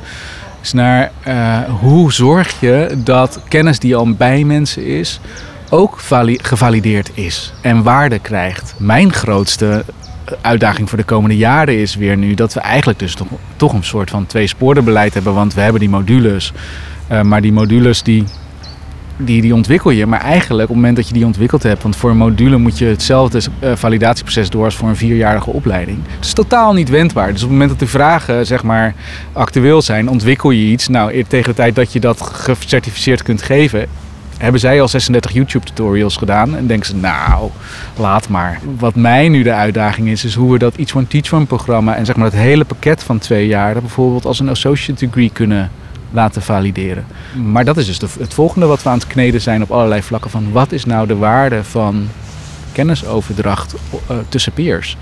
is 0.62 0.74
naar 0.74 1.12
eh, 1.24 1.60
hoe 1.80 2.14
zorg 2.14 2.60
je 2.60 2.98
dat 2.98 3.40
kennis 3.48 3.80
die 3.80 3.96
al 3.96 4.14
bij 4.14 4.44
mensen 4.44 4.86
is, 4.86 5.20
ook 5.70 6.00
vali- 6.00 6.40
gevalideerd 6.42 7.12
is 7.14 7.54
en 7.62 7.84
waarde 7.84 8.20
krijgt. 8.20 8.74
Mijn 8.78 9.14
grootste 9.14 9.86
uitdaging 10.42 10.90
voor 10.90 10.98
de 10.98 11.04
komende 11.04 11.38
jaren 11.38 11.78
is 11.80 11.96
weer 11.96 12.18
nu 12.18 12.34
dat 12.34 12.54
we 12.54 12.60
eigenlijk 12.60 13.00
dus 13.00 13.16
toch, 13.16 13.28
toch 13.56 13.74
een 13.74 13.84
soort 13.84 14.10
van 14.10 14.26
twee 14.26 14.48
sporenbeleid 14.48 15.14
hebben, 15.14 15.34
want 15.34 15.54
we 15.54 15.62
hebben 15.62 15.80
die 15.80 15.90
modules. 15.90 16.54
Eh, 17.08 17.22
maar 17.22 17.42
die 17.42 17.54
modules 17.54 18.04
die, 18.04 18.24
die, 19.26 19.42
die 19.42 19.54
ontwikkel 19.54 19.92
je. 19.92 20.06
Maar 20.06 20.22
eigenlijk 20.22 20.70
op 20.70 20.76
het 20.76 20.78
moment 20.78 20.96
dat 20.96 21.08
je 21.08 21.14
die 21.14 21.26
ontwikkeld 21.26 21.64
hebt, 21.64 21.84
want 21.84 21.96
voor 21.96 22.10
een 22.10 22.18
module 22.18 22.58
moet 22.58 22.78
je 22.78 22.86
hetzelfde 22.86 23.42
eh, 23.60 23.72
validatieproces 23.76 24.50
door 24.50 24.66
als 24.66 24.76
voor 24.76 24.90
een 24.90 24.96
vierjarige 24.96 25.50
opleiding. 25.50 25.98
Het 26.16 26.26
is 26.26 26.34
totaal 26.34 26.74
niet 26.74 26.90
wendbaar. 26.90 27.28
Dus 27.28 27.44
op 27.44 27.50
het 27.50 27.52
moment 27.52 27.70
dat 27.70 27.80
de 27.80 27.88
vragen 27.88 28.46
zeg 28.46 28.64
maar 28.64 28.96
actueel 29.34 29.82
zijn, 29.82 30.10
ontwikkel 30.10 30.52
je 30.52 30.64
iets. 30.64 30.88
Nou, 30.88 31.24
tegen 31.28 31.50
de 31.50 31.56
tijd 31.56 31.76
dat 31.76 31.94
je 31.94 32.00
dat 32.00 32.22
gecertificeerd 32.22 33.24
kunt 33.24 33.42
geven, 33.42 33.88
hebben 34.42 34.60
zij 34.60 34.82
al 34.82 34.88
36 34.88 35.32
YouTube 35.32 35.66
tutorials 35.66 36.18
gedaan 36.18 36.56
en 36.56 36.68
denken 36.68 36.86
ze, 36.86 36.96
nou, 36.96 37.50
laat 37.98 38.30
maar. 38.30 38.60
Wat 38.80 38.96
mij 38.96 39.30
nu 39.30 39.44
de 39.44 39.54
uitdaging 39.54 40.08
is, 40.08 40.26
is 40.26 40.36
hoe 40.36 40.52
we 40.52 40.58
dat 40.58 40.76
Each 40.76 40.96
One 40.96 41.08
Teach 41.08 41.34
One 41.34 41.46
programma 41.46 41.96
en 41.96 42.06
zeg 42.06 42.16
maar 42.16 42.26
het 42.26 42.36
hele 42.36 42.66
pakket 42.66 43.04
van 43.04 43.20
twee 43.20 43.48
jaar 43.48 43.74
bijvoorbeeld 43.74 44.26
als 44.26 44.40
een 44.40 44.50
associate 44.50 45.06
degree 45.06 45.30
kunnen 45.34 45.72
laten 46.12 46.42
valideren. 46.42 47.06
Maar 47.44 47.66
dat 47.66 47.78
is 47.78 47.86
dus 47.86 48.00
de- 48.00 48.08
het 48.20 48.34
volgende 48.34 48.66
wat 48.66 48.84
we 48.84 48.90
aan 48.90 48.98
het 48.98 49.08
kneden 49.08 49.42
zijn 49.42 49.62
op 49.64 49.72
allerlei 49.72 50.02
vlakken 50.04 50.32
van 50.32 50.52
wat 50.52 50.72
is 50.72 50.86
nou 50.86 51.08
de 51.08 51.16
waarde 51.16 51.64
van 51.64 52.08
kennisoverdracht 52.72 53.74
eh, 54.08 54.16
tussen 54.30 54.52
peers? 54.52 54.98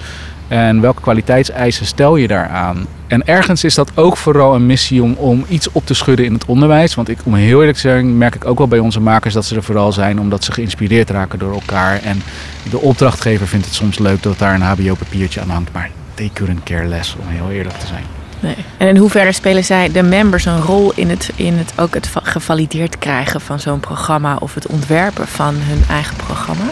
En 0.48 0.82
welke 0.82 1.02
kwaliteitseisen 1.02 1.86
stel 1.86 2.16
je 2.16 2.28
daaraan? 2.28 2.86
En 3.08 3.28
ergens 3.28 3.64
is 3.64 3.76
dat 3.76 3.92
ook 3.96 4.18
vooral 4.18 4.56
een 4.56 4.66
missie 4.66 5.04
om, 5.04 5.14
om 5.14 5.46
iets 5.50 5.72
op 5.72 5.86
te 5.86 5.94
schudden 5.94 6.26
in 6.26 6.34
het 6.34 6.46
onderwijs. 6.46 6.96
Want 6.96 7.10
ik, 7.10 7.18
om 7.24 7.34
heel 7.34 7.60
eerlijk 7.60 7.74
te 7.76 7.82
zijn, 7.82 8.18
merk 8.18 8.36
ik 8.36 8.46
ook 8.46 8.58
wel 8.58 8.68
bij 8.68 8.80
onze 8.80 9.00
makers 9.00 9.34
dat 9.34 9.46
ze 9.46 9.56
er 9.56 9.64
vooral 9.64 9.92
zijn 9.92 10.20
omdat 10.20 10.44
ze 10.44 10.52
geïnspireerd 10.52 11.10
raken 11.10 11.40
door 11.40 11.54
elkaar. 11.54 12.00
En 12.04 12.22
de 12.70 12.80
opdrachtgever 12.80 13.48
vindt 13.48 13.66
het 13.66 13.76
soms 13.76 14.00
leuk 14.00 14.24
dat 14.24 14.40
daar 14.40 14.56
een 14.56 14.62
HBO-papiertje 14.62 15.42
aan 15.42 15.50
hangt. 15.50 15.74
Maar 15.74 15.90
they 16.14 16.30
couldn't 16.34 16.64
care 16.64 16.86
less, 16.88 17.16
om 17.20 17.28
heel 17.28 17.52
eerlijk 17.52 17.78
te 17.78 17.88
zijn. 17.88 18.04
Nee. 18.40 18.56
En 18.78 18.88
in 18.88 18.98
hoeverre 18.98 19.32
spelen 19.32 19.64
zij 19.66 19.92
de 19.92 20.04
members 20.04 20.46
een 20.46 20.62
rol 20.62 20.92
in 20.96 21.10
het, 21.10 21.30
in 21.36 21.54
het 21.58 21.74
ook 21.76 21.94
het 21.94 22.08
va- 22.08 22.22
gevalideerd 22.24 22.98
krijgen 23.00 23.42
van 23.42 23.60
zo'n 23.60 23.80
programma 23.80 24.36
of 24.40 24.54
het 24.54 24.68
ontwerpen 24.68 25.28
van 25.28 25.56
hun 25.58 25.84
eigen 25.90 26.16
programma? 26.16 26.64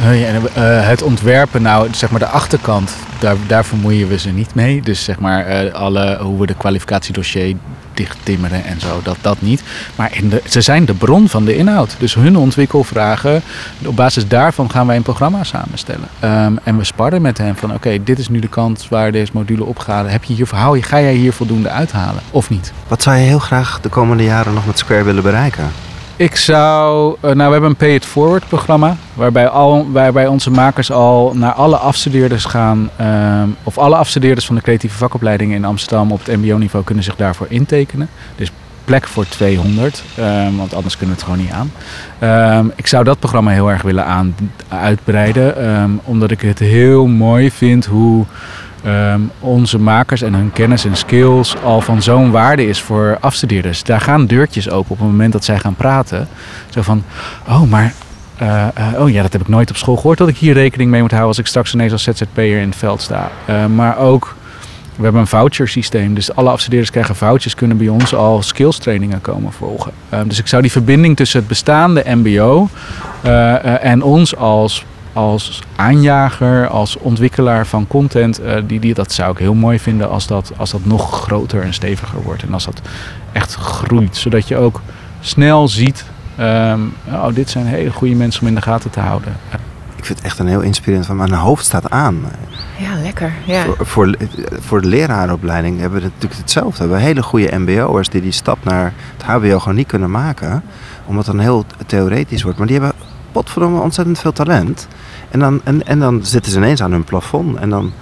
Ja, 0.00 0.10
uh, 0.12 0.86
het 0.88 1.02
ontwerpen, 1.02 1.62
nou, 1.62 1.88
zeg 1.94 2.10
maar 2.10 2.20
de 2.20 2.26
achterkant, 2.26 2.96
daar, 3.18 3.36
daar 3.46 3.64
vermoeien 3.64 4.08
we 4.08 4.18
ze 4.18 4.30
niet 4.30 4.54
mee. 4.54 4.82
Dus 4.82 5.04
zeg 5.04 5.18
maar 5.18 5.64
uh, 5.64 5.72
alle, 5.72 6.18
hoe 6.20 6.40
we 6.40 6.46
de 6.46 6.54
kwalificatiedossier 6.54 7.56
dichttimmeren 7.94 8.64
en 8.64 8.80
zo, 8.80 9.00
dat, 9.02 9.16
dat 9.20 9.40
niet. 9.40 9.62
Maar 9.96 10.12
ze 10.48 10.60
zijn 10.60 10.84
de 10.84 10.94
bron 10.94 11.28
van 11.28 11.44
de 11.44 11.56
inhoud. 11.56 11.96
Dus 11.98 12.14
hun 12.14 12.36
ontwikkelvragen, 12.36 13.42
op 13.86 13.96
basis 13.96 14.28
daarvan 14.28 14.70
gaan 14.70 14.86
wij 14.86 14.96
een 14.96 15.02
programma 15.02 15.44
samenstellen. 15.44 16.08
Um, 16.24 16.58
en 16.62 16.76
we 16.76 16.84
sparren 16.84 17.22
met 17.22 17.38
hen 17.38 17.56
van, 17.56 17.74
oké, 17.74 18.02
dit 18.02 18.18
is 18.18 18.28
nu 18.28 18.38
de 18.38 18.48
kant 18.48 18.86
waar 18.88 19.12
deze 19.12 19.32
module 19.34 19.64
op 19.64 19.78
gaat. 19.78 20.10
Heb 20.10 20.24
je 20.24 20.34
hier, 20.34 20.48
hou, 20.50 20.82
ga 20.82 21.00
jij 21.00 21.14
hier 21.14 21.32
voldoende 21.32 21.68
uithalen 21.68 22.22
of 22.30 22.50
niet? 22.50 22.72
Wat 22.88 23.02
zou 23.02 23.16
je 23.16 23.22
heel 23.22 23.38
graag 23.38 23.80
de 23.80 23.88
komende 23.88 24.24
jaren 24.24 24.54
nog 24.54 24.66
met 24.66 24.78
Square 24.78 25.02
willen 25.02 25.22
bereiken? 25.22 25.70
Ik 26.18 26.36
zou. 26.36 27.16
Uh, 27.16 27.22
nou, 27.22 27.36
we 27.36 27.52
hebben 27.52 27.70
een 27.70 27.76
Pay 27.76 27.94
It 27.94 28.06
Forward 28.06 28.48
programma. 28.48 28.96
Waarbij, 29.14 29.48
al, 29.48 29.90
waarbij 29.90 30.26
onze 30.26 30.50
makers 30.50 30.90
al 30.90 31.32
naar 31.34 31.52
alle 31.52 31.76
afstudeerders 31.76 32.44
gaan. 32.44 32.90
Um, 33.00 33.56
of 33.62 33.78
alle 33.78 33.96
afstudeerders 33.96 34.46
van 34.46 34.54
de 34.54 34.62
creatieve 34.62 34.96
vakopleidingen 34.96 35.56
in 35.56 35.64
Amsterdam 35.64 36.12
op 36.12 36.24
het 36.24 36.36
MBO-niveau 36.36 36.84
kunnen 36.84 37.04
zich 37.04 37.16
daarvoor 37.16 37.46
intekenen. 37.50 38.08
Dus 38.36 38.50
plek 38.84 39.06
voor 39.06 39.28
200, 39.28 40.02
um, 40.18 40.56
want 40.56 40.74
anders 40.74 40.96
kunnen 40.96 41.16
we 41.16 41.22
het 41.22 41.30
gewoon 41.30 41.46
niet 41.46 41.54
aan. 42.20 42.58
Um, 42.58 42.72
ik 42.76 42.86
zou 42.86 43.04
dat 43.04 43.18
programma 43.18 43.50
heel 43.50 43.70
erg 43.70 43.82
willen 43.82 44.34
uitbreiden. 44.68 46.00
omdat 46.04 46.30
ik 46.30 46.40
het 46.40 46.58
heel 46.58 47.06
mooi 47.06 47.50
vind 47.50 47.86
hoe. 47.86 48.24
Um, 48.86 49.30
onze 49.40 49.78
makers 49.78 50.22
en 50.22 50.34
hun 50.34 50.52
kennis 50.52 50.84
en 50.84 50.96
skills 50.96 51.56
al 51.62 51.80
van 51.80 52.02
zo'n 52.02 52.30
waarde 52.30 52.66
is 52.66 52.80
voor 52.80 53.16
afstudeerders. 53.20 53.82
Daar 53.82 54.00
gaan 54.00 54.26
deurtjes 54.26 54.70
open 54.70 54.90
op 54.90 54.98
het 54.98 55.08
moment 55.08 55.32
dat 55.32 55.44
zij 55.44 55.58
gaan 55.58 55.74
praten. 55.74 56.28
Zo 56.68 56.82
van, 56.82 57.04
oh, 57.48 57.62
maar 57.62 57.94
uh, 58.42 58.66
uh, 58.78 59.00
oh 59.00 59.10
ja, 59.10 59.22
dat 59.22 59.32
heb 59.32 59.40
ik 59.40 59.48
nooit 59.48 59.70
op 59.70 59.76
school 59.76 59.96
gehoord 59.96 60.18
dat 60.18 60.28
ik 60.28 60.36
hier 60.36 60.54
rekening 60.54 60.90
mee 60.90 61.00
moet 61.00 61.10
houden 61.10 61.30
als 61.30 61.38
ik 61.38 61.46
straks 61.46 61.74
ineens 61.74 61.92
als 61.92 62.02
ZZP'er 62.02 62.60
in 62.60 62.68
het 62.68 62.76
veld 62.76 63.02
sta. 63.02 63.30
Uh, 63.50 63.66
maar 63.66 63.98
ook, 63.98 64.34
we 64.96 65.02
hebben 65.02 65.20
een 65.20 65.26
voucher 65.26 65.68
systeem, 65.68 66.14
dus 66.14 66.34
alle 66.34 66.50
afstudeerders 66.50 66.90
krijgen 66.90 67.16
vouchers, 67.16 67.54
kunnen 67.54 67.76
bij 67.76 67.88
ons 67.88 68.14
al 68.14 68.42
skills 68.42 68.78
trainingen 68.78 69.20
komen 69.20 69.52
volgen. 69.52 69.92
dus 70.26 70.38
ik 70.38 70.46
zou 70.46 70.62
die 70.62 70.70
verbinding 70.70 71.16
tussen 71.16 71.38
het 71.38 71.48
bestaande 71.48 72.04
MBO 72.06 72.68
en 73.80 74.02
ons 74.02 74.36
als 74.36 74.84
als 75.18 75.62
aanjager, 75.76 76.68
als 76.68 76.96
ontwikkelaar 76.96 77.66
van 77.66 77.86
content, 77.86 78.40
uh, 78.40 78.54
die, 78.66 78.80
die, 78.80 78.94
dat 78.94 79.12
zou 79.12 79.32
ik 79.32 79.38
heel 79.38 79.54
mooi 79.54 79.78
vinden 79.78 80.10
als 80.10 80.26
dat, 80.26 80.52
als 80.56 80.70
dat 80.70 80.84
nog 80.84 81.22
groter 81.22 81.62
en 81.62 81.74
steviger 81.74 82.22
wordt. 82.22 82.42
En 82.42 82.52
als 82.52 82.64
dat 82.64 82.80
echt 83.32 83.54
groeit, 83.54 84.16
zodat 84.16 84.48
je 84.48 84.56
ook 84.56 84.80
snel 85.20 85.68
ziet, 85.68 86.04
um, 86.40 86.94
oh, 87.10 87.26
dit 87.34 87.50
zijn 87.50 87.66
hele 87.66 87.90
goede 87.90 88.14
mensen 88.14 88.42
om 88.42 88.48
in 88.48 88.54
de 88.54 88.62
gaten 88.62 88.90
te 88.90 89.00
houden. 89.00 89.36
Ik 89.96 90.04
vind 90.04 90.18
het 90.18 90.26
echt 90.26 90.38
een 90.38 90.46
heel 90.46 90.60
inspirerend 90.60 91.06
van, 91.06 91.16
mijn 91.16 91.32
hoofd 91.32 91.64
staat 91.64 91.90
aan. 91.90 92.20
Ja, 92.76 93.02
lekker. 93.02 93.32
Ja. 93.44 93.64
Voor, 93.64 93.86
voor, 93.86 94.16
voor, 94.60 94.80
de 94.80 94.88
leraaropleiding 94.88 95.80
hebben 95.80 95.98
we 96.00 96.04
natuurlijk 96.04 96.40
hetzelfde. 96.40 96.76
We 96.76 96.90
hebben 96.90 97.06
hele 97.06 97.22
goede 97.22 97.58
mbo'ers 97.58 98.08
die 98.08 98.20
die 98.20 98.32
stap 98.32 98.64
naar 98.64 98.92
het 99.16 99.22
hbo 99.22 99.58
gewoon 99.58 99.74
niet 99.74 99.86
kunnen 99.86 100.10
maken. 100.10 100.62
Omdat 101.06 101.26
het 101.26 101.34
dan 101.34 101.44
heel 101.44 101.64
theoretisch 101.86 102.42
wordt. 102.42 102.58
Maar 102.58 102.66
die 102.66 102.80
hebben 102.80 102.96
potverdomme 103.32 103.80
ontzettend 103.80 104.18
veel 104.18 104.32
talent. 104.32 104.88
En 105.30 105.38
dan, 105.38 105.60
en, 105.64 105.86
en 105.86 105.98
dan 105.98 106.24
zitten 106.24 106.52
ze 106.52 106.58
ineens 106.58 106.82
aan 106.82 106.92
hun 106.92 107.04
plafond 107.04 107.56
en 107.56 107.70
dan 107.70 107.92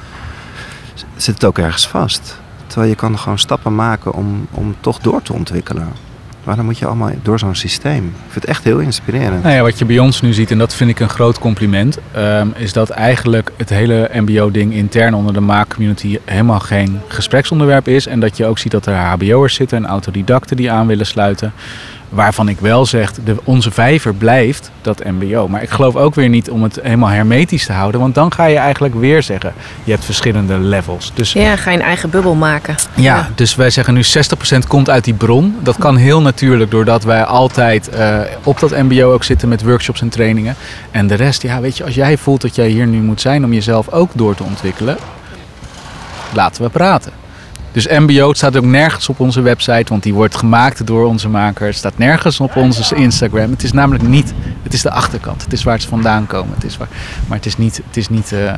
zit 1.17 1.35
het 1.35 1.45
ook 1.45 1.59
ergens 1.59 1.89
vast. 1.89 2.41
Terwijl 2.67 2.91
je 2.91 2.97
kan 2.97 3.19
gewoon 3.19 3.39
stappen 3.39 3.75
maken 3.75 4.13
om, 4.13 4.47
om 4.51 4.75
toch 4.81 4.99
door 4.99 5.23
te 5.23 5.33
ontwikkelen. 5.33 5.89
Maar 6.47 6.57
dan 6.57 6.65
moet 6.65 6.79
je 6.79 6.87
allemaal 6.87 7.11
door 7.23 7.39
zo'n 7.39 7.55
systeem. 7.55 8.05
Ik 8.05 8.13
vind 8.21 8.35
het 8.35 8.45
echt 8.45 8.65
heel 8.65 8.79
inspirerend. 8.79 9.43
Nou 9.43 9.55
ja, 9.55 9.63
wat 9.63 9.79
je 9.79 9.85
bij 9.85 9.99
ons 9.99 10.21
nu 10.21 10.33
ziet, 10.33 10.51
en 10.51 10.59
dat 10.59 10.75
vind 10.75 10.91
ik 10.91 11.01
een 11.01 11.09
groot 11.09 11.39
compliment, 11.39 11.99
um, 12.17 12.53
is 12.57 12.73
dat 12.73 12.91
eigenlijk 12.91 13.53
het 13.57 13.69
hele 13.69 14.11
MBO-ding 14.13 14.73
intern 14.73 15.15
onder 15.15 15.35
de 15.35 15.41
maakcommunity 15.41 16.19
helemaal 16.25 16.61
geen 16.61 17.01
gespreksonderwerp 17.09 17.89
is. 17.89 18.07
En 18.07 18.21
dat 18.21 18.37
je 18.37 18.47
ook 18.47 18.59
ziet 18.59 18.73
dat 18.73 18.87
er 18.87 18.95
HBO'ers 18.95 19.55
zitten 19.55 19.79
en 19.79 19.87
autodidacten 19.87 20.57
die 20.57 20.71
aan 20.71 20.87
willen 20.87 21.07
sluiten. 21.07 21.53
Waarvan 22.17 22.49
ik 22.49 22.61
wel 22.61 22.87
zeg, 22.87 23.13
de, 23.13 23.37
onze 23.45 23.71
vijver 23.71 24.15
blijft 24.15 24.71
dat 24.83 25.05
MBO. 25.05 25.49
Maar 25.49 25.63
ik 25.63 25.71
geloof 25.71 25.97
ook 25.97 26.15
weer 26.15 26.29
niet 26.29 26.51
om 26.51 26.63
het 26.63 26.79
helemaal 26.83 27.09
hermetisch 27.09 27.67
te 27.67 27.73
houden. 27.73 28.01
Want 28.01 28.15
dan 28.15 28.33
ga 28.33 28.45
je 28.45 28.57
eigenlijk 28.57 28.95
weer 28.95 29.23
zeggen, 29.23 29.53
je 29.85 29.91
hebt 29.91 30.05
verschillende 30.05 30.59
levels. 30.59 31.13
Dus, 31.15 31.33
ja, 31.33 31.57
ga 31.57 31.71
je 31.71 31.77
een 31.77 31.83
eigen 31.83 32.11
bubbel 32.11 32.35
maken. 32.35 32.75
Ja, 32.95 33.17
ja. 33.17 33.29
dus 33.35 33.55
wij 33.55 33.71
zeggen 33.71 33.95
nu 33.95 34.03
60% 34.05 34.59
komt 34.69 34.91
uit 34.91 35.05
die 35.05 35.15
bron. 35.15 35.57
Dat 35.63 35.77
kan 35.77 35.97
heel 35.97 36.21
natuurlijk 36.21 36.71
doordat 36.71 37.05
wij 37.05 37.25
altijd 37.25 37.91
uh, 37.95 38.21
op 38.43 38.61
dat 38.61 38.71
MBO 38.71 39.13
ook 39.13 39.25
zitten 39.25 39.49
met 39.49 39.63
workshops 39.63 40.01
en 40.01 40.09
trainingen. 40.09 40.55
En 40.91 41.07
de 41.07 41.15
rest, 41.15 41.43
ja, 41.43 41.61
weet 41.61 41.77
je, 41.77 41.85
als 41.85 41.95
jij 41.95 42.17
voelt 42.17 42.41
dat 42.41 42.55
jij 42.55 42.69
hier 42.69 42.87
nu 42.87 42.99
moet 42.99 43.21
zijn 43.21 43.45
om 43.45 43.53
jezelf 43.53 43.89
ook 43.89 44.11
door 44.15 44.35
te 44.35 44.43
ontwikkelen, 44.43 44.97
laten 46.33 46.63
we 46.63 46.69
praten. 46.69 47.26
Dus 47.77 47.87
MBO 47.89 48.33
staat 48.33 48.57
ook 48.57 48.65
nergens 48.65 49.09
op 49.09 49.21
onze 49.21 49.41
website, 49.41 49.85
want 49.89 50.03
die 50.03 50.15
wordt 50.15 50.37
gemaakt 50.37 50.87
door 50.87 51.07
onze 51.07 51.29
makers. 51.29 51.69
Het 51.69 51.77
staat 51.77 51.99
nergens 51.99 52.41
op 52.41 52.57
onze 52.57 52.95
Instagram. 52.95 53.51
Het 53.51 53.63
is 53.63 53.73
namelijk 53.73 54.09
niet, 54.09 54.35
het 54.63 54.73
is 54.73 54.83
de 54.83 54.91
achterkant. 54.91 55.43
Het 55.43 55.53
is 55.53 55.63
waar 55.63 55.81
ze 55.81 55.89
vandaan 55.89 56.27
komen. 56.27 56.55
Het 56.55 56.65
is 56.65 56.77
waar, 56.77 56.89
maar 57.27 57.37
het 57.37 57.47
is 57.47 57.57
niet, 57.57 57.81
het 57.87 57.97
is 57.97 58.09
niet 58.09 58.33
uh, 58.33 58.45
uh, 58.45 58.53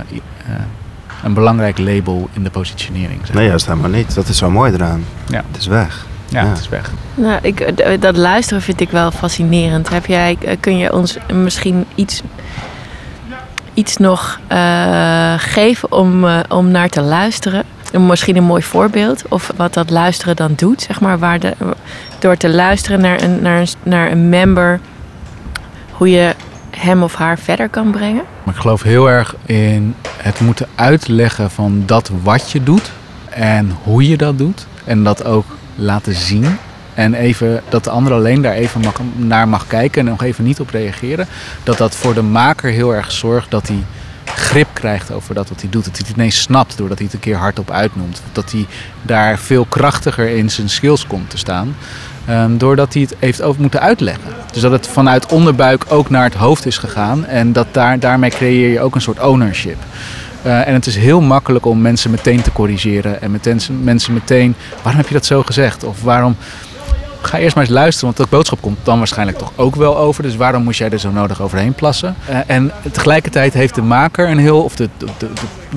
een 1.24 1.34
belangrijk 1.34 1.78
label 1.78 2.28
in 2.32 2.42
de 2.42 2.50
positionering. 2.50 3.20
Zeg. 3.24 3.34
Nee, 3.34 3.46
juist 3.46 3.66
helemaal 3.66 3.90
niet. 3.90 4.14
Dat 4.14 4.28
is 4.28 4.38
zo 4.38 4.50
mooi 4.50 4.72
eraan. 4.72 5.04
Ja. 5.26 5.42
Het 5.50 5.60
is 5.60 5.66
weg. 5.66 6.06
Ja, 6.28 6.42
ja, 6.42 6.48
het 6.48 6.58
is 6.58 6.68
weg. 6.68 6.90
Nou, 7.14 7.38
ik, 7.42 8.00
dat 8.00 8.16
luisteren 8.16 8.62
vind 8.62 8.80
ik 8.80 8.90
wel 8.90 9.10
fascinerend. 9.10 9.88
Heb 9.88 10.06
jij, 10.06 10.38
kun 10.60 10.76
je 10.76 10.92
ons 10.92 11.16
misschien 11.32 11.84
iets, 11.94 12.22
iets 13.74 13.96
nog 13.96 14.40
uh, 14.52 15.34
geven 15.36 15.92
om, 15.92 16.24
om 16.48 16.70
naar 16.70 16.88
te 16.88 17.00
luisteren? 17.00 17.64
Misschien 17.92 18.36
een 18.36 18.44
mooi 18.44 18.62
voorbeeld 18.62 19.22
of 19.28 19.52
wat 19.56 19.74
dat 19.74 19.90
luisteren 19.90 20.36
dan 20.36 20.52
doet, 20.56 20.82
zeg 20.82 21.00
maar, 21.00 21.18
waar 21.18 21.40
door 22.18 22.36
te 22.36 22.48
luisteren 22.48 23.00
naar 23.00 23.22
een, 23.22 23.42
naar, 23.42 23.60
een, 23.60 23.68
naar 23.82 24.10
een 24.10 24.28
member, 24.28 24.80
hoe 25.90 26.10
je 26.10 26.34
hem 26.70 27.02
of 27.02 27.14
haar 27.14 27.38
verder 27.38 27.68
kan 27.68 27.90
brengen? 27.90 28.22
Ik 28.46 28.56
geloof 28.56 28.82
heel 28.82 29.10
erg 29.10 29.34
in 29.46 29.94
het 30.16 30.40
moeten 30.40 30.66
uitleggen 30.74 31.50
van 31.50 31.82
dat 31.86 32.10
wat 32.22 32.50
je 32.50 32.62
doet 32.62 32.90
en 33.30 33.76
hoe 33.82 34.08
je 34.08 34.16
dat 34.16 34.38
doet. 34.38 34.66
En 34.84 35.04
dat 35.04 35.24
ook 35.24 35.46
laten 35.74 36.14
zien. 36.14 36.58
En 36.94 37.14
even 37.14 37.62
dat 37.68 37.84
de 37.84 37.90
ander 37.90 38.12
alleen 38.12 38.42
daar 38.42 38.54
even 38.54 38.82
naar 39.16 39.48
mag 39.48 39.66
kijken 39.66 40.00
en 40.00 40.10
nog 40.10 40.22
even 40.22 40.44
niet 40.44 40.60
op 40.60 40.70
reageren. 40.70 41.26
Dat 41.62 41.78
dat 41.78 41.94
voor 41.94 42.14
de 42.14 42.22
maker 42.22 42.70
heel 42.70 42.94
erg 42.94 43.12
zorgt 43.12 43.50
dat 43.50 43.68
hij 43.68 43.84
grip 44.38 44.68
krijgt 44.72 45.12
over 45.12 45.34
dat 45.34 45.48
wat 45.48 45.60
hij 45.60 45.70
doet. 45.70 45.84
Dat 45.84 45.96
hij 45.96 46.06
het 46.08 46.16
ineens 46.16 46.40
snapt 46.40 46.76
doordat 46.76 46.98
hij 46.98 47.06
het 47.06 47.14
een 47.14 47.20
keer 47.20 47.36
hardop 47.36 47.70
uitnoemt. 47.70 48.22
Dat 48.32 48.52
hij 48.52 48.66
daar 49.02 49.38
veel 49.38 49.64
krachtiger 49.64 50.28
in 50.28 50.50
zijn 50.50 50.68
skills 50.68 51.06
komt 51.06 51.30
te 51.30 51.38
staan. 51.38 51.76
Um, 52.30 52.58
doordat 52.58 52.92
hij 52.92 53.02
het 53.02 53.14
heeft 53.18 53.42
over 53.42 53.60
moeten 53.60 53.80
uitleggen. 53.80 54.32
Dus 54.52 54.62
dat 54.62 54.72
het 54.72 54.86
vanuit 54.86 55.32
onderbuik 55.32 55.84
ook 55.88 56.10
naar 56.10 56.24
het 56.24 56.34
hoofd 56.34 56.66
is 56.66 56.78
gegaan. 56.78 57.26
En 57.26 57.52
dat 57.52 57.66
daar, 57.72 57.98
daarmee 57.98 58.30
creëer 58.30 58.70
je 58.70 58.80
ook 58.80 58.94
een 58.94 59.00
soort 59.00 59.20
ownership. 59.20 59.78
Uh, 60.46 60.68
en 60.68 60.74
het 60.74 60.86
is 60.86 60.96
heel 60.96 61.20
makkelijk 61.20 61.66
om 61.66 61.80
mensen 61.80 62.10
meteen 62.10 62.42
te 62.42 62.52
corrigeren. 62.52 63.22
En 63.22 63.30
meteen, 63.30 63.60
mensen 63.82 64.12
meteen, 64.12 64.54
waarom 64.82 65.00
heb 65.00 65.08
je 65.08 65.14
dat 65.14 65.26
zo 65.26 65.42
gezegd? 65.42 65.84
Of 65.84 66.02
waarom 66.02 66.36
ga 67.20 67.38
eerst 67.38 67.54
maar 67.54 67.64
eens 67.64 67.72
luisteren, 67.72 68.04
want 68.04 68.16
dat 68.16 68.28
boodschap 68.28 68.60
komt 68.60 68.78
dan 68.82 68.98
waarschijnlijk 68.98 69.38
toch 69.38 69.52
ook 69.56 69.74
wel 69.76 69.98
over. 69.98 70.22
Dus 70.22 70.36
waarom 70.36 70.62
moest 70.62 70.78
jij 70.78 70.90
er 70.90 70.98
zo 70.98 71.10
nodig 71.10 71.42
overheen 71.42 71.74
plassen? 71.74 72.16
Uh, 72.30 72.38
en 72.46 72.72
tegelijkertijd 72.92 73.54
heeft 73.54 73.74
de 73.74 73.82
maker 73.82 74.28
een 74.28 74.38
heel, 74.38 74.62
of 74.62 74.76
de, 74.76 74.88
de, 74.96 75.06
de, 75.18 75.28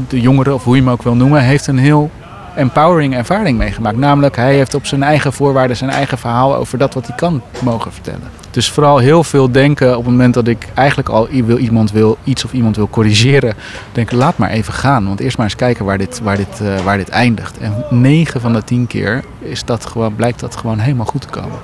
de 0.07 0.21
jongere, 0.21 0.53
of 0.53 0.63
hoe 0.63 0.75
je 0.75 0.81
hem 0.81 0.91
ook 0.91 1.03
wil 1.03 1.15
noemen, 1.15 1.41
heeft 1.41 1.67
een 1.67 1.77
heel 1.77 2.11
empowering 2.55 3.15
ervaring 3.15 3.57
meegemaakt. 3.57 3.97
Namelijk, 3.97 4.35
hij 4.35 4.55
heeft 4.55 4.73
op 4.73 4.85
zijn 4.85 5.03
eigen 5.03 5.33
voorwaarden 5.33 5.77
zijn 5.77 5.89
eigen 5.89 6.17
verhaal 6.17 6.55
over 6.55 6.77
dat 6.77 6.93
wat 6.93 7.07
hij 7.07 7.15
kan 7.15 7.41
mogen 7.59 7.91
vertellen. 7.91 8.40
Dus 8.51 8.69
vooral 8.69 8.97
heel 8.97 9.23
veel 9.23 9.51
denken 9.51 9.89
op 9.97 10.03
het 10.03 10.11
moment 10.11 10.33
dat 10.33 10.47
ik 10.47 10.67
eigenlijk 10.73 11.09
al 11.09 11.27
wil, 11.45 11.57
iemand 11.57 11.91
wil, 11.91 12.17
iets 12.23 12.45
of 12.45 12.53
iemand 12.53 12.75
wil 12.75 12.89
corrigeren. 12.89 13.53
Denken, 13.91 14.17
laat 14.17 14.37
maar 14.37 14.49
even 14.49 14.73
gaan. 14.73 15.07
Want 15.07 15.19
eerst 15.19 15.37
maar 15.37 15.45
eens 15.45 15.55
kijken 15.55 15.85
waar 15.85 15.97
dit, 15.97 16.19
waar 16.19 16.37
dit, 16.37 16.59
uh, 16.61 16.79
waar 16.79 16.97
dit 16.97 17.09
eindigt. 17.09 17.57
En 17.57 17.85
9 17.89 18.41
van 18.41 18.53
de 18.53 18.63
10 18.63 18.87
keer 18.87 19.23
is 19.39 19.65
dat 19.65 19.85
gewoon, 19.85 20.15
blijkt 20.15 20.39
dat 20.39 20.55
gewoon 20.55 20.79
helemaal 20.79 21.05
goed 21.05 21.21
te 21.21 21.27
komen. 21.27 21.59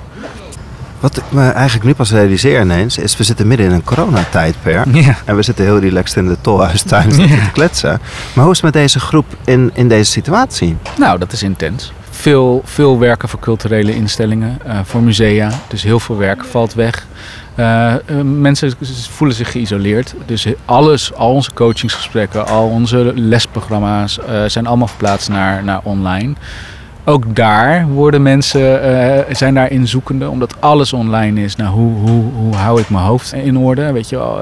Wat 1.00 1.16
ik 1.16 1.22
me 1.28 1.48
eigenlijk 1.48 1.86
nu 1.86 1.94
pas 1.94 2.10
realiseer 2.10 2.60
ineens, 2.60 2.98
is 2.98 3.16
we 3.16 3.24
zitten 3.24 3.46
midden 3.46 3.66
in 3.66 3.72
een 3.72 3.84
coronatijdperk. 3.84 4.86
Ja. 5.08 5.16
En 5.24 5.36
we 5.36 5.42
zitten 5.42 5.64
heel 5.64 5.78
relaxed 5.78 6.16
in 6.16 6.28
de 6.28 6.36
tolhuistuin 6.40 7.16
ja. 7.16 7.26
te 7.26 7.50
kletsen. 7.52 8.00
Maar 8.32 8.44
hoe 8.44 8.52
is 8.52 8.62
het 8.62 8.74
met 8.74 8.82
deze 8.82 9.00
groep 9.00 9.26
in, 9.44 9.70
in 9.74 9.88
deze 9.88 10.10
situatie? 10.10 10.76
Nou, 10.98 11.18
dat 11.18 11.32
is 11.32 11.42
intens. 11.42 11.92
Veel, 12.20 12.62
veel 12.64 12.98
werken 12.98 13.28
voor 13.28 13.40
culturele 13.40 13.94
instellingen, 13.94 14.58
uh, 14.66 14.78
voor 14.82 15.02
musea. 15.02 15.50
Dus 15.68 15.82
heel 15.82 16.00
veel 16.00 16.16
werk 16.16 16.44
valt 16.44 16.74
weg. 16.74 17.06
Uh, 17.56 17.94
mensen 18.22 18.72
voelen 19.10 19.36
zich 19.36 19.50
geïsoleerd. 19.50 20.14
Dus 20.26 20.46
alles, 20.64 21.14
al 21.14 21.32
onze 21.32 21.52
coachingsgesprekken, 21.52 22.46
al 22.46 22.68
onze 22.68 23.12
lesprogramma's 23.14 24.18
zijn 24.46 24.66
allemaal 24.66 24.86
verplaatst 24.86 25.28
naar, 25.28 25.64
naar 25.64 25.80
online 25.82 26.34
ook 27.04 27.36
daar 27.36 27.86
worden 27.86 28.22
mensen, 28.22 28.90
uh, 28.90 29.34
zijn 29.34 29.54
daarin 29.54 29.88
zoekende, 29.88 30.30
omdat 30.30 30.60
alles 30.60 30.92
online 30.92 31.42
is. 31.42 31.56
Nou, 31.56 31.70
hoe, 31.70 31.94
hoe, 31.94 32.32
hoe 32.32 32.54
hou 32.54 32.80
ik 32.80 32.90
mijn 32.90 33.04
hoofd 33.04 33.32
in 33.32 33.58
orde? 33.58 33.92
Weet 33.92 34.08
je 34.08 34.16
wel, 34.16 34.40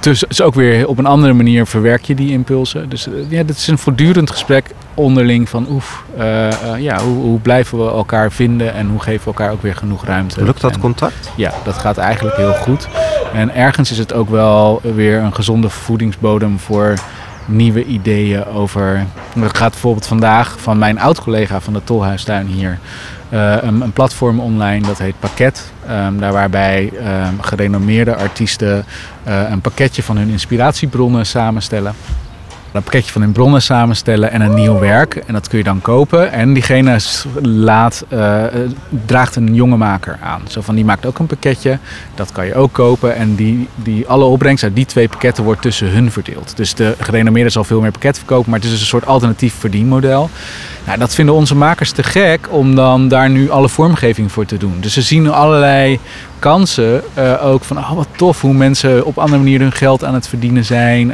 dus 0.00 0.22
is 0.22 0.42
ook 0.42 0.54
weer 0.54 0.86
op 0.86 0.98
een 0.98 1.06
andere 1.06 1.32
manier 1.32 1.66
verwerk 1.66 2.04
je 2.04 2.14
die 2.14 2.30
impulsen. 2.30 2.88
Dus 2.88 3.08
uh, 3.08 3.30
ja, 3.30 3.42
dit 3.42 3.56
is 3.56 3.66
een 3.66 3.78
voortdurend 3.78 4.30
gesprek 4.30 4.70
onderling 4.94 5.48
van 5.48 5.66
oef, 5.70 6.04
uh, 6.18 6.48
ja, 6.78 7.00
hoe, 7.00 7.14
hoe, 7.14 7.38
blijven 7.38 7.78
we 7.78 7.90
elkaar 7.90 8.32
vinden 8.32 8.74
en 8.74 8.88
hoe 8.88 9.00
geven 9.00 9.20
we 9.20 9.26
elkaar 9.26 9.52
ook 9.52 9.62
weer 9.62 9.74
genoeg 9.74 10.04
ruimte. 10.04 10.44
Lukt 10.44 10.60
dat 10.60 10.72
en, 10.72 10.80
contact? 10.80 11.30
Ja, 11.36 11.52
dat 11.64 11.74
gaat 11.74 11.98
eigenlijk 11.98 12.36
heel 12.36 12.52
goed. 12.52 12.88
En 13.32 13.54
ergens 13.54 13.90
is 13.90 13.98
het 13.98 14.12
ook 14.12 14.30
wel 14.30 14.80
weer 14.82 15.18
een 15.18 15.34
gezonde 15.34 15.68
voedingsbodem 15.68 16.58
voor 16.58 16.94
nieuwe 17.46 17.84
ideeën 17.84 18.44
over. 18.44 19.06
Het 19.38 19.56
gaat 19.56 19.70
bijvoorbeeld 19.70 20.06
vandaag 20.06 20.56
van 20.60 20.78
mijn 20.78 21.00
oud-collega 21.00 21.60
van 21.60 21.72
de 21.72 21.84
Tolhuistuin 21.84 22.46
hier. 22.46 22.78
Uh, 23.30 23.56
een, 23.62 23.80
een, 23.80 23.92
platform 23.92 24.40
online 24.40 24.86
dat 24.86 24.98
heet 24.98 25.20
Pakket. 25.20 25.72
Um, 25.90 26.20
daar 26.20 26.32
waarbij 26.32 26.92
um, 26.92 27.40
gerenommeerde 27.40 28.16
artiesten 28.16 28.84
uh, 29.28 29.50
een 29.50 29.60
pakketje 29.60 30.02
van 30.02 30.16
hun 30.16 30.28
inspiratiebronnen 30.28 31.26
samenstellen. 31.26 31.94
Een 32.76 32.82
pakketje 32.82 33.12
van 33.12 33.22
hun 33.22 33.32
bronnen 33.32 33.62
samenstellen 33.62 34.30
en 34.32 34.40
een 34.40 34.54
nieuw 34.54 34.78
werk. 34.78 35.14
En 35.14 35.32
dat 35.32 35.48
kun 35.48 35.58
je 35.58 35.64
dan 35.64 35.80
kopen. 35.80 36.32
En 36.32 36.52
diegene 36.52 36.98
laat, 37.42 38.04
uh, 38.12 38.44
draagt 39.06 39.36
een 39.36 39.54
jonge 39.54 39.76
maker 39.76 40.18
aan. 40.22 40.40
Zo 40.48 40.60
van 40.60 40.74
die 40.74 40.84
maakt 40.84 41.06
ook 41.06 41.18
een 41.18 41.26
pakketje. 41.26 41.78
Dat 42.14 42.32
kan 42.32 42.46
je 42.46 42.54
ook 42.54 42.72
kopen. 42.72 43.16
En 43.16 43.34
die, 43.34 43.68
die, 43.74 44.06
alle 44.06 44.24
opbrengst 44.24 44.64
uit 44.64 44.74
die 44.74 44.86
twee 44.86 45.08
pakketten 45.08 45.44
wordt 45.44 45.62
tussen 45.62 45.90
hun 45.90 46.10
verdeeld. 46.10 46.56
Dus 46.56 46.74
de 46.74 46.94
gerenommeerde 46.98 47.50
zal 47.50 47.64
veel 47.64 47.80
meer 47.80 47.90
pakketten 47.90 48.22
verkopen. 48.22 48.50
Maar 48.50 48.58
het 48.58 48.68
is 48.68 48.74
dus 48.74 48.80
een 48.80 48.86
soort 48.86 49.06
alternatief 49.06 49.54
verdienmodel. 49.54 50.30
Nou, 50.86 50.98
dat 50.98 51.14
vinden 51.14 51.34
onze 51.34 51.54
makers 51.54 51.90
te 51.90 52.02
gek 52.02 52.46
om 52.50 52.74
dan 52.74 53.08
daar 53.08 53.30
nu 53.30 53.50
alle 53.50 53.68
vormgeving 53.68 54.32
voor 54.32 54.46
te 54.46 54.56
doen. 54.56 54.76
Dus 54.80 54.92
ze 54.92 55.02
zien 55.02 55.30
allerlei 55.30 55.98
kansen 56.38 57.02
uh, 57.18 57.44
ook 57.44 57.64
van 57.64 57.78
oh, 57.78 57.92
wat 57.92 58.08
tof 58.16 58.40
hoe 58.40 58.54
mensen 58.54 59.04
op 59.04 59.18
andere 59.18 59.38
manieren 59.38 59.66
hun 59.66 59.76
geld 59.76 60.04
aan 60.04 60.14
het 60.14 60.28
verdienen 60.28 60.64
zijn. 60.64 61.12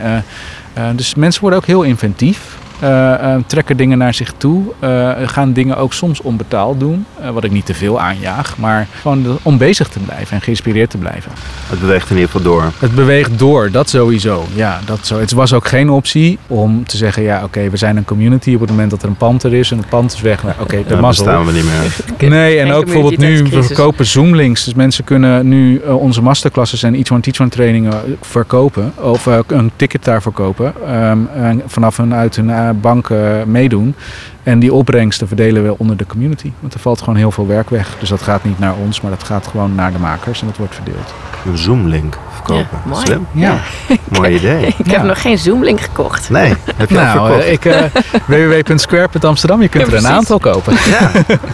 Uh, 0.78 0.88
dus 0.94 1.14
mensen 1.14 1.40
worden 1.40 1.58
ook 1.58 1.66
heel 1.66 1.82
inventief. 1.82 2.58
Uh, 2.82 3.34
trekken 3.46 3.76
dingen 3.76 3.98
naar 3.98 4.14
zich 4.14 4.32
toe. 4.36 4.62
Uh, 4.80 5.10
gaan 5.26 5.52
dingen 5.52 5.76
ook 5.76 5.92
soms 5.92 6.20
onbetaald 6.20 6.80
doen. 6.80 7.06
wat 7.32 7.44
ik 7.44 7.50
niet 7.50 7.66
te 7.66 7.74
veel 7.74 8.00
aanjaag. 8.00 8.58
Maar 8.58 8.86
gewoon 9.00 9.38
om 9.42 9.58
bezig 9.58 9.88
te 9.88 9.98
blijven 9.98 10.36
en 10.36 10.42
geïnspireerd 10.42 10.90
te 10.90 10.98
blijven. 10.98 11.32
Het 11.68 11.80
beweegt 11.80 12.10
in 12.10 12.16
ieder 12.16 12.30
geval 12.30 12.52
door. 12.52 12.72
Het 12.78 12.94
beweegt 12.94 13.38
door, 13.38 13.70
dat 13.70 13.88
sowieso. 13.88 14.44
Ja, 14.54 14.80
dat 14.84 15.06
zo. 15.06 15.18
Het 15.18 15.32
was 15.32 15.52
ook 15.52 15.68
geen 15.68 15.90
optie 15.90 16.38
om 16.46 16.86
te 16.86 16.96
zeggen: 16.96 17.22
ja, 17.22 17.36
oké, 17.36 17.44
okay, 17.44 17.70
we 17.70 17.76
zijn 17.76 17.96
een 17.96 18.04
community. 18.04 18.54
Op 18.54 18.60
het 18.60 18.70
moment 18.70 18.90
dat 18.90 19.02
er 19.02 19.08
een 19.08 19.16
pand 19.16 19.42
er 19.42 19.54
is 19.54 19.70
en 19.70 19.76
het 19.76 19.88
pand 19.88 20.12
is 20.12 20.20
weg. 20.20 20.42
Nou, 20.42 20.54
oké, 20.54 20.62
okay, 20.62 20.84
dat 20.88 21.00
mazzel. 21.00 21.24
staan 21.24 21.46
we 21.46 21.52
niet 21.52 21.64
meer. 21.64 22.30
Nee, 22.32 22.58
en 22.58 22.72
ook 22.72 22.84
bijvoorbeeld 22.84 23.18
nu, 23.18 23.42
we 23.42 23.62
verkopen 23.62 24.06
Zoomlinks. 24.06 24.64
Dus 24.64 24.74
mensen 24.74 25.04
kunnen 25.04 25.48
nu 25.48 25.78
onze 25.78 26.22
masterclasses 26.22 26.82
en 26.82 26.94
Each 26.94 27.10
One 27.10 27.20
Teach 27.20 27.40
One 27.40 27.50
trainingen 27.50 27.92
verkopen. 28.20 28.92
Of 28.96 29.26
een 29.46 29.70
ticket 29.76 30.04
daarvoor 30.04 30.32
kopen. 30.32 30.72
Um, 31.10 31.62
vanaf 31.66 31.96
hun 31.96 32.14
uit 32.14 32.36
hun 32.36 32.50
banken 32.80 33.50
meedoen. 33.50 33.94
En 34.42 34.58
die 34.58 34.72
opbrengsten 34.72 35.28
verdelen 35.28 35.64
we 35.64 35.78
onder 35.78 35.96
de 35.96 36.06
community. 36.06 36.52
Want 36.60 36.74
er 36.74 36.80
valt 36.80 36.98
gewoon 36.98 37.16
heel 37.16 37.30
veel 37.30 37.46
werk 37.46 37.70
weg. 37.70 37.96
Dus 37.98 38.08
dat 38.08 38.22
gaat 38.22 38.44
niet 38.44 38.58
naar 38.58 38.74
ons, 38.84 39.00
maar 39.00 39.10
dat 39.10 39.22
gaat 39.22 39.46
gewoon 39.46 39.74
naar 39.74 39.92
de 39.92 39.98
makers 39.98 40.40
en 40.40 40.46
dat 40.46 40.56
wordt 40.56 40.74
verdeeld. 40.74 41.14
Een 41.46 41.58
Zoom-link 41.58 42.18
verkopen. 42.34 42.66
Ja, 42.84 42.90
mooi. 42.90 43.06
Slim. 43.06 43.26
Ja. 43.32 43.58
Mooi 44.18 44.34
idee. 44.34 44.74
Ik 44.76 44.90
heb 44.90 45.02
nog 45.02 45.20
geen 45.20 45.38
Zoom-link 45.38 45.80
gekocht. 45.80 46.30
Nee, 46.30 46.54
heb 46.76 46.90
je 46.90 46.98
al 46.98 47.04
Nou, 47.04 47.26
verkocht? 47.26 47.44
eh, 47.46 47.52
ik, 47.56 47.64
uh, 47.64 48.60
www.square.amsterdam, 48.66 49.62
je 49.62 49.68
kunt 49.68 49.86
Ja, 49.86 49.92
er 49.92 49.98
een 49.98 50.06
aantal 50.10 50.38
kopen. 50.38 50.74
Ja, 50.74 51.10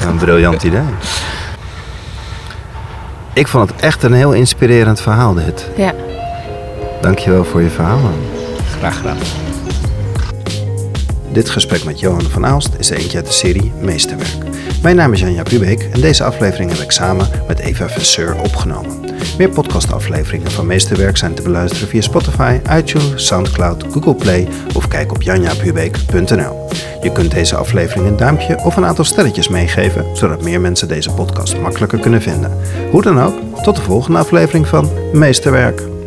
een 0.09 0.17
briljant 0.17 0.63
idee. 0.63 0.81
Ik 3.33 3.49
vond 3.49 3.71
het 3.71 3.81
echt 3.81 4.03
een 4.03 4.13
heel 4.13 4.33
inspirerend 4.33 5.01
verhaal 5.01 5.35
dit. 5.35 5.69
Ja. 5.77 5.93
Dankjewel 7.01 7.45
voor 7.45 7.63
je 7.63 7.71
verhaal. 7.71 7.99
Graag 8.79 8.97
gedaan. 8.97 9.17
Dit 11.39 11.51
gesprek 11.51 11.85
met 11.85 12.01
Johan 12.01 12.23
van 12.23 12.47
Aalst 12.47 12.75
is 12.79 12.91
eentje 12.91 13.17
uit 13.17 13.27
de 13.27 13.33
serie 13.33 13.73
Meesterwerk. 13.81 14.45
Mijn 14.83 14.97
naam 14.97 15.13
is 15.13 15.21
Janja 15.21 15.43
Pubeek 15.43 15.89
en 15.93 16.01
deze 16.01 16.25
aflevering 16.25 16.71
heb 16.71 16.81
ik 16.81 16.91
samen 16.91 17.29
met 17.47 17.59
Eva 17.59 17.89
Vesseur 17.89 18.41
opgenomen. 18.41 19.01
Meer 19.39 19.49
podcastafleveringen 19.49 20.51
van 20.51 20.67
Meesterwerk 20.67 21.17
zijn 21.17 21.35
te 21.35 21.43
beluisteren 21.43 21.89
via 21.89 22.01
Spotify, 22.01 22.59
iTunes, 22.71 23.27
Soundcloud, 23.27 23.85
Google 23.91 24.15
Play 24.15 24.49
of 24.75 24.89
kijk 24.89 25.13
op 25.13 25.23
janjapubeek.nl. 25.23 26.69
Je 27.03 27.13
kunt 27.13 27.31
deze 27.31 27.57
aflevering 27.57 28.07
een 28.07 28.17
duimpje 28.17 28.59
of 28.65 28.77
een 28.77 28.85
aantal 28.85 29.05
sterretjes 29.05 29.49
meegeven, 29.49 30.17
zodat 30.17 30.43
meer 30.43 30.61
mensen 30.61 30.89
deze 30.89 31.11
podcast 31.11 31.59
makkelijker 31.59 31.99
kunnen 31.99 32.23
vinden. 32.23 32.59
Hoe 32.91 33.03
dan 33.03 33.21
ook, 33.21 33.63
tot 33.63 33.77
de 33.77 33.83
volgende 33.83 34.19
aflevering 34.19 34.67
van 34.67 34.91
Meesterwerk. 35.13 35.98